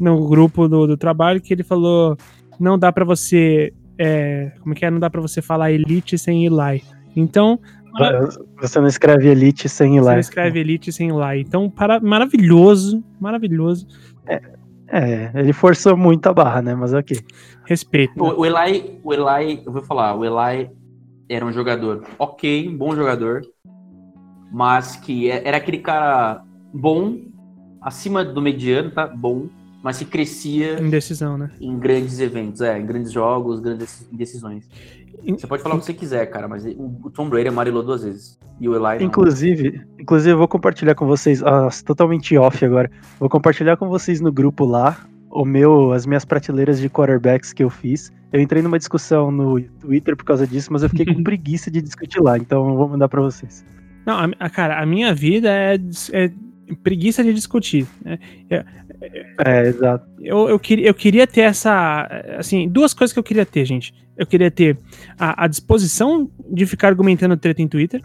no 0.00 0.26
grupo 0.26 0.66
do, 0.66 0.86
do 0.86 0.96
trabalho, 0.96 1.42
que 1.42 1.52
ele 1.52 1.62
falou: 1.62 2.16
não 2.58 2.78
dá 2.78 2.90
pra 2.90 3.04
você. 3.04 3.72
é, 3.98 4.52
como 4.60 4.74
que 4.74 4.84
é? 4.84 4.90
Não 4.90 4.98
dá 4.98 5.10
pra 5.10 5.20
você 5.20 5.42
falar 5.42 5.72
elite 5.72 6.16
sem 6.16 6.46
Eli. 6.46 6.82
Então, 7.14 7.60
Você 8.60 8.80
não 8.80 8.86
escreve 8.86 9.28
Elite 9.28 9.68
sem 9.68 9.96
ir 9.96 10.00
lá. 10.00 10.14
você 10.14 10.20
escreve 10.20 10.58
elite 10.60 10.92
sem 10.92 11.08
Eli. 11.10 11.40
Então, 11.40 11.70
para, 11.70 12.00
maravilhoso, 12.00 13.02
maravilhoso. 13.20 13.86
É, 14.86 15.30
ele 15.34 15.52
forçou 15.52 15.96
muito 15.96 16.26
a 16.26 16.32
barra, 16.32 16.62
né? 16.62 16.74
Mas 16.74 16.92
ok. 16.92 17.18
Respeito. 17.64 18.12
né? 18.16 18.22
O, 18.30 18.40
o 18.40 18.46
Eli, 18.46 19.00
o 19.02 19.12
Eli, 19.12 19.62
eu 19.64 19.72
vou 19.72 19.82
falar, 19.82 20.14
o 20.14 20.24
Eli 20.24 20.70
era 21.28 21.44
um 21.44 21.52
jogador 21.52 22.04
ok, 22.18 22.68
um 22.68 22.76
bom 22.76 22.94
jogador, 22.94 23.42
mas 24.52 24.96
que 24.96 25.30
é- 25.30 25.42
era 25.46 25.56
aquele 25.56 25.78
cara 25.78 26.42
bom, 26.72 27.16
acima 27.80 28.24
do 28.24 28.40
mediano, 28.40 28.90
tá? 28.90 29.06
Bom, 29.06 29.48
mas 29.82 29.98
que 29.98 30.04
crescia 30.04 30.80
Indecisão, 30.80 31.36
né? 31.36 31.50
em 31.60 31.78
grandes 31.78 32.20
eventos, 32.20 32.60
é, 32.60 32.78
em 32.78 32.86
grandes 32.86 33.10
jogos, 33.12 33.60
grandes 33.60 34.06
decisões. 34.12 34.68
Você 35.32 35.46
pode 35.46 35.62
falar 35.62 35.74
o 35.76 35.78
que 35.78 35.84
você 35.86 35.94
quiser, 35.94 36.26
cara, 36.26 36.46
mas 36.48 36.64
o, 36.66 37.10
Tom 37.10 37.28
Brady 37.28 37.48
amarelou 37.48 37.82
duas 37.82 38.02
vezes. 38.04 38.38
E 38.60 38.68
o 38.68 38.74
Eli 38.74 38.98
não. 39.00 39.06
Inclusive, 39.06 39.80
inclusive, 39.98 40.32
eu 40.32 40.38
vou 40.38 40.48
compartilhar 40.48 40.94
com 40.94 41.06
vocês, 41.06 41.42
ah, 41.42 41.68
totalmente 41.84 42.36
off 42.36 42.64
agora. 42.64 42.90
Vou 43.18 43.28
compartilhar 43.28 43.76
com 43.76 43.88
vocês 43.88 44.20
no 44.20 44.32
grupo 44.32 44.64
lá 44.64 44.96
o 45.30 45.44
meu, 45.44 45.92
as 45.92 46.06
minhas 46.06 46.24
prateleiras 46.24 46.78
de 46.80 46.88
quarterbacks 46.88 47.52
que 47.52 47.64
eu 47.64 47.70
fiz. 47.70 48.12
Eu 48.32 48.40
entrei 48.40 48.62
numa 48.62 48.78
discussão 48.78 49.30
no 49.30 49.60
Twitter 49.80 50.16
por 50.16 50.24
causa 50.24 50.46
disso, 50.46 50.72
mas 50.72 50.82
eu 50.82 50.88
fiquei 50.88 51.06
com 51.06 51.22
preguiça 51.24 51.70
de 51.70 51.80
discutir 51.82 52.20
lá, 52.20 52.36
então 52.38 52.68
eu 52.68 52.76
vou 52.76 52.88
mandar 52.88 53.08
pra 53.08 53.20
vocês. 53.20 53.64
Não, 54.06 54.14
a, 54.18 54.28
a- 54.38 54.50
cara, 54.50 54.80
a 54.80 54.86
minha 54.86 55.12
vida 55.14 55.48
é, 55.50 55.78
é 56.12 56.30
preguiça 56.82 57.22
de 57.24 57.32
discutir. 57.34 57.86
né? 58.04 58.18
É, 59.44 59.66
exato. 59.68 60.06
Eu, 60.20 60.48
eu, 60.48 60.58
queria, 60.58 60.86
eu 60.88 60.94
queria 60.94 61.26
ter 61.26 61.42
essa. 61.42 62.08
Assim, 62.38 62.68
duas 62.68 62.92
coisas 62.94 63.12
que 63.12 63.18
eu 63.18 63.22
queria 63.24 63.44
ter, 63.46 63.64
gente. 63.64 63.92
Eu 64.16 64.26
queria 64.26 64.50
ter 64.50 64.78
a, 65.18 65.44
a 65.44 65.46
disposição 65.48 66.30
de 66.50 66.64
ficar 66.66 66.88
argumentando 66.88 67.36
treta 67.36 67.60
em 67.62 67.68
Twitter. 67.68 68.02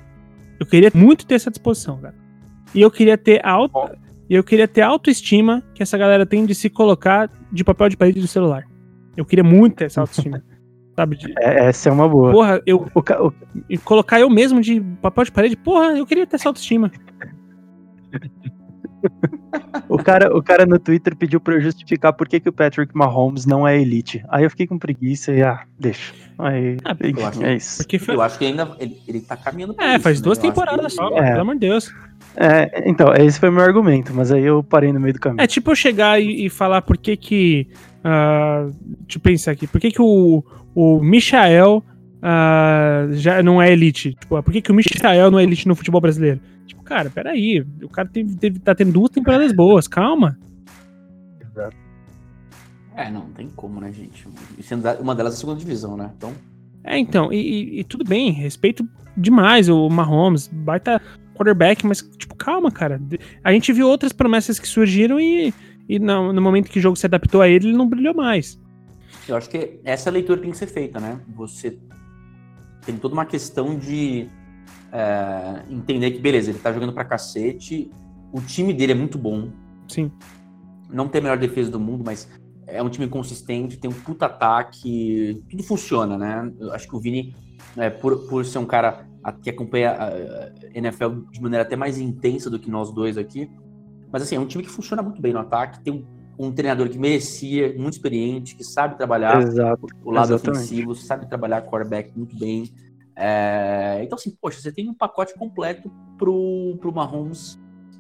Eu 0.60 0.66
queria 0.66 0.92
muito 0.94 1.26
ter 1.26 1.36
essa 1.36 1.50
disposição, 1.50 1.98
cara. 2.00 2.16
E 2.74 2.82
eu 2.82 2.92
queria 2.92 3.18
ter 3.18 3.46
a 3.46 3.52
auto, 3.52 3.78
e 4.30 4.36
eu 4.36 4.44
queria 4.44 4.68
ter 4.68 4.82
a 4.82 4.88
autoestima 4.88 5.64
que 5.74 5.82
essa 5.84 5.98
galera 5.98 6.26
tem 6.26 6.46
de 6.46 6.54
se 6.54 6.70
colocar 6.70 7.30
de 7.52 7.64
papel 7.64 7.90
de 7.90 7.98
parede 7.98 8.20
do 8.22 8.28
celular. 8.28 8.64
Eu 9.16 9.26
queria 9.26 9.44
muito 9.44 9.76
ter 9.78 9.86
essa 9.86 10.02
autoestima. 10.02 10.44
sabe? 10.96 11.16
De, 11.16 11.32
É, 11.40 11.68
essa 11.70 11.88
é 11.90 11.92
uma 11.92 12.10
boa. 12.10 12.32
porra, 12.32 12.62
eu 12.66 12.86
O 12.94 13.00
o- 13.00 13.80
colocar 13.86 14.20
eu 14.20 14.30
mesmo 14.30 14.60
de 14.60 14.82
papel 15.02 15.24
de 15.24 15.32
parede, 15.32 15.56
porra, 15.56 15.98
eu 15.98 16.06
queria 16.06 16.28
ter 16.28 16.36
essa 16.36 16.50
autoestima. 16.50 16.92
O 19.88 19.98
cara, 19.98 20.36
o 20.36 20.42
cara 20.44 20.66
no 20.66 20.78
Twitter 20.78 21.16
pediu 21.16 21.40
pra 21.40 21.56
eu 21.56 21.62
justificar 21.62 22.14
por 22.14 22.28
que, 22.28 22.40
que 22.40 22.50
o 22.50 22.54
Patrick 22.54 22.96
Mahomes 22.96 23.46
não 23.46 23.68
é 23.68 23.80
elite. 23.80 24.24
Aí 24.30 24.44
eu 24.44 24.50
fiquei 24.50 24.68
com 24.68 24.78
preguiça 24.78 25.32
e, 25.32 25.42
ah, 25.42 25.62
deixa. 25.80 26.14
Aí, 26.38 26.78
Ah, 26.86 26.96
eu 27.00 27.10
enfim, 27.10 27.24
acho- 27.24 27.44
é 27.44 27.56
isso. 27.56 27.78
Porque 27.78 27.98
foi, 28.00 28.16
Eu 28.16 28.22
acho 28.22 28.38
que 28.38 28.46
ainda 28.46 28.76
ele, 28.80 28.98
ele 29.08 29.22
tá 29.22 29.36
caminhando 29.36 29.74
pra 29.74 29.86
é, 29.86 29.94
isso, 29.96 30.02
faz 30.04 30.20
né? 30.20 30.24
duas 30.24 30.38
temporadas 30.38 30.94
só, 30.94 31.08
É. 31.18 31.30
pelo 31.32 31.42
amor 31.42 31.56
de 31.56 31.62
Deus. 31.62 31.94
É, 32.36 32.88
então, 32.90 33.14
esse 33.16 33.40
foi 33.40 33.50
meu 33.50 33.64
argumento, 33.64 34.14
mas 34.14 34.32
aí 34.32 34.44
eu 34.44 34.64
parei 34.64 34.94
no 34.94 35.00
meio 35.00 35.14
do 35.14 35.20
caminho. 35.20 35.42
É 35.42 35.48
tipo 35.48 35.72
eu 35.72 35.76
chegar 35.76 36.22
e, 36.22 36.46
e 36.46 36.50
falar 36.50 36.82
por 36.82 36.98
que 36.98 37.18
que. 37.18 37.68
ah, 38.04 38.68
deixa 39.06 39.18
eu 39.18 39.22
pensar 39.22 39.52
aqui. 39.52 39.66
Por 39.68 39.82
que 39.82 39.92
que 39.92 40.02
o, 40.02 40.44
o 40.76 41.00
Michael 41.02 41.84
uh, 42.18 43.14
já 43.14 43.42
não 43.44 43.62
é 43.62 43.72
elite? 43.72 44.14
Tipo, 44.14 44.42
por 44.44 44.52
que, 44.54 44.62
que 44.62 44.72
o 44.72 44.76
Michael 44.76 45.32
não 45.32 45.40
é 45.40 45.44
elite 45.44 45.68
no 45.68 45.76
futebol 45.76 46.00
brasileiro? 46.00 46.40
Cara, 46.90 47.08
peraí, 47.12 47.64
o 47.84 47.88
cara 47.88 48.10
teve, 48.10 48.36
teve, 48.36 48.58
tá 48.58 48.74
tendo 48.74 48.92
duas 48.92 49.12
temporadas 49.12 49.52
boas, 49.52 49.88
calma. 49.88 50.36
Exato. 51.40 51.78
É, 52.96 53.12
não, 53.12 53.22
não 53.22 53.32
tem 53.32 53.48
como, 53.50 53.80
né, 53.80 53.92
gente? 53.94 54.28
Sendo 54.64 54.90
uma 55.00 55.14
delas 55.14 55.34
é 55.34 55.38
a 55.38 55.40
segunda 55.40 55.60
divisão, 55.60 55.96
né? 55.96 56.12
Então. 56.18 56.34
É, 56.84 56.98
então, 56.98 57.32
e, 57.32 57.80
e, 57.80 57.84
tudo 57.84 58.04
bem, 58.04 58.32
respeito 58.32 58.90
demais 59.16 59.70
o 59.70 59.88
Mahomes, 59.88 60.48
baita 60.48 61.00
quarterback, 61.36 61.86
mas, 61.86 62.02
tipo, 62.18 62.36
calma, 62.36 62.72
cara. 62.72 63.00
A 63.44 63.52
gente 63.54 63.72
viu 63.72 63.88
outras 63.88 64.12
promessas 64.12 64.58
que 64.58 64.68
surgiram 64.68 65.20
e, 65.20 65.54
e 65.88 66.00
no, 66.00 66.34
no 66.34 66.42
momento 66.42 66.72
que 66.72 66.80
o 66.80 66.82
jogo 66.82 66.96
se 66.96 67.06
adaptou 67.06 67.44
a 67.44 67.48
ele, 67.48 67.68
ele 67.68 67.78
não 67.78 67.88
brilhou 67.88 68.16
mais. 68.16 68.60
Eu 69.28 69.36
acho 69.36 69.48
que 69.48 69.80
essa 69.84 70.10
leitura 70.10 70.42
tem 70.42 70.50
que 70.50 70.58
ser 70.58 70.66
feita, 70.66 71.00
né? 71.00 71.20
Você 71.36 71.78
tem 72.84 72.98
toda 72.98 73.14
uma 73.14 73.28
questão 73.28 73.78
de 73.78 74.28
é, 74.92 75.64
entender 75.70 76.12
que, 76.12 76.20
beleza, 76.20 76.50
ele 76.52 76.60
tá 76.60 76.72
jogando 76.72 76.94
pra 76.94 77.06
cacete, 77.06 77.92
o 78.32 78.42
time 78.42 78.74
dele 78.74 78.94
é 78.94 78.96
muito 78.96 79.18
bom. 79.18 79.50
Sim. 79.88 80.12
Não 80.90 81.08
tem 81.08 81.20
a 81.20 81.24
melhor 81.24 81.38
defesa 81.38 81.70
do 81.70 81.80
mundo, 81.80 82.04
mas 82.04 82.30
é 82.66 82.82
um 82.82 82.90
time 82.90 83.08
consistente, 83.08 83.78
tem 83.78 83.90
um 83.90 83.94
puta 83.94 84.26
ataque, 84.26 85.44
tudo 85.50 85.64
funciona, 85.64 86.18
né? 86.18 86.52
Eu 86.60 86.74
acho 86.74 86.88
que 86.88 86.96
o 86.96 87.00
Vini, 87.00 87.36
é, 87.78 87.90
por, 87.90 88.28
por 88.28 88.46
ser 88.46 88.60
um 88.60 88.66
cara 88.66 89.06
que 89.42 89.50
acompanha 89.50 89.92
a 89.92 90.78
NFL 90.78 91.10
de 91.32 91.42
maneira 91.42 91.64
até 91.64 91.76
mais 91.76 91.98
intensa 91.98 92.50
do 92.50 92.58
que 92.58 92.70
nós 92.70 92.92
dois 92.92 93.18
aqui, 93.18 93.50
mas 94.12 94.24
assim, 94.24 94.36
é 94.36 94.40
um 94.40 94.46
time 94.46 94.64
que 94.64 94.70
funciona 94.70 95.02
muito 95.02 95.22
bem 95.22 95.34
no 95.34 95.40
ataque, 95.40 95.80
tem 95.82 95.94
um, 95.94 96.48
um 96.48 96.52
treinador 96.52 96.90
que 96.90 96.98
merecia, 96.98 97.74
muito 97.78 97.94
experiente, 97.94 98.56
que 98.56 98.64
sabe 98.64 98.98
trabalhar 98.98 99.42
Exato, 99.42 99.86
o 100.04 100.12
lado 100.12 100.34
exatamente. 100.34 100.64
ofensivo, 100.64 100.96
sabe 100.96 101.28
trabalhar 101.28 101.62
quarterback 101.64 102.12
muito 102.16 102.38
bem. 102.38 102.72
É, 103.22 104.00
então, 104.02 104.18
assim, 104.18 104.32
poxa, 104.42 104.62
você 104.62 104.72
tem 104.72 104.90
um 104.90 104.94
pacote 104.94 105.34
completo 105.38 105.92
pro, 106.18 106.78
pro 106.80 106.94
Mahomes 106.94 107.60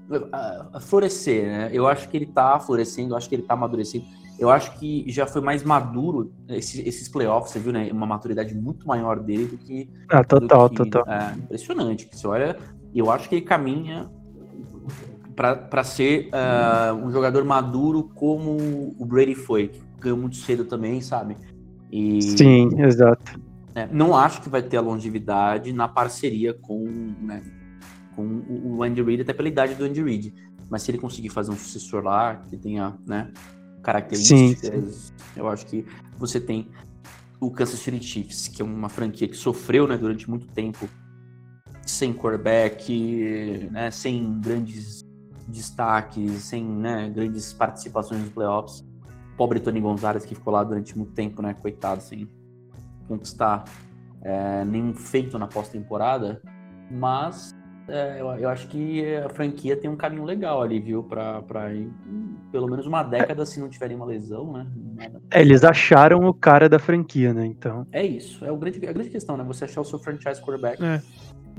uh, 0.09 0.79
florescer, 0.79 1.45
né? 1.45 1.69
Eu 1.73 1.89
acho 1.89 2.07
que 2.07 2.15
ele 2.15 2.25
tá 2.25 2.57
florescendo, 2.57 3.13
eu 3.13 3.17
acho 3.17 3.27
que 3.27 3.35
ele 3.35 3.43
tá 3.43 3.53
amadurecendo. 3.53 4.05
Eu 4.39 4.49
acho 4.49 4.79
que 4.79 5.03
já 5.11 5.27
foi 5.27 5.41
mais 5.41 5.61
maduro 5.61 6.31
esses, 6.47 6.87
esses 6.87 7.09
playoffs, 7.09 7.51
você 7.51 7.59
viu, 7.59 7.73
né? 7.73 7.89
Uma 7.91 8.05
maturidade 8.05 8.55
muito 8.55 8.87
maior 8.87 9.19
dele 9.19 9.45
do 9.45 9.57
que. 9.57 9.89
Ah, 10.09 10.23
total, 10.23 10.69
que, 10.69 10.77
total. 10.77 11.03
É, 11.05 11.33
impressionante. 11.35 12.07
Você 12.09 12.25
olha, 12.25 12.57
eu 12.95 13.11
acho 13.11 13.27
que 13.27 13.35
ele 13.35 13.45
caminha 13.45 14.09
para 15.35 15.83
ser 15.83 16.29
uh, 16.29 16.95
um 16.95 17.11
jogador 17.11 17.43
maduro 17.43 18.09
como 18.15 18.95
o 18.97 19.05
Brady 19.05 19.35
foi, 19.35 19.67
que 19.67 19.81
ganhou 19.99 20.17
muito 20.17 20.37
cedo 20.37 20.63
também, 20.63 21.01
sabe? 21.01 21.35
E, 21.91 22.21
Sim, 22.21 22.81
exato. 22.81 23.48
É, 23.75 23.87
não 23.91 24.15
acho 24.15 24.41
que 24.41 24.49
vai 24.49 24.61
ter 24.61 24.77
a 24.77 24.81
longevidade 24.81 25.71
na 25.71 25.87
parceria 25.87 26.53
com, 26.53 26.83
né, 27.21 27.43
com 28.15 28.43
o 28.47 28.83
Andy 28.83 29.01
Reid, 29.01 29.21
até 29.21 29.33
pela 29.33 29.47
idade 29.47 29.75
do 29.75 29.85
Andy 29.85 30.01
Reid. 30.01 30.33
Mas 30.69 30.83
se 30.83 30.91
ele 30.91 30.97
conseguir 30.97 31.29
fazer 31.29 31.51
um 31.51 31.57
sucessor 31.57 32.03
lá, 32.03 32.35
que 32.35 32.57
tenha 32.57 32.95
né, 33.05 33.31
características, 33.81 34.59
sim, 34.59 34.85
sim. 34.85 35.13
eu 35.35 35.47
acho 35.47 35.65
que 35.65 35.85
você 36.17 36.39
tem 36.39 36.67
o 37.39 37.49
Kansas 37.49 37.79
City 37.79 38.03
Chiefs, 38.03 38.47
que 38.47 38.61
é 38.61 38.65
uma 38.65 38.89
franquia 38.89 39.27
que 39.27 39.37
sofreu 39.37 39.87
né, 39.87 39.97
durante 39.97 40.29
muito 40.29 40.47
tempo 40.47 40.87
sem 41.85 42.13
quarterback, 42.13 43.67
né, 43.71 43.89
sem 43.89 44.39
grandes 44.39 45.03
destaques, 45.47 46.43
sem 46.43 46.63
né, 46.63 47.09
grandes 47.09 47.51
participações 47.53 48.21
nos 48.21 48.29
playoffs. 48.29 48.85
Pobre 49.37 49.59
Tony 49.59 49.79
Gonzalez 49.79 50.25
que 50.25 50.35
ficou 50.35 50.53
lá 50.53 50.63
durante 50.63 50.97
muito 50.97 51.13
tempo, 51.13 51.41
né, 51.41 51.53
coitado, 51.53 52.01
sem 52.01 52.29
conquistar 53.09 53.65
é, 54.21 54.63
nenhum 54.63 54.93
feito 54.93 55.37
na 55.37 55.47
pós-temporada, 55.47 56.41
mas 56.89 57.55
é, 57.89 58.21
eu, 58.21 58.27
eu, 58.35 58.49
acho 58.49 58.67
que 58.67 59.15
a 59.17 59.29
franquia 59.29 59.75
tem 59.75 59.89
um 59.89 59.95
caminho 59.95 60.23
legal 60.23 60.61
ali, 60.61 60.79
viu? 60.79 61.03
Pra, 61.03 61.41
pra 61.41 61.73
ir 61.73 61.91
pelo 62.51 62.67
menos 62.67 62.85
uma 62.85 63.03
década 63.03 63.45
se 63.45 63.59
não 63.59 63.67
tiverem 63.67 63.97
uma 63.97 64.05
lesão, 64.05 64.53
né? 64.53 64.67
É, 65.31 65.41
eles 65.41 65.63
acharam 65.63 66.27
o 66.27 66.33
cara 66.33 66.69
da 66.69 66.77
franquia, 66.77 67.33
né? 67.33 67.45
Então. 67.45 67.87
É 67.91 68.05
isso. 68.05 68.45
É 68.45 68.51
o 68.51 68.57
grande, 68.57 68.85
a 68.85 68.93
grande 68.93 69.09
questão, 69.09 69.35
né? 69.35 69.43
Você 69.43 69.65
achar 69.65 69.81
o 69.81 69.85
seu 69.85 69.97
franchise 69.97 70.41
quarterback. 70.41 70.83
É. 70.83 71.01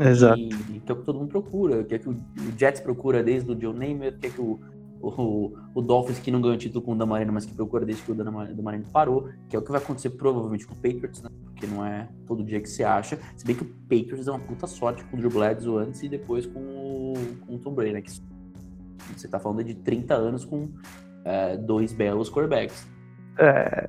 Exato. 0.08 0.40
E, 0.40 0.80
que 0.80 0.90
é 0.90 0.94
o 0.94 0.98
que 0.98 1.04
todo 1.04 1.18
mundo 1.18 1.28
procura. 1.28 1.84
Que 1.84 1.96
é 1.96 1.98
que 1.98 2.08
o, 2.08 2.12
o 2.12 2.58
Jets 2.58 2.80
procura 2.80 3.22
desde 3.22 3.50
o 3.50 3.54
John 3.54 3.72
Namath, 3.72 4.18
que 4.18 4.26
é 4.28 4.30
que 4.30 4.40
o, 4.40 4.60
o, 5.00 5.56
o 5.74 5.80
Dolphins 5.80 6.18
que 6.18 6.30
não 6.30 6.40
ganhou 6.40 6.56
título 6.56 6.84
com 6.84 6.92
o 6.92 6.96
Damarino, 6.96 7.32
mas 7.32 7.46
que 7.46 7.54
procura 7.54 7.84
desde 7.84 8.02
que 8.02 8.12
o 8.12 8.14
Damarino 8.14 8.84
parou, 8.92 9.28
que 9.48 9.56
é 9.56 9.58
o 9.58 9.62
que 9.62 9.70
vai 9.70 9.80
acontecer 9.80 10.10
provavelmente 10.10 10.66
com 10.66 10.74
o 10.74 10.76
Patriots, 10.76 11.22
né? 11.22 11.30
Porque 11.46 11.66
não 11.66 11.84
é 11.84 12.08
todo 12.26 12.44
dia 12.44 12.60
que 12.60 12.68
você 12.68 12.84
acha. 12.84 13.18
Se 13.36 13.46
bem 13.46 13.56
que 13.56 13.62
o 13.62 13.66
Patriots 13.66 14.28
é 14.28 14.30
uma 14.30 14.40
puta 14.40 14.66
sorte 14.66 15.02
com 15.04 15.16
o 15.16 15.18
Drew 15.18 15.30
Bledsoe 15.30 15.82
antes 15.82 16.02
e 16.02 16.08
depois 16.08 16.46
com 16.46 16.60
o, 16.60 17.14
com 17.46 17.54
o 17.54 17.58
Tom 17.58 17.72
Brady, 17.72 17.92
né? 17.94 18.02
Que 18.02 18.10
você 19.16 19.28
tá 19.28 19.38
falando 19.38 19.64
de 19.64 19.74
30 19.74 20.14
anos 20.14 20.44
com 20.44 20.68
é, 21.24 21.56
dois 21.56 21.92
belos 21.92 22.30
quarterbacks. 22.30 22.86
É. 23.38 23.88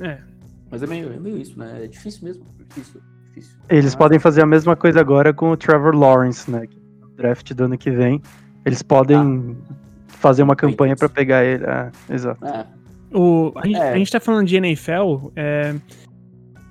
É. 0.00 0.18
Mas 0.70 0.82
é 0.82 0.86
meio, 0.86 1.12
é 1.12 1.18
meio 1.18 1.38
isso, 1.38 1.58
né? 1.58 1.84
É 1.84 1.86
difícil 1.86 2.24
mesmo. 2.24 2.44
É 2.60 2.64
difícil, 2.64 3.00
difícil. 3.28 3.58
Eles 3.68 3.94
ah, 3.94 3.98
podem 3.98 4.18
fazer 4.18 4.42
a 4.42 4.46
mesma 4.46 4.76
coisa 4.76 5.00
agora 5.00 5.32
com 5.32 5.50
o 5.50 5.56
Trevor 5.56 5.94
Lawrence, 5.94 6.50
né? 6.50 6.68
No 7.00 7.08
draft 7.10 7.52
do 7.54 7.64
ano 7.64 7.78
que 7.78 7.90
vem. 7.90 8.20
Eles 8.68 8.82
podem 8.82 9.16
ah. 9.16 9.74
fazer 10.08 10.42
uma 10.42 10.56
campanha 10.56 10.96
para 10.96 11.08
pegar 11.08 11.44
ele. 11.44 11.64
É, 11.64 11.90
exato. 12.10 12.44
É. 12.44 12.66
O, 13.12 13.52
a, 13.56 13.66
gente, 13.66 13.78
é. 13.78 13.90
a 13.90 13.98
gente 13.98 14.12
tá 14.12 14.20
falando 14.20 14.46
de 14.46 14.56
NFL. 14.56 15.30
É, 15.34 15.74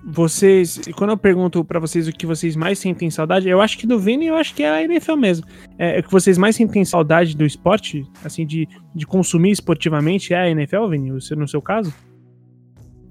vocês, 0.10 0.80
quando 0.96 1.10
eu 1.10 1.18
pergunto 1.18 1.66
para 1.66 1.80
vocês 1.80 2.08
o 2.08 2.14
que 2.14 2.26
vocês 2.26 2.56
mais 2.56 2.80
sentem 2.80 3.12
saudade, 3.12 3.50
eu 3.50 3.60
acho 3.60 3.78
que 3.78 3.86
do 3.86 4.00
Vini, 4.00 4.28
eu 4.28 4.36
acho 4.36 4.56
que 4.56 4.64
é 4.64 4.70
a 4.70 4.84
NFL 4.84 5.16
mesmo. 5.16 5.46
É, 5.78 6.00
é 6.00 6.02
que 6.02 6.10
vocês 6.10 6.38
mais 6.38 6.56
sentem 6.56 6.86
saudade 6.86 7.36
do 7.36 7.46
esporte, 7.46 8.06
assim, 8.24 8.46
de, 8.46 8.68
de 8.96 9.06
consumir 9.06 9.52
esportivamente, 9.52 10.34
é 10.34 10.38
a 10.38 10.50
NFL, 10.50 10.88
Vini, 10.88 11.12
no 11.12 11.48
seu 11.48 11.62
caso? 11.62 11.94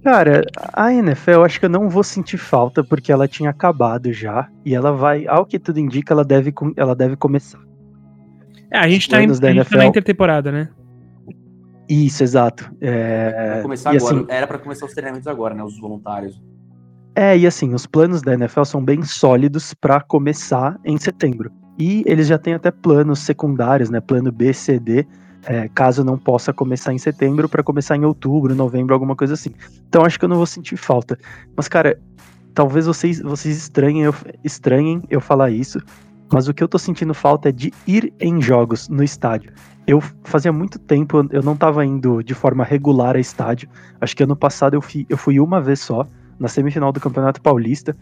Cara, 0.03 0.43
a 0.73 0.93
NFL 0.93 1.33
eu 1.33 1.45
acho 1.45 1.59
que 1.59 1.67
eu 1.67 1.71
não 1.71 1.89
vou 1.89 2.05
sentir 2.05 2.39
falta 2.39 2.83
porque 2.85 3.11
ela 3.11 3.27
tinha 3.27 3.51
acabado 3.51 4.13
já 4.13 4.49
e 4.65 4.73
ela 4.73 4.93
vai, 4.93 5.27
ao 5.27 5.45
que 5.45 5.59
tudo 5.59 5.81
indica, 5.81 6.15
ela 6.15 6.25
deve, 6.25 6.55
ela 6.77 6.95
deve 6.95 7.17
começar. 7.17 7.59
É, 8.71 8.79
a 8.79 8.89
gente, 8.89 9.09
tá, 9.09 9.23
em, 9.23 9.31
a 9.31 9.33
gente 9.33 9.71
tá 9.71 9.77
na 9.77 9.87
intertemporada, 9.87 10.51
né? 10.51 10.69
Isso, 11.89 12.23
exato. 12.23 12.71
É... 12.81 13.61
Começar 13.63 13.95
e 13.95 13.97
agora. 13.97 14.17
Assim, 14.17 14.27
Era 14.29 14.47
para 14.47 14.59
começar 14.59 14.87
os 14.87 14.93
treinamentos 14.93 15.29
agora, 15.29 15.55
né? 15.55 15.63
Os 15.63 15.79
voluntários. 15.79 16.41
É, 17.15 17.37
e 17.37 17.47
assim, 17.47 17.73
os 17.73 17.87
planos 17.87 18.21
da 18.21 18.35
NFL 18.35 18.65
são 18.65 18.85
bem 18.85 19.03
sólidos 19.03 19.73
para 19.73 20.01
começar 20.01 20.79
em 20.85 20.99
setembro. 20.99 21.51
E 21.79 22.03
eles 22.07 22.27
já 22.27 22.39
têm 22.39 22.55
até 22.55 22.71
planos 22.71 23.21
secundários, 23.21 23.89
né? 23.89 24.01
Plano 24.01 24.33
B, 24.33 24.53
C, 24.53 24.79
D, 24.79 25.07
é, 25.47 25.69
caso 25.69 26.05
não 26.05 26.19
possa 26.19 26.53
começar 26.53 26.93
em 26.93 26.99
setembro, 26.99 27.49
para 27.49 27.63
começar 27.63 27.97
em 27.97 28.05
outubro, 28.05 28.55
novembro, 28.55 28.93
alguma 28.93 29.15
coisa 29.15 29.35
assim. 29.35 29.51
Então 29.89 30.05
acho 30.05 30.19
que 30.19 30.25
eu 30.25 30.29
não 30.29 30.37
vou 30.37 30.47
sentir 30.47 30.77
falta. 30.77 31.19
Mas, 31.57 31.69
cara, 31.69 31.99
talvez 32.53 32.87
vocês, 32.87 33.21
vocês 33.21 33.57
estranhem 33.57 34.03
eu, 34.03 34.15
estranhem 34.43 35.03
eu 35.09 35.21
falar 35.21 35.51
isso, 35.51 35.79
mas 36.33 36.49
o 36.49 36.55
que 36.55 36.63
eu 36.63 36.69
tô 36.69 36.79
sentindo 36.79 37.15
falta 37.15 37.49
é 37.49 37.53
de 37.53 37.73
ir 37.87 38.13
em 38.21 38.41
jogos 38.41 38.89
no 38.89 39.03
estádio. 39.03 39.53
Eu 39.87 40.01
fazia 40.25 40.53
muito 40.53 40.79
tempo, 40.79 41.27
eu 41.31 41.43
não 41.43 41.57
tava 41.57 41.85
indo 41.85 42.23
de 42.23 42.35
forma 42.35 42.65
regular 42.65 43.15
a 43.15 43.21
estádio. 43.21 43.69
Acho 44.01 44.17
que 44.17 44.23
ano 44.25 44.35
passado 44.35 44.75
eu 44.75 44.83
fui, 44.83 45.07
eu 45.09 45.17
fui 45.17 45.39
uma 45.39 45.61
vez 45.61 45.81
só, 45.81 46.05
na 46.39 46.49
semifinal 46.49 46.93
do 46.93 47.01
Campeonato 47.01 47.41
Paulista. 47.41 47.97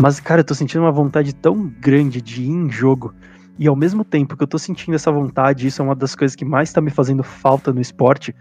Mas, 0.00 0.20
cara, 0.20 0.40
eu 0.40 0.44
tô 0.44 0.54
sentindo 0.54 0.82
uma 0.82 0.92
vontade 0.92 1.34
tão 1.34 1.66
grande 1.80 2.22
de 2.22 2.42
ir 2.42 2.50
em 2.50 2.70
jogo. 2.70 3.12
E 3.58 3.66
ao 3.66 3.74
mesmo 3.74 4.04
tempo 4.04 4.36
que 4.36 4.44
eu 4.44 4.46
tô 4.46 4.56
sentindo 4.56 4.94
essa 4.94 5.10
vontade, 5.10 5.66
isso 5.66 5.82
é 5.82 5.84
uma 5.84 5.96
das 5.96 6.14
coisas 6.14 6.36
que 6.36 6.44
mais 6.44 6.72
tá 6.72 6.80
me 6.80 6.90
fazendo 6.90 7.24
falta 7.24 7.72
no 7.72 7.80
esporte. 7.80 8.32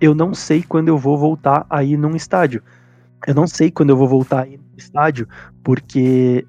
Eu 0.00 0.12
não 0.12 0.34
sei 0.34 0.64
quando 0.64 0.88
eu 0.88 0.98
vou 0.98 1.16
voltar 1.16 1.64
a 1.70 1.84
ir 1.84 1.96
num 1.96 2.16
estádio. 2.16 2.60
Eu 3.24 3.34
não 3.34 3.46
sei 3.46 3.70
quando 3.70 3.90
eu 3.90 3.96
vou 3.96 4.08
voltar 4.08 4.42
a 4.42 4.48
ir 4.48 4.58
no 4.58 4.76
estádio, 4.76 5.28
porque 5.62 6.44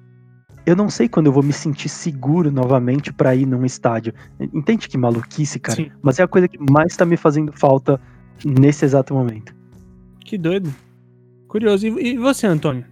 eu 0.66 0.74
não 0.74 0.90
sei 0.90 1.08
quando 1.08 1.26
eu 1.26 1.32
vou 1.32 1.44
me 1.44 1.52
sentir 1.52 1.88
seguro 1.88 2.50
novamente 2.50 3.12
para 3.12 3.34
ir 3.36 3.46
num 3.46 3.64
estádio. 3.64 4.12
Entende 4.52 4.88
que 4.88 4.98
maluquice, 4.98 5.60
cara? 5.60 5.76
Sim. 5.76 5.92
Mas 6.02 6.18
é 6.18 6.24
a 6.24 6.28
coisa 6.28 6.48
que 6.48 6.58
mais 6.58 6.96
tá 6.96 7.06
me 7.06 7.16
fazendo 7.16 7.52
falta 7.52 8.00
nesse 8.44 8.84
exato 8.84 9.14
momento. 9.14 9.54
Que 10.24 10.36
doido. 10.36 10.74
Curioso. 11.46 11.86
E 11.86 12.18
você, 12.18 12.48
Antônio? 12.48 12.84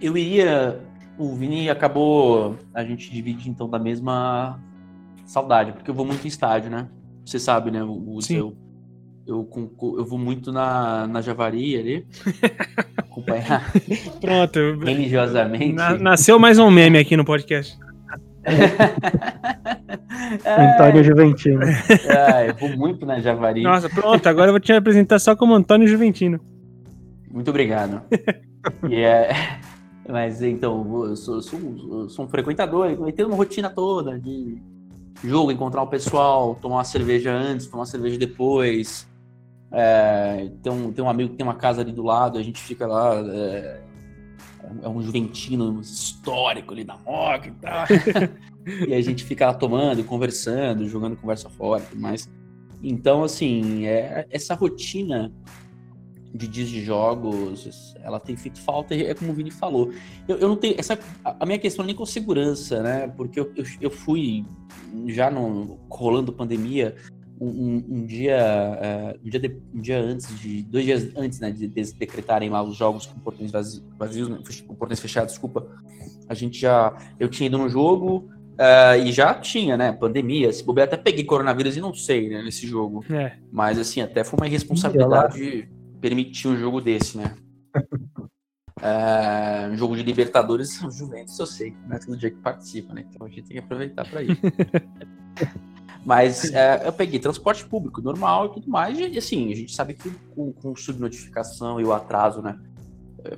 Eu 0.00 0.16
iria. 0.16 0.80
O 1.18 1.34
Vini 1.34 1.68
acabou. 1.68 2.56
A 2.72 2.82
gente 2.82 3.10
divide 3.10 3.50
então 3.50 3.68
da 3.68 3.78
mesma 3.78 4.58
saudade, 5.26 5.72
porque 5.72 5.90
eu 5.90 5.94
vou 5.94 6.06
muito 6.06 6.24
em 6.24 6.28
estádio, 6.28 6.70
né? 6.70 6.88
Você 7.26 7.38
sabe, 7.38 7.70
né? 7.70 7.82
O, 7.84 8.20
Sim. 8.22 8.34
seu 8.34 8.56
eu, 9.26 9.48
eu 9.98 10.04
vou 10.04 10.18
muito 10.18 10.52
na, 10.52 11.06
na 11.06 11.20
Javari 11.20 11.76
ali. 11.76 12.06
acompanhar. 13.16 13.72
Pronto. 14.20 14.84
religiosamente. 14.84 15.72
Na, 15.72 15.98
nasceu 15.98 16.38
mais 16.38 16.58
um 16.58 16.70
meme 16.70 16.98
aqui 16.98 17.16
no 17.16 17.24
podcast. 17.24 17.78
Antônio 20.46 21.02
Juventino. 21.02 21.62
É, 21.64 22.50
eu 22.50 22.54
vou 22.54 22.76
muito 22.76 23.06
na 23.06 23.20
Javari. 23.20 23.62
Nossa, 23.62 23.88
pronto, 23.88 24.26
agora 24.28 24.48
eu 24.48 24.52
vou 24.52 24.60
te 24.60 24.72
apresentar 24.72 25.18
só 25.18 25.34
como 25.34 25.54
Antônio 25.54 25.88
Juventino. 25.88 26.38
Muito 27.30 27.50
obrigado. 27.50 28.02
e 28.88 29.00
é, 29.00 29.30
mas 30.08 30.42
então, 30.42 31.06
eu 31.06 31.16
sou, 31.16 31.42
sou, 31.42 32.08
sou 32.08 32.24
um 32.24 32.28
frequentador, 32.28 33.08
e 33.08 33.12
tem 33.12 33.24
uma 33.24 33.36
rotina 33.36 33.68
toda 33.68 34.18
de 34.18 34.56
jogo, 35.24 35.50
encontrar 35.50 35.82
o 35.82 35.88
pessoal, 35.88 36.54
tomar 36.54 36.76
uma 36.76 36.84
cerveja 36.84 37.32
antes, 37.32 37.66
tomar 37.66 37.80
uma 37.80 37.86
cerveja 37.86 38.18
depois. 38.18 39.08
É, 39.78 40.50
tem, 40.62 40.72
um, 40.72 40.90
tem 40.90 41.04
um 41.04 41.08
amigo 41.08 41.30
que 41.30 41.36
tem 41.36 41.46
uma 41.46 41.54
casa 41.54 41.82
ali 41.82 41.92
do 41.92 42.02
lado, 42.02 42.38
a 42.38 42.42
gente 42.42 42.58
fica 42.62 42.86
lá. 42.86 43.14
É, 43.16 43.82
é 44.82 44.88
um 44.88 45.02
juventino 45.02 45.80
histórico 45.82 46.72
ali 46.72 46.82
da 46.82 46.96
Moca 46.96 47.48
e 47.48 47.50
tal. 47.52 47.84
e 48.88 48.94
a 48.94 49.00
gente 49.02 49.22
fica 49.22 49.46
lá 49.46 49.54
tomando, 49.54 50.02
conversando, 50.02 50.88
jogando 50.88 51.14
conversa 51.14 51.50
fora 51.50 51.82
e 51.82 51.86
tudo 51.86 52.00
mais. 52.00 52.26
Então, 52.82 53.22
assim, 53.22 53.84
é, 53.84 54.26
essa 54.30 54.54
rotina 54.54 55.30
de 56.32 56.48
dias 56.48 56.68
de 56.68 56.82
jogos, 56.82 57.94
ela 58.02 58.18
tem 58.18 58.34
feito 58.34 58.60
falta, 58.60 58.94
é 58.94 59.14
como 59.14 59.32
o 59.32 59.34
Vini 59.34 59.50
falou. 59.50 59.92
Eu, 60.26 60.38
eu 60.38 60.48
não 60.48 60.56
tenho. 60.56 60.74
Essa, 60.78 60.98
a 61.22 61.44
minha 61.44 61.58
questão 61.58 61.84
é 61.84 61.86
nem 61.86 61.94
com 61.94 62.06
segurança, 62.06 62.82
né? 62.82 63.08
Porque 63.08 63.38
eu, 63.38 63.52
eu, 63.54 63.64
eu 63.82 63.90
fui 63.90 64.42
já 65.08 65.30
no, 65.30 65.78
rolando 65.90 66.32
pandemia. 66.32 66.96
Um, 67.38 67.84
um, 67.88 68.06
dia, 68.06 68.38
uh, 68.38 69.18
um, 69.22 69.28
dia 69.28 69.40
de, 69.40 69.56
um 69.74 69.80
dia 69.80 70.00
antes 70.00 70.40
de. 70.40 70.62
dois 70.62 70.84
dias 70.84 71.10
antes 71.16 71.38
né, 71.38 71.50
de, 71.50 71.68
de 71.68 71.92
decretarem 71.92 72.48
lá 72.48 72.62
os 72.62 72.76
jogos 72.76 73.04
com 73.04 73.18
portões 73.20 73.50
vazios, 73.50 73.84
vazios 73.98 74.28
né, 74.28 74.38
com 74.66 74.74
portões 74.74 75.00
fechados, 75.00 75.32
desculpa. 75.32 75.66
A 76.28 76.34
gente 76.34 76.58
já. 76.58 76.96
Eu 77.20 77.28
tinha 77.28 77.46
ido 77.46 77.58
no 77.58 77.68
jogo, 77.68 78.30
Uh, 78.56 79.04
e 79.04 79.12
já 79.12 79.34
tinha, 79.34 79.76
né? 79.76 79.92
Pandemia. 79.92 80.50
Se 80.50 80.64
bobear, 80.64 80.88
até 80.88 80.96
peguei 80.96 81.24
coronavírus 81.24 81.76
e 81.76 81.80
não 81.80 81.92
sei, 81.92 82.30
né? 82.30 82.42
Nesse 82.42 82.66
jogo. 82.66 83.04
É. 83.10 83.36
Mas, 83.52 83.78
assim, 83.78 84.00
até 84.00 84.24
foi 84.24 84.38
uma 84.38 84.46
irresponsabilidade 84.46 85.68
permitir 86.00 86.48
um 86.48 86.56
jogo 86.56 86.80
desse, 86.80 87.18
né? 87.18 87.34
é, 88.80 89.68
um 89.70 89.76
jogo 89.76 89.94
de 89.94 90.02
Libertadores, 90.02 90.80
Juventus 90.90 91.38
eu 91.38 91.46
sei, 91.46 91.76
não 91.86 91.96
é 91.96 91.98
todo 91.98 92.16
dia 92.16 92.30
que 92.30 92.38
participa, 92.38 92.94
né? 92.94 93.04
Então 93.08 93.26
a 93.26 93.30
gente 93.30 93.42
tem 93.42 93.56
que 93.56 93.58
aproveitar 93.58 94.08
para 94.08 94.22
ir. 94.22 94.38
Mas 96.06 96.52
é, 96.52 96.86
eu 96.86 96.92
peguei 96.92 97.18
transporte 97.18 97.66
público 97.66 98.00
normal 98.00 98.46
e 98.46 98.54
tudo 98.54 98.70
mais, 98.70 98.96
e 98.96 99.18
assim, 99.18 99.50
a 99.52 99.56
gente 99.56 99.74
sabe 99.74 99.92
que 99.92 100.08
com, 100.36 100.52
com 100.52 100.76
subnotificação 100.76 101.80
e 101.80 101.84
o 101.84 101.92
atraso, 101.92 102.40
né? 102.40 102.56
É, 103.24 103.36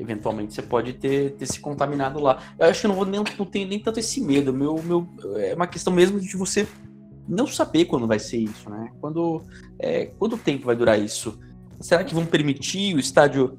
eventualmente 0.00 0.54
você 0.54 0.62
pode 0.62 0.94
ter, 0.94 1.32
ter 1.32 1.44
se 1.44 1.60
contaminado 1.60 2.18
lá. 2.18 2.42
Eu 2.58 2.68
acho 2.68 2.80
que 2.80 2.86
eu 2.86 2.88
não 2.88 2.96
vou 2.96 3.04
nem, 3.04 3.22
não 3.38 3.44
tenho 3.44 3.68
nem 3.68 3.78
tanto 3.78 4.00
esse 4.00 4.22
medo. 4.22 4.54
Meu, 4.54 4.82
meu, 4.82 5.06
é 5.36 5.54
uma 5.54 5.66
questão 5.66 5.92
mesmo 5.92 6.18
de 6.18 6.34
você 6.34 6.66
não 7.28 7.46
saber 7.46 7.84
quando 7.84 8.06
vai 8.06 8.18
ser 8.18 8.38
isso, 8.38 8.70
né? 8.70 8.90
Quando, 8.98 9.42
é, 9.78 10.06
quanto 10.18 10.38
tempo 10.38 10.64
vai 10.64 10.74
durar 10.74 10.98
isso? 10.98 11.38
Será 11.78 12.02
que 12.02 12.14
vão 12.14 12.24
permitir 12.24 12.96
o 12.96 12.98
estádio 12.98 13.58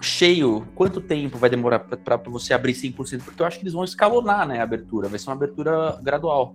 cheio? 0.00 0.64
Quanto 0.76 1.00
tempo 1.00 1.38
vai 1.38 1.50
demorar 1.50 1.80
para 1.80 2.16
você 2.18 2.54
abrir 2.54 2.74
100%? 2.74 3.24
Porque 3.24 3.42
eu 3.42 3.46
acho 3.46 3.58
que 3.58 3.64
eles 3.64 3.74
vão 3.74 3.82
escalonar 3.82 4.46
né, 4.46 4.60
a 4.60 4.62
abertura, 4.62 5.08
vai 5.08 5.18
ser 5.18 5.28
uma 5.28 5.34
abertura 5.34 5.98
gradual. 6.00 6.54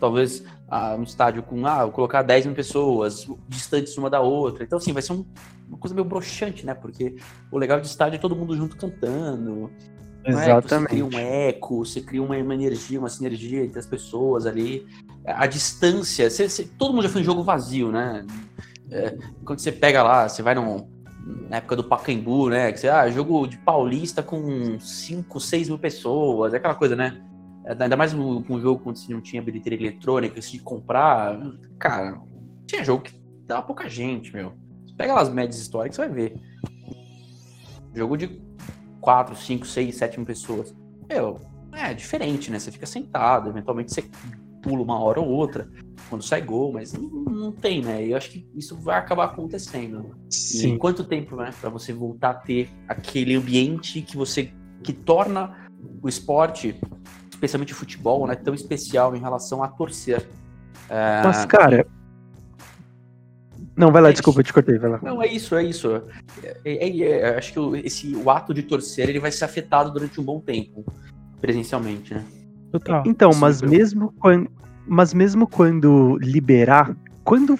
Talvez 0.00 0.44
ah, 0.68 0.96
um 0.98 1.02
estádio 1.02 1.42
com, 1.42 1.66
ah, 1.66 1.84
vou 1.84 1.92
colocar 1.92 2.22
10 2.22 2.46
mil 2.46 2.54
pessoas, 2.54 3.26
distantes 3.48 3.96
uma 3.96 4.10
da 4.10 4.20
outra. 4.20 4.64
Então, 4.64 4.78
assim, 4.78 4.92
vai 4.92 5.02
ser 5.02 5.12
um, 5.12 5.24
uma 5.68 5.78
coisa 5.78 5.94
meio 5.94 6.06
broxante, 6.06 6.66
né? 6.66 6.74
Porque 6.74 7.16
o 7.50 7.58
legal 7.58 7.80
de 7.80 7.86
estádio 7.86 8.16
é 8.16 8.20
todo 8.20 8.36
mundo 8.36 8.56
junto 8.56 8.76
cantando. 8.76 9.70
Exatamente. 10.24 10.50
É? 10.50 10.78
Você 10.78 10.86
cria 10.86 11.04
um 11.04 11.18
eco, 11.18 11.84
você 11.84 12.00
cria 12.00 12.22
uma, 12.22 12.36
uma, 12.36 12.54
energia, 12.54 12.98
uma 12.98 13.08
sinergia 13.08 13.64
entre 13.64 13.78
as 13.78 13.86
pessoas 13.86 14.46
ali. 14.46 14.86
A 15.26 15.46
distância, 15.46 16.30
você, 16.30 16.48
você, 16.48 16.64
todo 16.64 16.92
mundo 16.92 17.02
já 17.02 17.08
foi 17.08 17.20
em 17.20 17.24
jogo 17.24 17.42
vazio, 17.42 17.92
né? 17.92 18.24
É, 18.90 19.16
quando 19.44 19.58
você 19.58 19.72
pega 19.72 20.02
lá, 20.02 20.28
você 20.28 20.42
vai 20.42 20.54
num, 20.54 20.86
na 21.48 21.58
época 21.58 21.76
do 21.76 21.84
Pacaembu, 21.84 22.48
né? 22.48 22.72
Que 22.72 22.80
você, 22.80 22.88
ah, 22.88 23.08
jogo 23.10 23.46
de 23.46 23.58
paulista 23.58 24.22
com 24.22 24.78
5, 24.78 25.40
6 25.40 25.68
mil 25.68 25.78
pessoas, 25.78 26.54
é 26.54 26.56
aquela 26.56 26.74
coisa, 26.74 26.96
né? 26.96 27.22
Ainda 27.66 27.96
mais 27.96 28.12
com 28.12 28.44
um 28.48 28.60
jogo 28.60 28.82
quando 28.82 28.96
você 28.96 29.12
não 29.12 29.20
tinha 29.20 29.42
bilheteria 29.42 29.78
eletrônica, 29.78 30.40
que 30.40 30.58
comprar. 30.58 31.40
Cara, 31.78 32.20
tinha 32.66 32.84
jogo 32.84 33.04
que 33.04 33.12
dava 33.46 33.62
pouca 33.62 33.88
gente, 33.88 34.32
meu. 34.32 34.52
Você 34.86 34.94
pega 34.94 35.14
as 35.14 35.30
médias 35.30 35.60
históricas, 35.60 35.96
você 35.96 36.06
vai 36.06 36.14
ver. 36.14 36.34
Jogo 37.94 38.16
de 38.16 38.42
4, 39.00 39.34
5, 39.34 39.66
6, 39.66 39.94
7 39.94 40.18
mil 40.18 40.26
pessoas. 40.26 40.74
Meu, 41.08 41.40
é 41.72 41.94
diferente, 41.94 42.50
né? 42.50 42.58
Você 42.58 42.70
fica 42.70 42.86
sentado, 42.86 43.48
eventualmente 43.48 43.92
você 43.92 44.04
pula 44.62 44.82
uma 44.82 44.98
hora 44.98 45.20
ou 45.20 45.28
outra 45.28 45.68
quando 46.08 46.22
sai 46.22 46.40
gol, 46.42 46.72
mas 46.72 46.92
não, 46.92 47.08
não 47.08 47.52
tem, 47.52 47.82
né? 47.82 48.04
E 48.04 48.10
eu 48.10 48.16
acho 48.16 48.30
que 48.30 48.46
isso 48.54 48.76
vai 48.76 48.98
acabar 48.98 49.24
acontecendo. 49.24 50.16
Sim. 50.30 50.74
E 50.74 50.78
quanto 50.78 51.04
tempo, 51.04 51.36
né, 51.36 51.50
para 51.60 51.70
você 51.70 51.92
voltar 51.92 52.30
a 52.30 52.34
ter 52.34 52.68
aquele 52.88 53.34
ambiente 53.34 54.02
que 54.02 54.16
você 54.16 54.52
que 54.82 54.92
torna 54.92 55.68
o 56.02 56.08
esporte, 56.08 56.78
especialmente 57.44 57.72
o 57.72 57.76
futebol, 57.76 58.26
né, 58.26 58.34
tão 58.34 58.54
especial 58.54 59.14
em 59.14 59.20
relação 59.20 59.62
a 59.62 59.68
torcer. 59.68 60.26
É... 60.88 61.22
Mas, 61.22 61.44
cara. 61.44 61.86
Não, 63.76 63.90
vai 63.90 64.00
lá, 64.00 64.10
é 64.10 64.12
desculpa, 64.12 64.40
eu 64.40 64.44
te 64.44 64.52
cortei, 64.52 64.78
vai 64.78 64.90
lá. 64.90 65.00
Não, 65.02 65.20
é 65.20 65.26
isso, 65.26 65.54
é 65.56 65.64
isso. 65.64 66.02
É, 66.42 66.60
é, 66.64 67.00
é, 67.00 67.36
acho 67.36 67.52
que 67.52 67.58
o, 67.58 67.74
esse, 67.74 68.14
o 68.14 68.30
ato 68.30 68.54
de 68.54 68.62
torcer 68.62 69.08
ele 69.08 69.18
vai 69.18 69.32
ser 69.32 69.44
afetado 69.44 69.90
durante 69.90 70.20
um 70.20 70.24
bom 70.24 70.38
tempo, 70.38 70.84
presencialmente, 71.40 72.14
né? 72.14 72.24
Total. 72.70 73.02
Então, 73.04 73.32
mas 73.34 73.60
mesmo 73.60 74.12
quando, 74.20 74.48
mas 74.86 75.12
mesmo 75.12 75.46
quando 75.46 76.16
liberar, 76.18 76.96
quando 77.24 77.58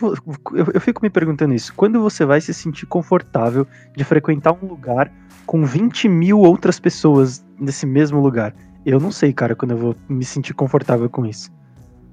eu, 0.52 0.66
eu 0.74 0.80
fico 0.80 1.02
me 1.02 1.10
perguntando 1.10 1.52
isso, 1.52 1.74
quando 1.74 2.00
você 2.00 2.24
vai 2.24 2.40
se 2.40 2.54
sentir 2.54 2.86
confortável 2.86 3.66
de 3.96 4.04
frequentar 4.04 4.52
um 4.52 4.66
lugar 4.66 5.10
com 5.46 5.64
20 5.64 6.08
mil 6.08 6.38
outras 6.40 6.78
pessoas 6.78 7.44
nesse 7.58 7.86
mesmo 7.86 8.20
lugar? 8.20 8.54
Eu 8.84 9.00
não 9.00 9.10
sei, 9.10 9.32
cara, 9.32 9.54
quando 9.54 9.72
eu 9.72 9.78
vou 9.78 9.96
me 10.08 10.24
sentir 10.24 10.54
confortável 10.54 11.08
com 11.08 11.24
isso. 11.24 11.50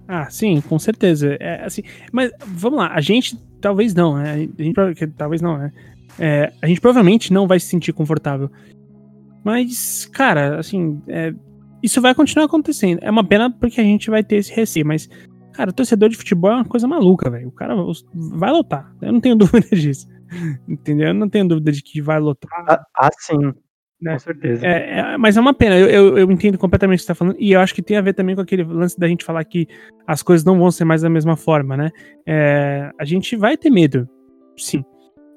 Ah, 0.08 0.30
sim, 0.30 0.62
com 0.62 0.78
certeza. 0.78 1.38
É, 1.40 1.64
assim, 1.64 1.84
mas 2.12 2.32
vamos 2.48 2.80
lá, 2.80 2.92
a 2.94 3.02
gente 3.02 3.38
talvez 3.62 3.94
não, 3.94 4.18
né? 4.18 4.34
A 4.60 4.64
gente, 4.64 5.08
talvez 5.16 5.42
não, 5.42 5.58
né? 5.58 5.72
É, 6.20 6.52
a 6.62 6.68
gente 6.68 6.82
provavelmente 6.82 7.32
não 7.32 7.48
vai 7.48 7.60
se 7.60 7.68
sentir 7.68 7.94
confortável. 7.94 8.50
Mas, 9.44 10.06
cara, 10.06 10.60
assim, 10.60 11.02
é, 11.08 11.34
isso 11.82 12.02
vai 12.02 12.14
continuar 12.14 12.46
acontecendo. 12.46 13.00
É 13.02 13.10
uma 13.10 13.24
pena 13.24 13.50
porque 13.50 13.80
a 13.80 13.84
gente 13.84 14.10
vai 14.10 14.24
ter 14.24 14.38
esse 14.38 14.54
receio, 14.54 14.86
mas, 14.86 15.10
cara, 15.54 15.72
torcedor 15.72 16.10
de 16.10 16.18
futebol 16.18 16.52
é 16.52 16.56
uma 16.56 16.66
coisa 16.66 16.88
maluca, 16.88 17.30
velho. 17.30 17.48
O 17.48 17.52
cara 17.52 17.76
vai 18.14 18.52
lotar. 18.52 18.94
Eu 19.02 19.14
não 19.14 19.22
tenho 19.22 19.36
dúvida 19.38 19.68
disso. 19.76 20.08
Entendeu? 20.68 21.10
Eu 21.10 21.14
não 21.14 21.30
tenho 21.30 21.48
dúvida 21.48 21.72
de 21.72 21.82
que 21.82 22.02
vai 22.02 22.20
lotar. 22.20 22.52
Ah, 22.68 22.84
ah 22.96 23.10
sim. 23.18 23.54
Né? 24.02 24.14
Com 24.14 24.20
certeza. 24.20 24.66
É, 24.66 25.00
é, 25.00 25.18
mas 25.18 25.38
é 25.38 25.42
uma 25.42 25.54
pena, 25.54 25.78
eu, 25.78 25.88
eu, 25.88 26.18
eu, 26.18 26.32
entendo 26.32 26.58
completamente 26.58 27.00
o 27.00 27.02
que 27.02 27.04
você 27.04 27.08
tá 27.08 27.16
falando, 27.16 27.36
e 27.40 27.52
eu 27.52 27.60
acho 27.60 27.76
que 27.76 27.84
tem 27.84 27.98
a 27.98 28.02
ver 28.02 28.14
também 28.14 28.36
com 28.36 28.42
aquele 28.42 28.64
lance 28.64 29.00
da 29.00 29.08
gente 29.08 29.24
falar 29.24 29.44
que 29.44 29.68
as 30.08 30.24
coisas 30.24 30.44
não 30.44 30.58
vão 30.58 30.72
ser 30.72 30.86
mais 30.86 31.04
da 31.04 31.10
mesma 31.10 31.36
forma, 31.36 31.78
né? 31.78 31.92
É, 32.26 32.90
a 33.00 33.06
gente 33.06 33.36
vai 33.36 33.56
ter 33.56 33.70
medo, 33.70 34.10
sim, 34.58 34.84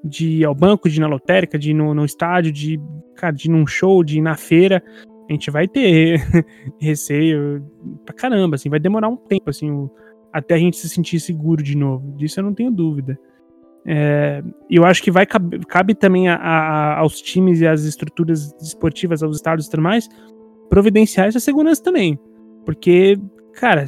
de 0.02 0.38
ir 0.38 0.44
ao 0.44 0.54
banco, 0.54 0.88
de 0.88 0.98
ir 0.98 1.00
na 1.00 1.06
lotérica, 1.06 1.58
de 1.58 1.72
ir 1.72 1.74
no, 1.74 1.92
no 1.92 2.04
estádio, 2.04 2.50
de, 2.50 2.80
cara, 3.16 3.34
de 3.34 3.48
ir 3.48 3.50
num 3.50 3.66
show, 3.66 4.02
de 4.02 4.18
ir 4.18 4.22
na 4.22 4.36
feira 4.36 4.82
a 5.28 5.32
gente 5.32 5.50
vai 5.50 5.66
ter 5.66 6.20
receio 6.78 7.64
pra 8.04 8.14
caramba, 8.14 8.56
assim, 8.56 8.68
vai 8.68 8.78
demorar 8.78 9.08
um 9.08 9.16
tempo, 9.16 9.48
assim, 9.48 9.88
até 10.32 10.54
a 10.54 10.58
gente 10.58 10.76
se 10.76 10.88
sentir 10.88 11.18
seguro 11.20 11.62
de 11.62 11.76
novo. 11.76 12.16
Disso 12.16 12.40
eu 12.40 12.44
não 12.44 12.54
tenho 12.54 12.70
dúvida. 12.70 13.18
É, 13.86 14.42
eu 14.70 14.84
acho 14.84 15.02
que 15.02 15.10
vai 15.10 15.26
cabe, 15.26 15.58
cabe 15.66 15.94
também 15.94 16.28
a, 16.28 16.36
a, 16.36 16.98
aos 17.00 17.20
times 17.20 17.60
e 17.60 17.66
às 17.66 17.82
estruturas 17.84 18.54
esportivas, 18.60 19.22
aos 19.22 19.36
estados 19.36 19.66
e 19.66 19.70
tudo 19.70 19.82
mais, 19.82 20.08
providenciar 20.70 21.26
essa 21.26 21.40
segurança 21.40 21.82
também. 21.82 22.18
Porque, 22.64 23.18
cara, 23.52 23.84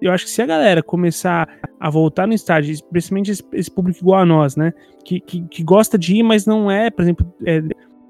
eu 0.00 0.12
acho 0.12 0.24
que 0.24 0.30
se 0.30 0.42
a 0.42 0.46
galera 0.46 0.82
começar 0.82 1.48
a 1.78 1.90
voltar 1.90 2.26
no 2.26 2.34
estádio, 2.34 2.72
especialmente 2.72 3.30
esse, 3.30 3.44
esse 3.52 3.70
público 3.70 4.00
igual 4.00 4.20
a 4.20 4.26
nós, 4.26 4.56
né? 4.56 4.72
Que, 5.04 5.20
que, 5.20 5.42
que, 5.48 5.62
gosta 5.62 5.96
de 5.96 6.16
ir, 6.16 6.22
mas 6.22 6.44
não 6.44 6.70
é, 6.70 6.90
por 6.90 7.02
exemplo, 7.02 7.26
é, 7.46 7.62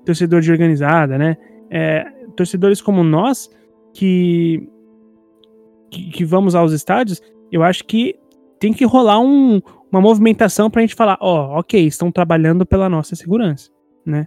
torcedor 0.04 0.40
de 0.40 0.50
organizada, 0.50 1.16
né? 1.16 1.36
É, 1.70 2.04
torcedores 2.36 2.80
como 2.80 3.04
nós, 3.04 3.48
que, 3.92 4.68
que, 5.90 6.10
que, 6.10 6.24
vamos 6.24 6.54
aos 6.54 6.72
estádios, 6.72 7.20
eu 7.50 7.62
acho 7.62 7.84
que 7.84 8.16
tem 8.58 8.72
que 8.72 8.84
rolar 8.84 9.20
um, 9.20 9.60
uma 9.93 10.01
movimentação 10.01 10.70
pra 10.70 10.82
gente 10.82 10.95
falar, 10.95 11.18
ó, 11.20 11.57
oh, 11.57 11.59
ok, 11.59 11.84
estão 11.86 12.12
trabalhando 12.12 12.64
pela 12.64 12.88
nossa 12.88 13.16
segurança, 13.16 13.70
né? 14.07 14.26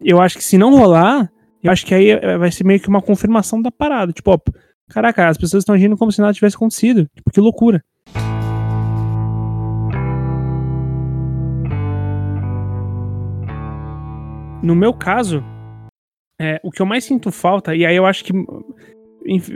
Eu 0.00 0.20
acho 0.20 0.38
que 0.38 0.44
se 0.44 0.56
não 0.56 0.76
rolar, 0.76 1.30
eu 1.62 1.70
acho 1.70 1.84
que 1.84 1.94
aí 1.94 2.10
eh, 2.10 2.38
vai 2.38 2.50
ser 2.50 2.64
meio 2.64 2.80
que 2.80 2.88
uma 2.88 3.02
confirmação 3.02 3.60
da 3.60 3.70
parada. 3.70 4.12
Tipo, 4.12 4.30
ó, 4.32 4.38
caraca, 4.88 5.28
as 5.28 5.36
pessoas 5.36 5.62
estão 5.62 5.74
agindo 5.74 5.96
como 5.96 6.10
se 6.10 6.20
nada 6.20 6.32
tivesse 6.32 6.56
acontecido. 6.56 7.06
Tipo, 7.14 7.30
que 7.30 7.40
loucura. 7.40 7.84
No 14.62 14.74
meu 14.74 14.94
caso, 14.94 15.42
é, 16.40 16.60
o 16.62 16.70
que 16.70 16.80
eu 16.80 16.86
mais 16.86 17.04
sinto 17.04 17.30
falta, 17.30 17.74
e 17.74 17.84
aí 17.84 17.96
eu 17.96 18.06
acho 18.06 18.24
que. 18.24 18.32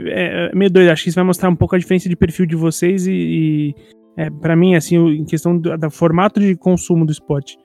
É, 0.07 0.49
é 0.51 0.55
meio 0.55 0.69
doido, 0.69 0.91
acho 0.91 1.03
que 1.03 1.09
isso 1.09 1.15
vai 1.15 1.25
mostrar 1.25 1.49
um 1.49 1.55
pouco 1.55 1.75
a 1.75 1.79
diferença 1.79 2.07
de 2.07 2.15
perfil 2.15 2.45
de 2.45 2.55
vocês 2.55 3.07
e. 3.07 3.11
e 3.11 3.75
é, 4.17 4.29
para 4.29 4.55
mim, 4.55 4.75
assim, 4.75 4.97
em 4.97 5.25
questão 5.25 5.57
do, 5.57 5.77
do, 5.77 5.91
formato 5.91 6.39
de 6.39 6.55
consumo 6.55 7.05
do 7.05 7.11
esporte. 7.11 7.57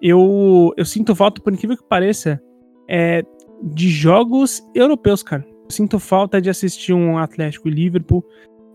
eu, 0.00 0.72
eu 0.76 0.84
sinto 0.84 1.14
falta, 1.14 1.40
por 1.42 1.52
incrível 1.52 1.76
que 1.76 1.88
pareça, 1.88 2.40
é, 2.88 3.22
de 3.62 3.88
jogos 3.88 4.62
europeus, 4.74 5.22
cara. 5.22 5.44
Eu 5.64 5.70
sinto 5.70 5.98
falta 5.98 6.40
de 6.40 6.48
assistir 6.48 6.92
um 6.92 7.18
Atlético 7.18 7.68
e 7.68 7.70
Liverpool. 7.70 8.24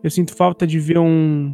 Eu 0.04 0.12
sinto 0.12 0.36
falta 0.36 0.68
de 0.68 0.78
ver 0.78 1.00
um, 1.00 1.54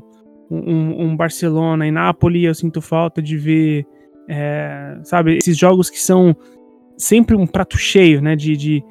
um, 0.52 1.04
um 1.04 1.16
Barcelona 1.16 1.88
e 1.88 1.92
Nápoles. 1.92 2.44
Eu 2.44 2.56
sinto 2.56 2.82
falta 2.82 3.22
de 3.22 3.38
ver, 3.38 3.86
é, 4.28 5.00
sabe, 5.04 5.38
esses 5.38 5.58
jogos 5.58 5.90
que 5.90 6.00
são 6.00 6.36
sempre 6.98 7.36
um 7.36 7.48
prato 7.48 7.78
cheio, 7.78 8.22
né, 8.22 8.36
de, 8.36 8.58
de, 8.58 8.84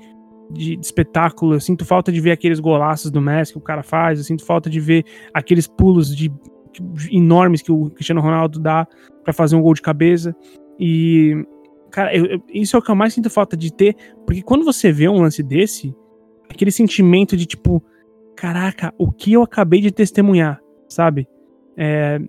de, 0.50 0.76
de, 0.76 0.84
espetáculo. 0.84 1.54
Eu 1.54 1.60
sinto 1.60 1.84
falta 1.84 2.12
de 2.12 2.20
ver 2.20 2.32
aqueles 2.32 2.60
golaços 2.60 3.10
do 3.10 3.20
Messi 3.20 3.52
que 3.52 3.58
o 3.58 3.62
cara 3.62 3.82
faz. 3.82 4.18
Eu 4.18 4.24
sinto 4.24 4.44
falta 4.44 4.68
de 4.68 4.80
ver 4.80 5.04
aqueles 5.32 5.66
pulos 5.66 6.14
de, 6.14 6.28
de 6.72 7.16
enormes 7.16 7.62
que 7.62 7.72
o 7.72 7.90
Cristiano 7.90 8.20
Ronaldo 8.20 8.58
dá 8.58 8.86
para 9.24 9.32
fazer 9.32 9.56
um 9.56 9.62
gol 9.62 9.74
de 9.74 9.82
cabeça. 9.82 10.34
E, 10.78 11.44
cara, 11.90 12.14
eu, 12.14 12.26
eu, 12.26 12.42
isso 12.52 12.76
é 12.76 12.78
o 12.78 12.82
que 12.82 12.90
eu 12.90 12.96
mais 12.96 13.14
sinto 13.14 13.30
falta 13.30 13.56
de 13.56 13.72
ter, 13.72 13.96
porque 14.26 14.42
quando 14.42 14.64
você 14.64 14.92
vê 14.92 15.08
um 15.08 15.20
lance 15.20 15.42
desse, 15.42 15.94
aquele 16.48 16.70
sentimento 16.70 17.36
de 17.36 17.46
tipo, 17.46 17.82
caraca, 18.36 18.94
o 18.96 19.10
que 19.10 19.32
eu 19.32 19.42
acabei 19.42 19.80
de 19.80 19.90
testemunhar, 19.90 20.60
sabe? 20.88 21.26
É, 21.76 22.20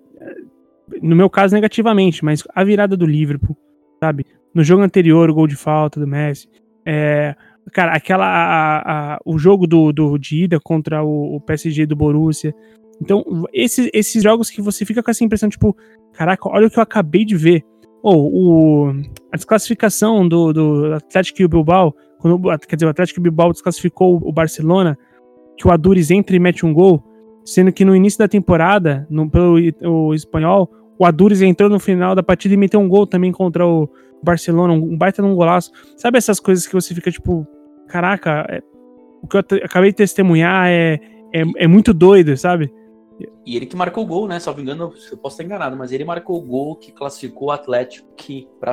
no 1.00 1.14
meu 1.14 1.30
caso, 1.30 1.54
negativamente, 1.54 2.24
mas 2.24 2.42
a 2.54 2.64
virada 2.64 2.96
do 2.96 3.06
Liverpool, 3.06 3.56
sabe? 4.02 4.26
No 4.54 4.64
jogo 4.64 4.82
anterior, 4.82 5.30
o 5.30 5.34
gol 5.34 5.46
de 5.46 5.56
falta 5.56 6.00
do 6.00 6.06
Messi. 6.06 6.48
É, 6.84 7.36
cara, 7.72 7.92
aquela. 7.92 8.26
A, 8.26 9.14
a, 9.14 9.18
o 9.24 9.38
jogo 9.38 9.66
do, 9.66 9.92
do, 9.92 10.18
de 10.18 10.44
ida 10.44 10.58
contra 10.60 11.02
o, 11.02 11.36
o 11.36 11.40
PSG 11.40 11.86
do 11.86 11.96
Borussia. 11.96 12.54
Então, 13.00 13.24
esses, 13.52 13.88
esses 13.94 14.22
jogos 14.22 14.50
que 14.50 14.60
você 14.60 14.84
fica 14.84 15.02
com 15.02 15.10
essa 15.10 15.24
impressão, 15.24 15.48
tipo, 15.48 15.74
caraca, 16.12 16.48
olha 16.48 16.66
o 16.66 16.70
que 16.70 16.78
eu 16.78 16.82
acabei 16.82 17.24
de 17.24 17.36
ver. 17.36 17.64
Ou 18.02 18.90
a 19.32 19.36
desclassificação 19.36 20.26
do, 20.26 20.52
do 20.52 20.94
Atlético 20.94 21.48
Bilbao, 21.48 21.94
quando, 22.18 22.40
quer 22.66 22.76
dizer, 22.76 22.86
o 22.86 22.90
Atlético 22.90 23.20
Bilbao 23.20 23.52
desclassificou 23.52 24.20
o 24.22 24.32
Barcelona, 24.32 24.98
que 25.56 25.66
o 25.66 25.70
Adures 25.70 26.10
entra 26.10 26.34
e 26.34 26.38
mete 26.38 26.64
um 26.64 26.72
gol, 26.72 27.02
sendo 27.44 27.72
que 27.72 27.84
no 27.84 27.94
início 27.94 28.18
da 28.18 28.28
temporada, 28.28 29.06
no, 29.10 29.28
pelo 29.28 29.56
o 29.82 30.14
espanhol, 30.14 30.70
o 30.98 31.04
Adures 31.04 31.40
entrou 31.42 31.68
no 31.68 31.78
final 31.78 32.14
da 32.14 32.22
partida 32.22 32.54
e 32.54 32.56
meteu 32.56 32.80
um 32.80 32.88
gol 32.88 33.06
também 33.06 33.32
contra 33.32 33.66
o 33.66 33.88
Barcelona, 34.22 34.72
um 34.72 34.96
baita 34.96 35.22
num 35.22 35.34
golaço. 35.34 35.70
Sabe 35.96 36.18
essas 36.18 36.40
coisas 36.40 36.66
que 36.66 36.74
você 36.74 36.94
fica 36.94 37.10
tipo, 37.10 37.46
caraca, 37.88 38.46
é, 38.48 38.62
o 39.22 39.26
que 39.26 39.36
eu 39.36 39.40
acabei 39.64 39.90
de 39.90 39.96
testemunhar 39.96 40.68
é, 40.68 41.00
é, 41.32 41.42
é 41.56 41.66
muito 41.66 41.92
doido, 41.92 42.36
sabe? 42.36 42.72
E 43.44 43.56
ele 43.56 43.66
que 43.66 43.76
marcou 43.76 44.04
o 44.04 44.06
gol, 44.06 44.26
né? 44.26 44.38
Salvo 44.38 44.60
engano, 44.60 44.92
eu 45.10 45.18
posso 45.18 45.34
estar 45.34 45.44
enganado, 45.44 45.76
mas 45.76 45.92
ele 45.92 46.04
marcou 46.04 46.38
o 46.38 46.42
gol 46.42 46.76
que 46.76 46.92
classificou 46.92 47.48
o 47.48 47.50
Atlético 47.50 48.08
para 48.58 48.72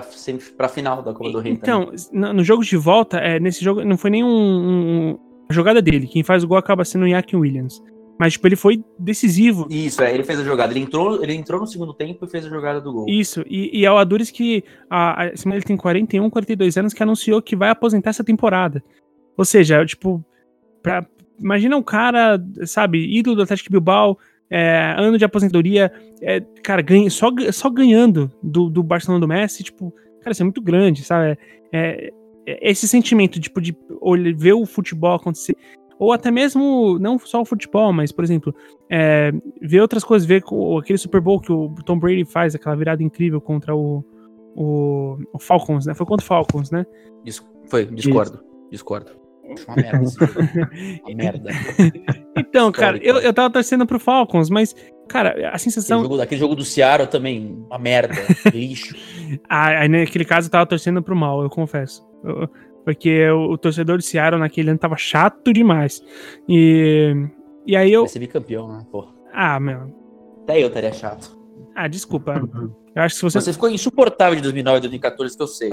a 0.59 0.69
final 0.69 1.01
da 1.01 1.13
Copa 1.13 1.31
do 1.31 1.39
Rei. 1.39 1.53
Então, 1.53 1.91
também. 2.11 2.33
no 2.33 2.43
jogo 2.43 2.63
de 2.63 2.77
volta, 2.77 3.17
é, 3.17 3.39
nesse 3.39 3.63
jogo, 3.63 3.83
não 3.83 3.97
foi 3.97 4.09
nenhum. 4.09 4.29
Um, 4.29 5.19
a 5.49 5.53
jogada 5.53 5.81
dele. 5.81 6.07
Quem 6.07 6.23
faz 6.23 6.43
o 6.43 6.47
gol 6.47 6.57
acaba 6.57 6.85
sendo 6.85 7.03
o 7.03 7.07
Iac 7.07 7.35
Williams. 7.35 7.81
Mas, 8.19 8.33
tipo, 8.33 8.47
ele 8.47 8.55
foi 8.55 8.83
decisivo. 8.97 9.67
Isso, 9.69 10.01
é, 10.01 10.13
ele 10.13 10.23
fez 10.23 10.39
a 10.39 10.43
jogada. 10.43 10.73
Ele 10.73 10.79
entrou, 10.79 11.23
ele 11.23 11.33
entrou 11.33 11.59
no 11.59 11.67
segundo 11.67 11.93
tempo 11.93 12.25
e 12.25 12.29
fez 12.29 12.45
a 12.45 12.49
jogada 12.49 12.81
do 12.81 12.91
gol. 12.91 13.05
Isso, 13.07 13.43
e, 13.47 13.79
e 13.79 13.85
é 13.85 13.91
o 13.91 13.97
Adures 13.97 14.31
que. 14.31 14.63
A, 14.89 15.23
a, 15.23 15.27
ele 15.27 15.61
tem 15.61 15.77
41, 15.77 16.29
42 16.29 16.77
anos, 16.77 16.93
que 16.93 17.03
anunciou 17.03 17.41
que 17.41 17.55
vai 17.55 17.69
aposentar 17.69 18.09
essa 18.09 18.23
temporada. 18.23 18.83
Ou 19.37 19.45
seja, 19.45 19.85
tipo, 19.85 20.25
pra, 20.81 21.05
imagina 21.39 21.77
um 21.77 21.83
cara, 21.83 22.43
sabe, 22.65 22.99
ídolo 23.17 23.35
do 23.35 23.43
Atlético 23.43 23.71
Bilbao, 23.71 24.17
é, 24.49 24.95
ano 24.97 25.17
de 25.17 25.25
aposentadoria, 25.25 25.91
é, 26.21 26.41
cara, 26.63 26.81
ganha, 26.81 27.09
só, 27.09 27.29
só 27.51 27.69
ganhando 27.69 28.31
do, 28.41 28.69
do 28.69 28.81
Barcelona 28.81 29.19
do 29.19 29.27
Messi, 29.27 29.63
tipo, 29.63 29.93
cara, 30.21 30.31
isso 30.31 30.41
é 30.41 30.45
muito 30.45 30.61
grande, 30.61 31.03
sabe? 31.03 31.37
É, 31.71 32.11
é, 32.45 32.71
esse 32.71 32.87
sentimento 32.87 33.39
tipo, 33.39 33.61
de 33.61 33.75
ver 34.35 34.53
o 34.53 34.65
futebol 34.65 35.15
acontecer, 35.15 35.55
ou 35.99 36.11
até 36.13 36.29
mesmo, 36.29 36.99
não 36.99 37.17
só 37.17 37.41
o 37.41 37.45
futebol, 37.45 37.91
mas, 37.91 38.11
por 38.11 38.23
exemplo, 38.23 38.53
é, 38.89 39.31
ver 39.61 39.81
outras 39.81 40.03
coisas, 40.03 40.27
ver 40.27 40.43
aquele 40.79 40.97
Super 40.97 41.21
Bowl 41.21 41.39
que 41.39 41.51
o 41.51 41.69
Tom 41.85 41.97
Brady 41.97 42.25
faz, 42.25 42.53
aquela 42.53 42.75
virada 42.75 43.01
incrível 43.01 43.41
contra 43.41 43.75
o, 43.75 44.03
o, 44.55 45.17
o 45.33 45.39
Falcons, 45.39 45.85
né? 45.85 45.93
Foi 45.93 46.05
contra 46.05 46.23
o 46.23 46.27
Falcons, 46.27 46.71
né? 46.71 46.85
Isso, 47.25 47.47
foi, 47.67 47.85
discordo, 47.85 48.35
Isso. 48.35 48.69
discordo. 48.71 49.11
Uma 49.65 49.75
merda. 49.77 49.99
uma 51.05 51.15
merda. 51.15 51.49
Então, 52.35 52.71
cara, 52.71 52.97
eu, 52.97 53.17
eu 53.17 53.33
tava 53.33 53.49
torcendo 53.49 53.85
pro 53.85 53.99
Falcons, 53.99 54.49
mas, 54.49 54.75
cara, 55.07 55.51
a 55.51 55.57
sensação. 55.57 55.99
Aquele 55.99 56.09
jogo, 56.09 56.21
aquele 56.21 56.39
jogo 56.41 56.55
do 56.55 56.65
Seattle 56.65 57.07
também, 57.07 57.63
uma 57.65 57.79
merda, 57.79 58.13
lixo. 58.53 58.95
ah, 59.49 59.79
aí, 59.79 59.87
naquele 59.87 60.25
caso 60.25 60.47
eu 60.47 60.51
tava 60.51 60.65
torcendo 60.65 61.01
pro 61.01 61.15
mal, 61.15 61.41
eu 61.41 61.49
confesso. 61.49 62.05
Eu, 62.23 62.49
porque 62.87 63.29
o, 63.29 63.51
o, 63.51 63.57
torcedor 63.57 63.97
do 63.97 64.01
Seattle 64.01 64.39
naquele 64.39 64.69
ano 64.69 64.79
tava 64.79 64.95
chato 64.95 65.51
demais. 65.51 66.01
E, 66.47 67.13
e 67.65 67.75
aí 67.75 67.91
eu. 67.91 68.03
Vai 68.03 68.09
ser 68.09 68.19
bicampeão, 68.19 68.71
né? 68.71 68.85
Pô. 68.89 69.09
Ah, 69.33 69.59
meu. 69.59 69.93
Até 70.43 70.63
eu 70.63 70.67
estaria 70.67 70.93
chato. 70.93 71.37
Ah, 71.75 71.89
desculpa. 71.89 72.41
Eu 72.95 73.01
acho 73.01 73.15
que 73.15 73.21
você. 73.23 73.41
Você 73.41 73.51
ficou 73.51 73.69
insuportável 73.69 74.37
de 74.37 74.41
2009 74.41 74.77
e 74.77 74.81
2014, 74.83 75.35
que 75.35 75.43
eu 75.43 75.47
sei. 75.47 75.69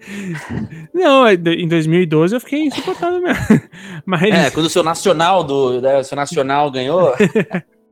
Não, 0.94 1.26
é, 1.26 1.34
em 1.34 1.68
2012 1.68 2.34
eu 2.34 2.40
fiquei 2.40 2.60
insuportável 2.60 3.20
mesmo. 3.20 3.44
Mas... 4.06 4.22
É, 4.22 4.50
quando 4.50 4.64
o 4.64 4.70
seu 4.70 4.82
nacional 4.82 5.44
do, 5.44 5.82
né, 5.82 5.98
o 5.98 6.04
seu 6.04 6.16
nacional 6.16 6.70
ganhou. 6.70 7.12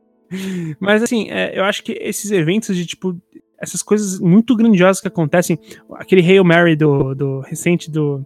Mas 0.81 1.03
assim, 1.03 1.31
é, 1.31 1.59
eu 1.59 1.65
acho 1.65 1.83
que 1.83 1.93
esses 1.93 2.31
eventos 2.31 2.75
de 2.75 2.87
tipo 2.87 3.21
essas 3.61 3.83
coisas 3.83 4.19
muito 4.19 4.57
grandiosas 4.57 5.01
que 5.01 5.09
acontecem, 5.09 5.59
aquele 5.95 6.23
Hail 6.23 6.45
Mary 6.45 6.77
do, 6.77 7.15
do 7.15 7.41
recente 7.41 7.91
do 7.91 8.25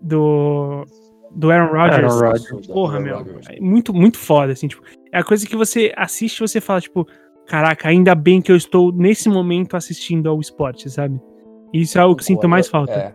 do 0.00 0.84
do 1.30 1.50
Aaron 1.50 1.72
Rodgers. 1.72 2.12
Aaron 2.14 2.32
Rodgers. 2.32 2.66
Porra, 2.66 2.94
Aaron 2.94 3.04
meu. 3.04 3.18
Rodgers. 3.18 3.46
É 3.48 3.60
muito 3.60 3.92
muito 3.92 4.18
foda 4.18 4.52
assim, 4.52 4.68
tipo, 4.68 4.82
é 5.12 5.18
a 5.18 5.24
coisa 5.24 5.46
que 5.46 5.56
você 5.56 5.92
assiste 5.96 6.38
e 6.38 6.48
você 6.48 6.60
fala 6.60 6.80
tipo, 6.80 7.06
caraca, 7.46 7.88
ainda 7.88 8.14
bem 8.14 8.40
que 8.40 8.50
eu 8.50 8.56
estou 8.56 8.92
nesse 8.92 9.28
momento 9.28 9.76
assistindo 9.76 10.28
ao 10.28 10.40
esporte, 10.40 10.88
sabe? 10.90 11.20
Isso 11.72 11.98
é 11.98 12.00
algo 12.00 12.16
que 12.16 12.24
sinto 12.24 12.48
mais 12.48 12.68
falta. 12.68 12.92
É, 12.92 13.14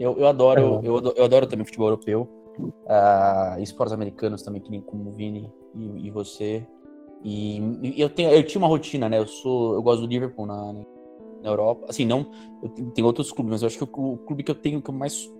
eu, 0.00 0.16
eu, 0.16 0.26
adoro, 0.26 0.80
é. 0.82 0.88
eu, 0.88 1.14
eu 1.14 1.24
adoro 1.24 1.46
também 1.46 1.66
futebol 1.66 1.88
europeu. 1.88 2.28
Uh, 2.58 3.62
esportes 3.62 3.92
americanos 3.92 4.42
também, 4.42 4.60
que 4.60 4.70
nem 4.70 4.80
como 4.80 5.10
o 5.10 5.12
Vini 5.12 5.52
e, 5.74 6.06
e 6.06 6.10
você. 6.10 6.66
E, 7.22 7.94
eu, 7.96 8.08
tenho, 8.08 8.30
eu 8.30 8.42
tinha 8.42 8.60
uma 8.60 8.68
rotina, 8.68 9.08
né? 9.08 9.18
Eu 9.18 9.26
sou, 9.26 9.74
eu 9.74 9.82
gosto 9.82 10.00
do 10.02 10.06
Liverpool 10.06 10.46
na, 10.46 10.72
na 10.72 11.50
Europa. 11.50 11.86
Assim, 11.88 12.04
não, 12.04 12.30
eu 12.62 12.68
tenho 12.92 13.06
outros 13.06 13.30
clubes, 13.30 13.52
mas 13.52 13.62
eu 13.62 13.66
acho 13.66 13.78
que 13.78 13.84
o, 13.84 14.12
o 14.12 14.18
clube 14.18 14.42
que 14.42 14.50
eu 14.50 14.54
tenho 14.54 14.80
que 14.80 14.90
eu 14.90 14.94
mais 14.94 15.30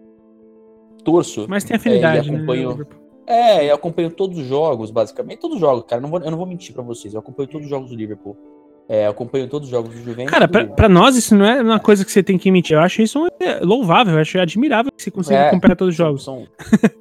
torço. 1.05 1.47
Mas 1.49 1.65
tem 1.65 1.77
afinidade, 1.77 2.31
é, 2.31 2.35
acompanho, 2.35 2.77
né? 2.77 2.87
É, 3.27 3.71
eu 3.71 3.75
acompanho 3.75 4.11
todos 4.11 4.39
os 4.39 4.47
jogos, 4.47 4.91
basicamente. 4.91 5.39
Todos 5.39 5.57
os 5.57 5.61
jogos, 5.61 5.85
cara. 5.87 6.03
Não 6.03 6.11
vou, 6.11 6.21
eu 6.21 6.31
não 6.31 6.39
vou 6.39 6.47
mentir 6.47 6.75
pra 6.75 6.83
vocês. 6.83 7.15
Eu 7.15 7.21
acompanho 7.21 7.49
todos 7.49 7.65
os 7.65 7.71
jogos 7.71 7.91
do 7.91 7.97
Liverpool. 7.97 8.37
É, 8.93 9.07
acompanho 9.07 9.49
todos 9.49 9.69
os 9.69 9.71
jogos 9.71 9.95
do 9.95 10.03
Juventus. 10.03 10.33
Cara, 10.33 10.49
pra, 10.49 10.67
pra, 10.67 10.89
nós 10.89 11.15
isso 11.15 11.37
não 11.37 11.47
é 11.47 11.63
uma 11.63 11.79
coisa 11.79 12.05
que 12.05 12.11
você 12.11 12.25
tem 12.25 12.37
que 12.37 12.51
mentir. 12.51 12.77
Eu 12.77 12.81
acho 12.81 13.01
isso 13.01 13.25
louvável, 13.63 14.15
eu 14.15 14.21
acho 14.21 14.37
admirável 14.37 14.91
que 14.91 15.01
você 15.01 15.13
consiga 15.13 15.37
é, 15.37 15.47
acompanhar 15.47 15.77
todos 15.77 15.93
os 15.93 15.97
jogos. 15.97 16.25
São, 16.25 16.49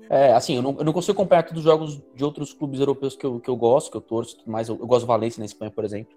é, 0.07 0.31
assim, 0.33 0.57
eu 0.57 0.61
não, 0.61 0.75
eu 0.77 0.85
não, 0.85 0.93
consigo 0.93 1.13
acompanhar 1.13 1.41
todos 1.41 1.65
os 1.65 1.65
jogos 1.65 1.99
de 2.13 2.23
outros 2.23 2.53
clubes 2.53 2.79
europeus 2.79 3.15
que 3.15 3.25
eu, 3.25 3.39
que 3.39 3.49
eu 3.49 3.55
gosto, 3.55 3.89
que 3.89 3.97
eu 3.97 4.01
torço, 4.01 4.37
mas 4.45 4.69
eu, 4.69 4.77
eu 4.79 4.85
gosto 4.85 5.05
do 5.05 5.07
Valência 5.07 5.39
na 5.39 5.47
Espanha, 5.47 5.71
por 5.71 5.83
exemplo. 5.83 6.15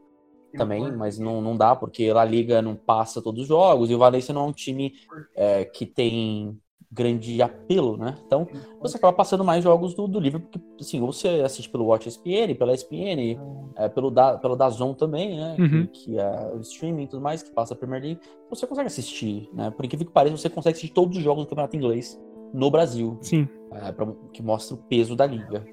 Também, 0.54 0.92
mas 0.92 1.18
não, 1.18 1.40
não 1.40 1.56
dá, 1.56 1.74
porque 1.74 2.12
a 2.14 2.22
Liga 2.22 2.60
não 2.60 2.76
passa 2.76 3.22
todos 3.22 3.40
os 3.40 3.48
jogos, 3.48 3.90
e 3.90 3.94
o 3.94 3.98
Valência 3.98 4.34
não 4.34 4.42
é 4.42 4.48
um 4.48 4.52
time 4.52 4.92
é, 5.34 5.64
que 5.64 5.86
tem 5.86 6.54
grande 6.90 7.40
apelo, 7.40 7.96
né? 7.96 8.16
Então, 8.26 8.46
você 8.80 8.96
acaba 8.96 9.12
passando 9.12 9.44
mais 9.44 9.62
jogos 9.62 9.94
do, 9.94 10.06
do 10.06 10.18
livro, 10.18 10.40
porque, 10.40 10.60
assim, 10.80 11.00
ou 11.00 11.12
você 11.12 11.28
assiste 11.44 11.68
pelo 11.68 11.86
Watch 11.86 12.08
ESPN, 12.08 12.54
pela 12.58 12.72
ESPN, 12.72 13.38
é, 13.76 13.88
pelo, 13.88 14.10
da, 14.10 14.38
pelo 14.38 14.56
Dazon 14.56 14.94
também, 14.94 15.36
né? 15.36 15.56
Uhum. 15.58 15.86
Que, 15.86 16.04
que, 16.04 16.18
é 16.18 16.52
o 16.54 16.60
streaming 16.60 17.04
e 17.04 17.06
tudo 17.06 17.22
mais, 17.22 17.42
que 17.42 17.50
passa 17.50 17.74
a 17.74 17.76
Premier 17.76 18.02
League. 18.02 18.20
Você 18.50 18.66
consegue 18.66 18.86
assistir, 18.86 19.48
né? 19.52 19.70
Por 19.70 19.84
incrível 19.84 20.06
que 20.06 20.12
pareça, 20.12 20.36
você 20.36 20.48
consegue 20.48 20.76
assistir 20.76 20.92
todos 20.92 21.16
os 21.16 21.22
jogos 21.22 21.44
do 21.44 21.48
Campeonato 21.48 21.76
Inglês 21.76 22.20
no 22.52 22.70
Brasil. 22.70 23.18
Sim. 23.20 23.48
É, 23.72 23.92
pra, 23.92 24.06
que 24.32 24.42
mostra 24.42 24.74
o 24.74 24.78
peso 24.78 25.16
da 25.16 25.26
liga, 25.26 25.64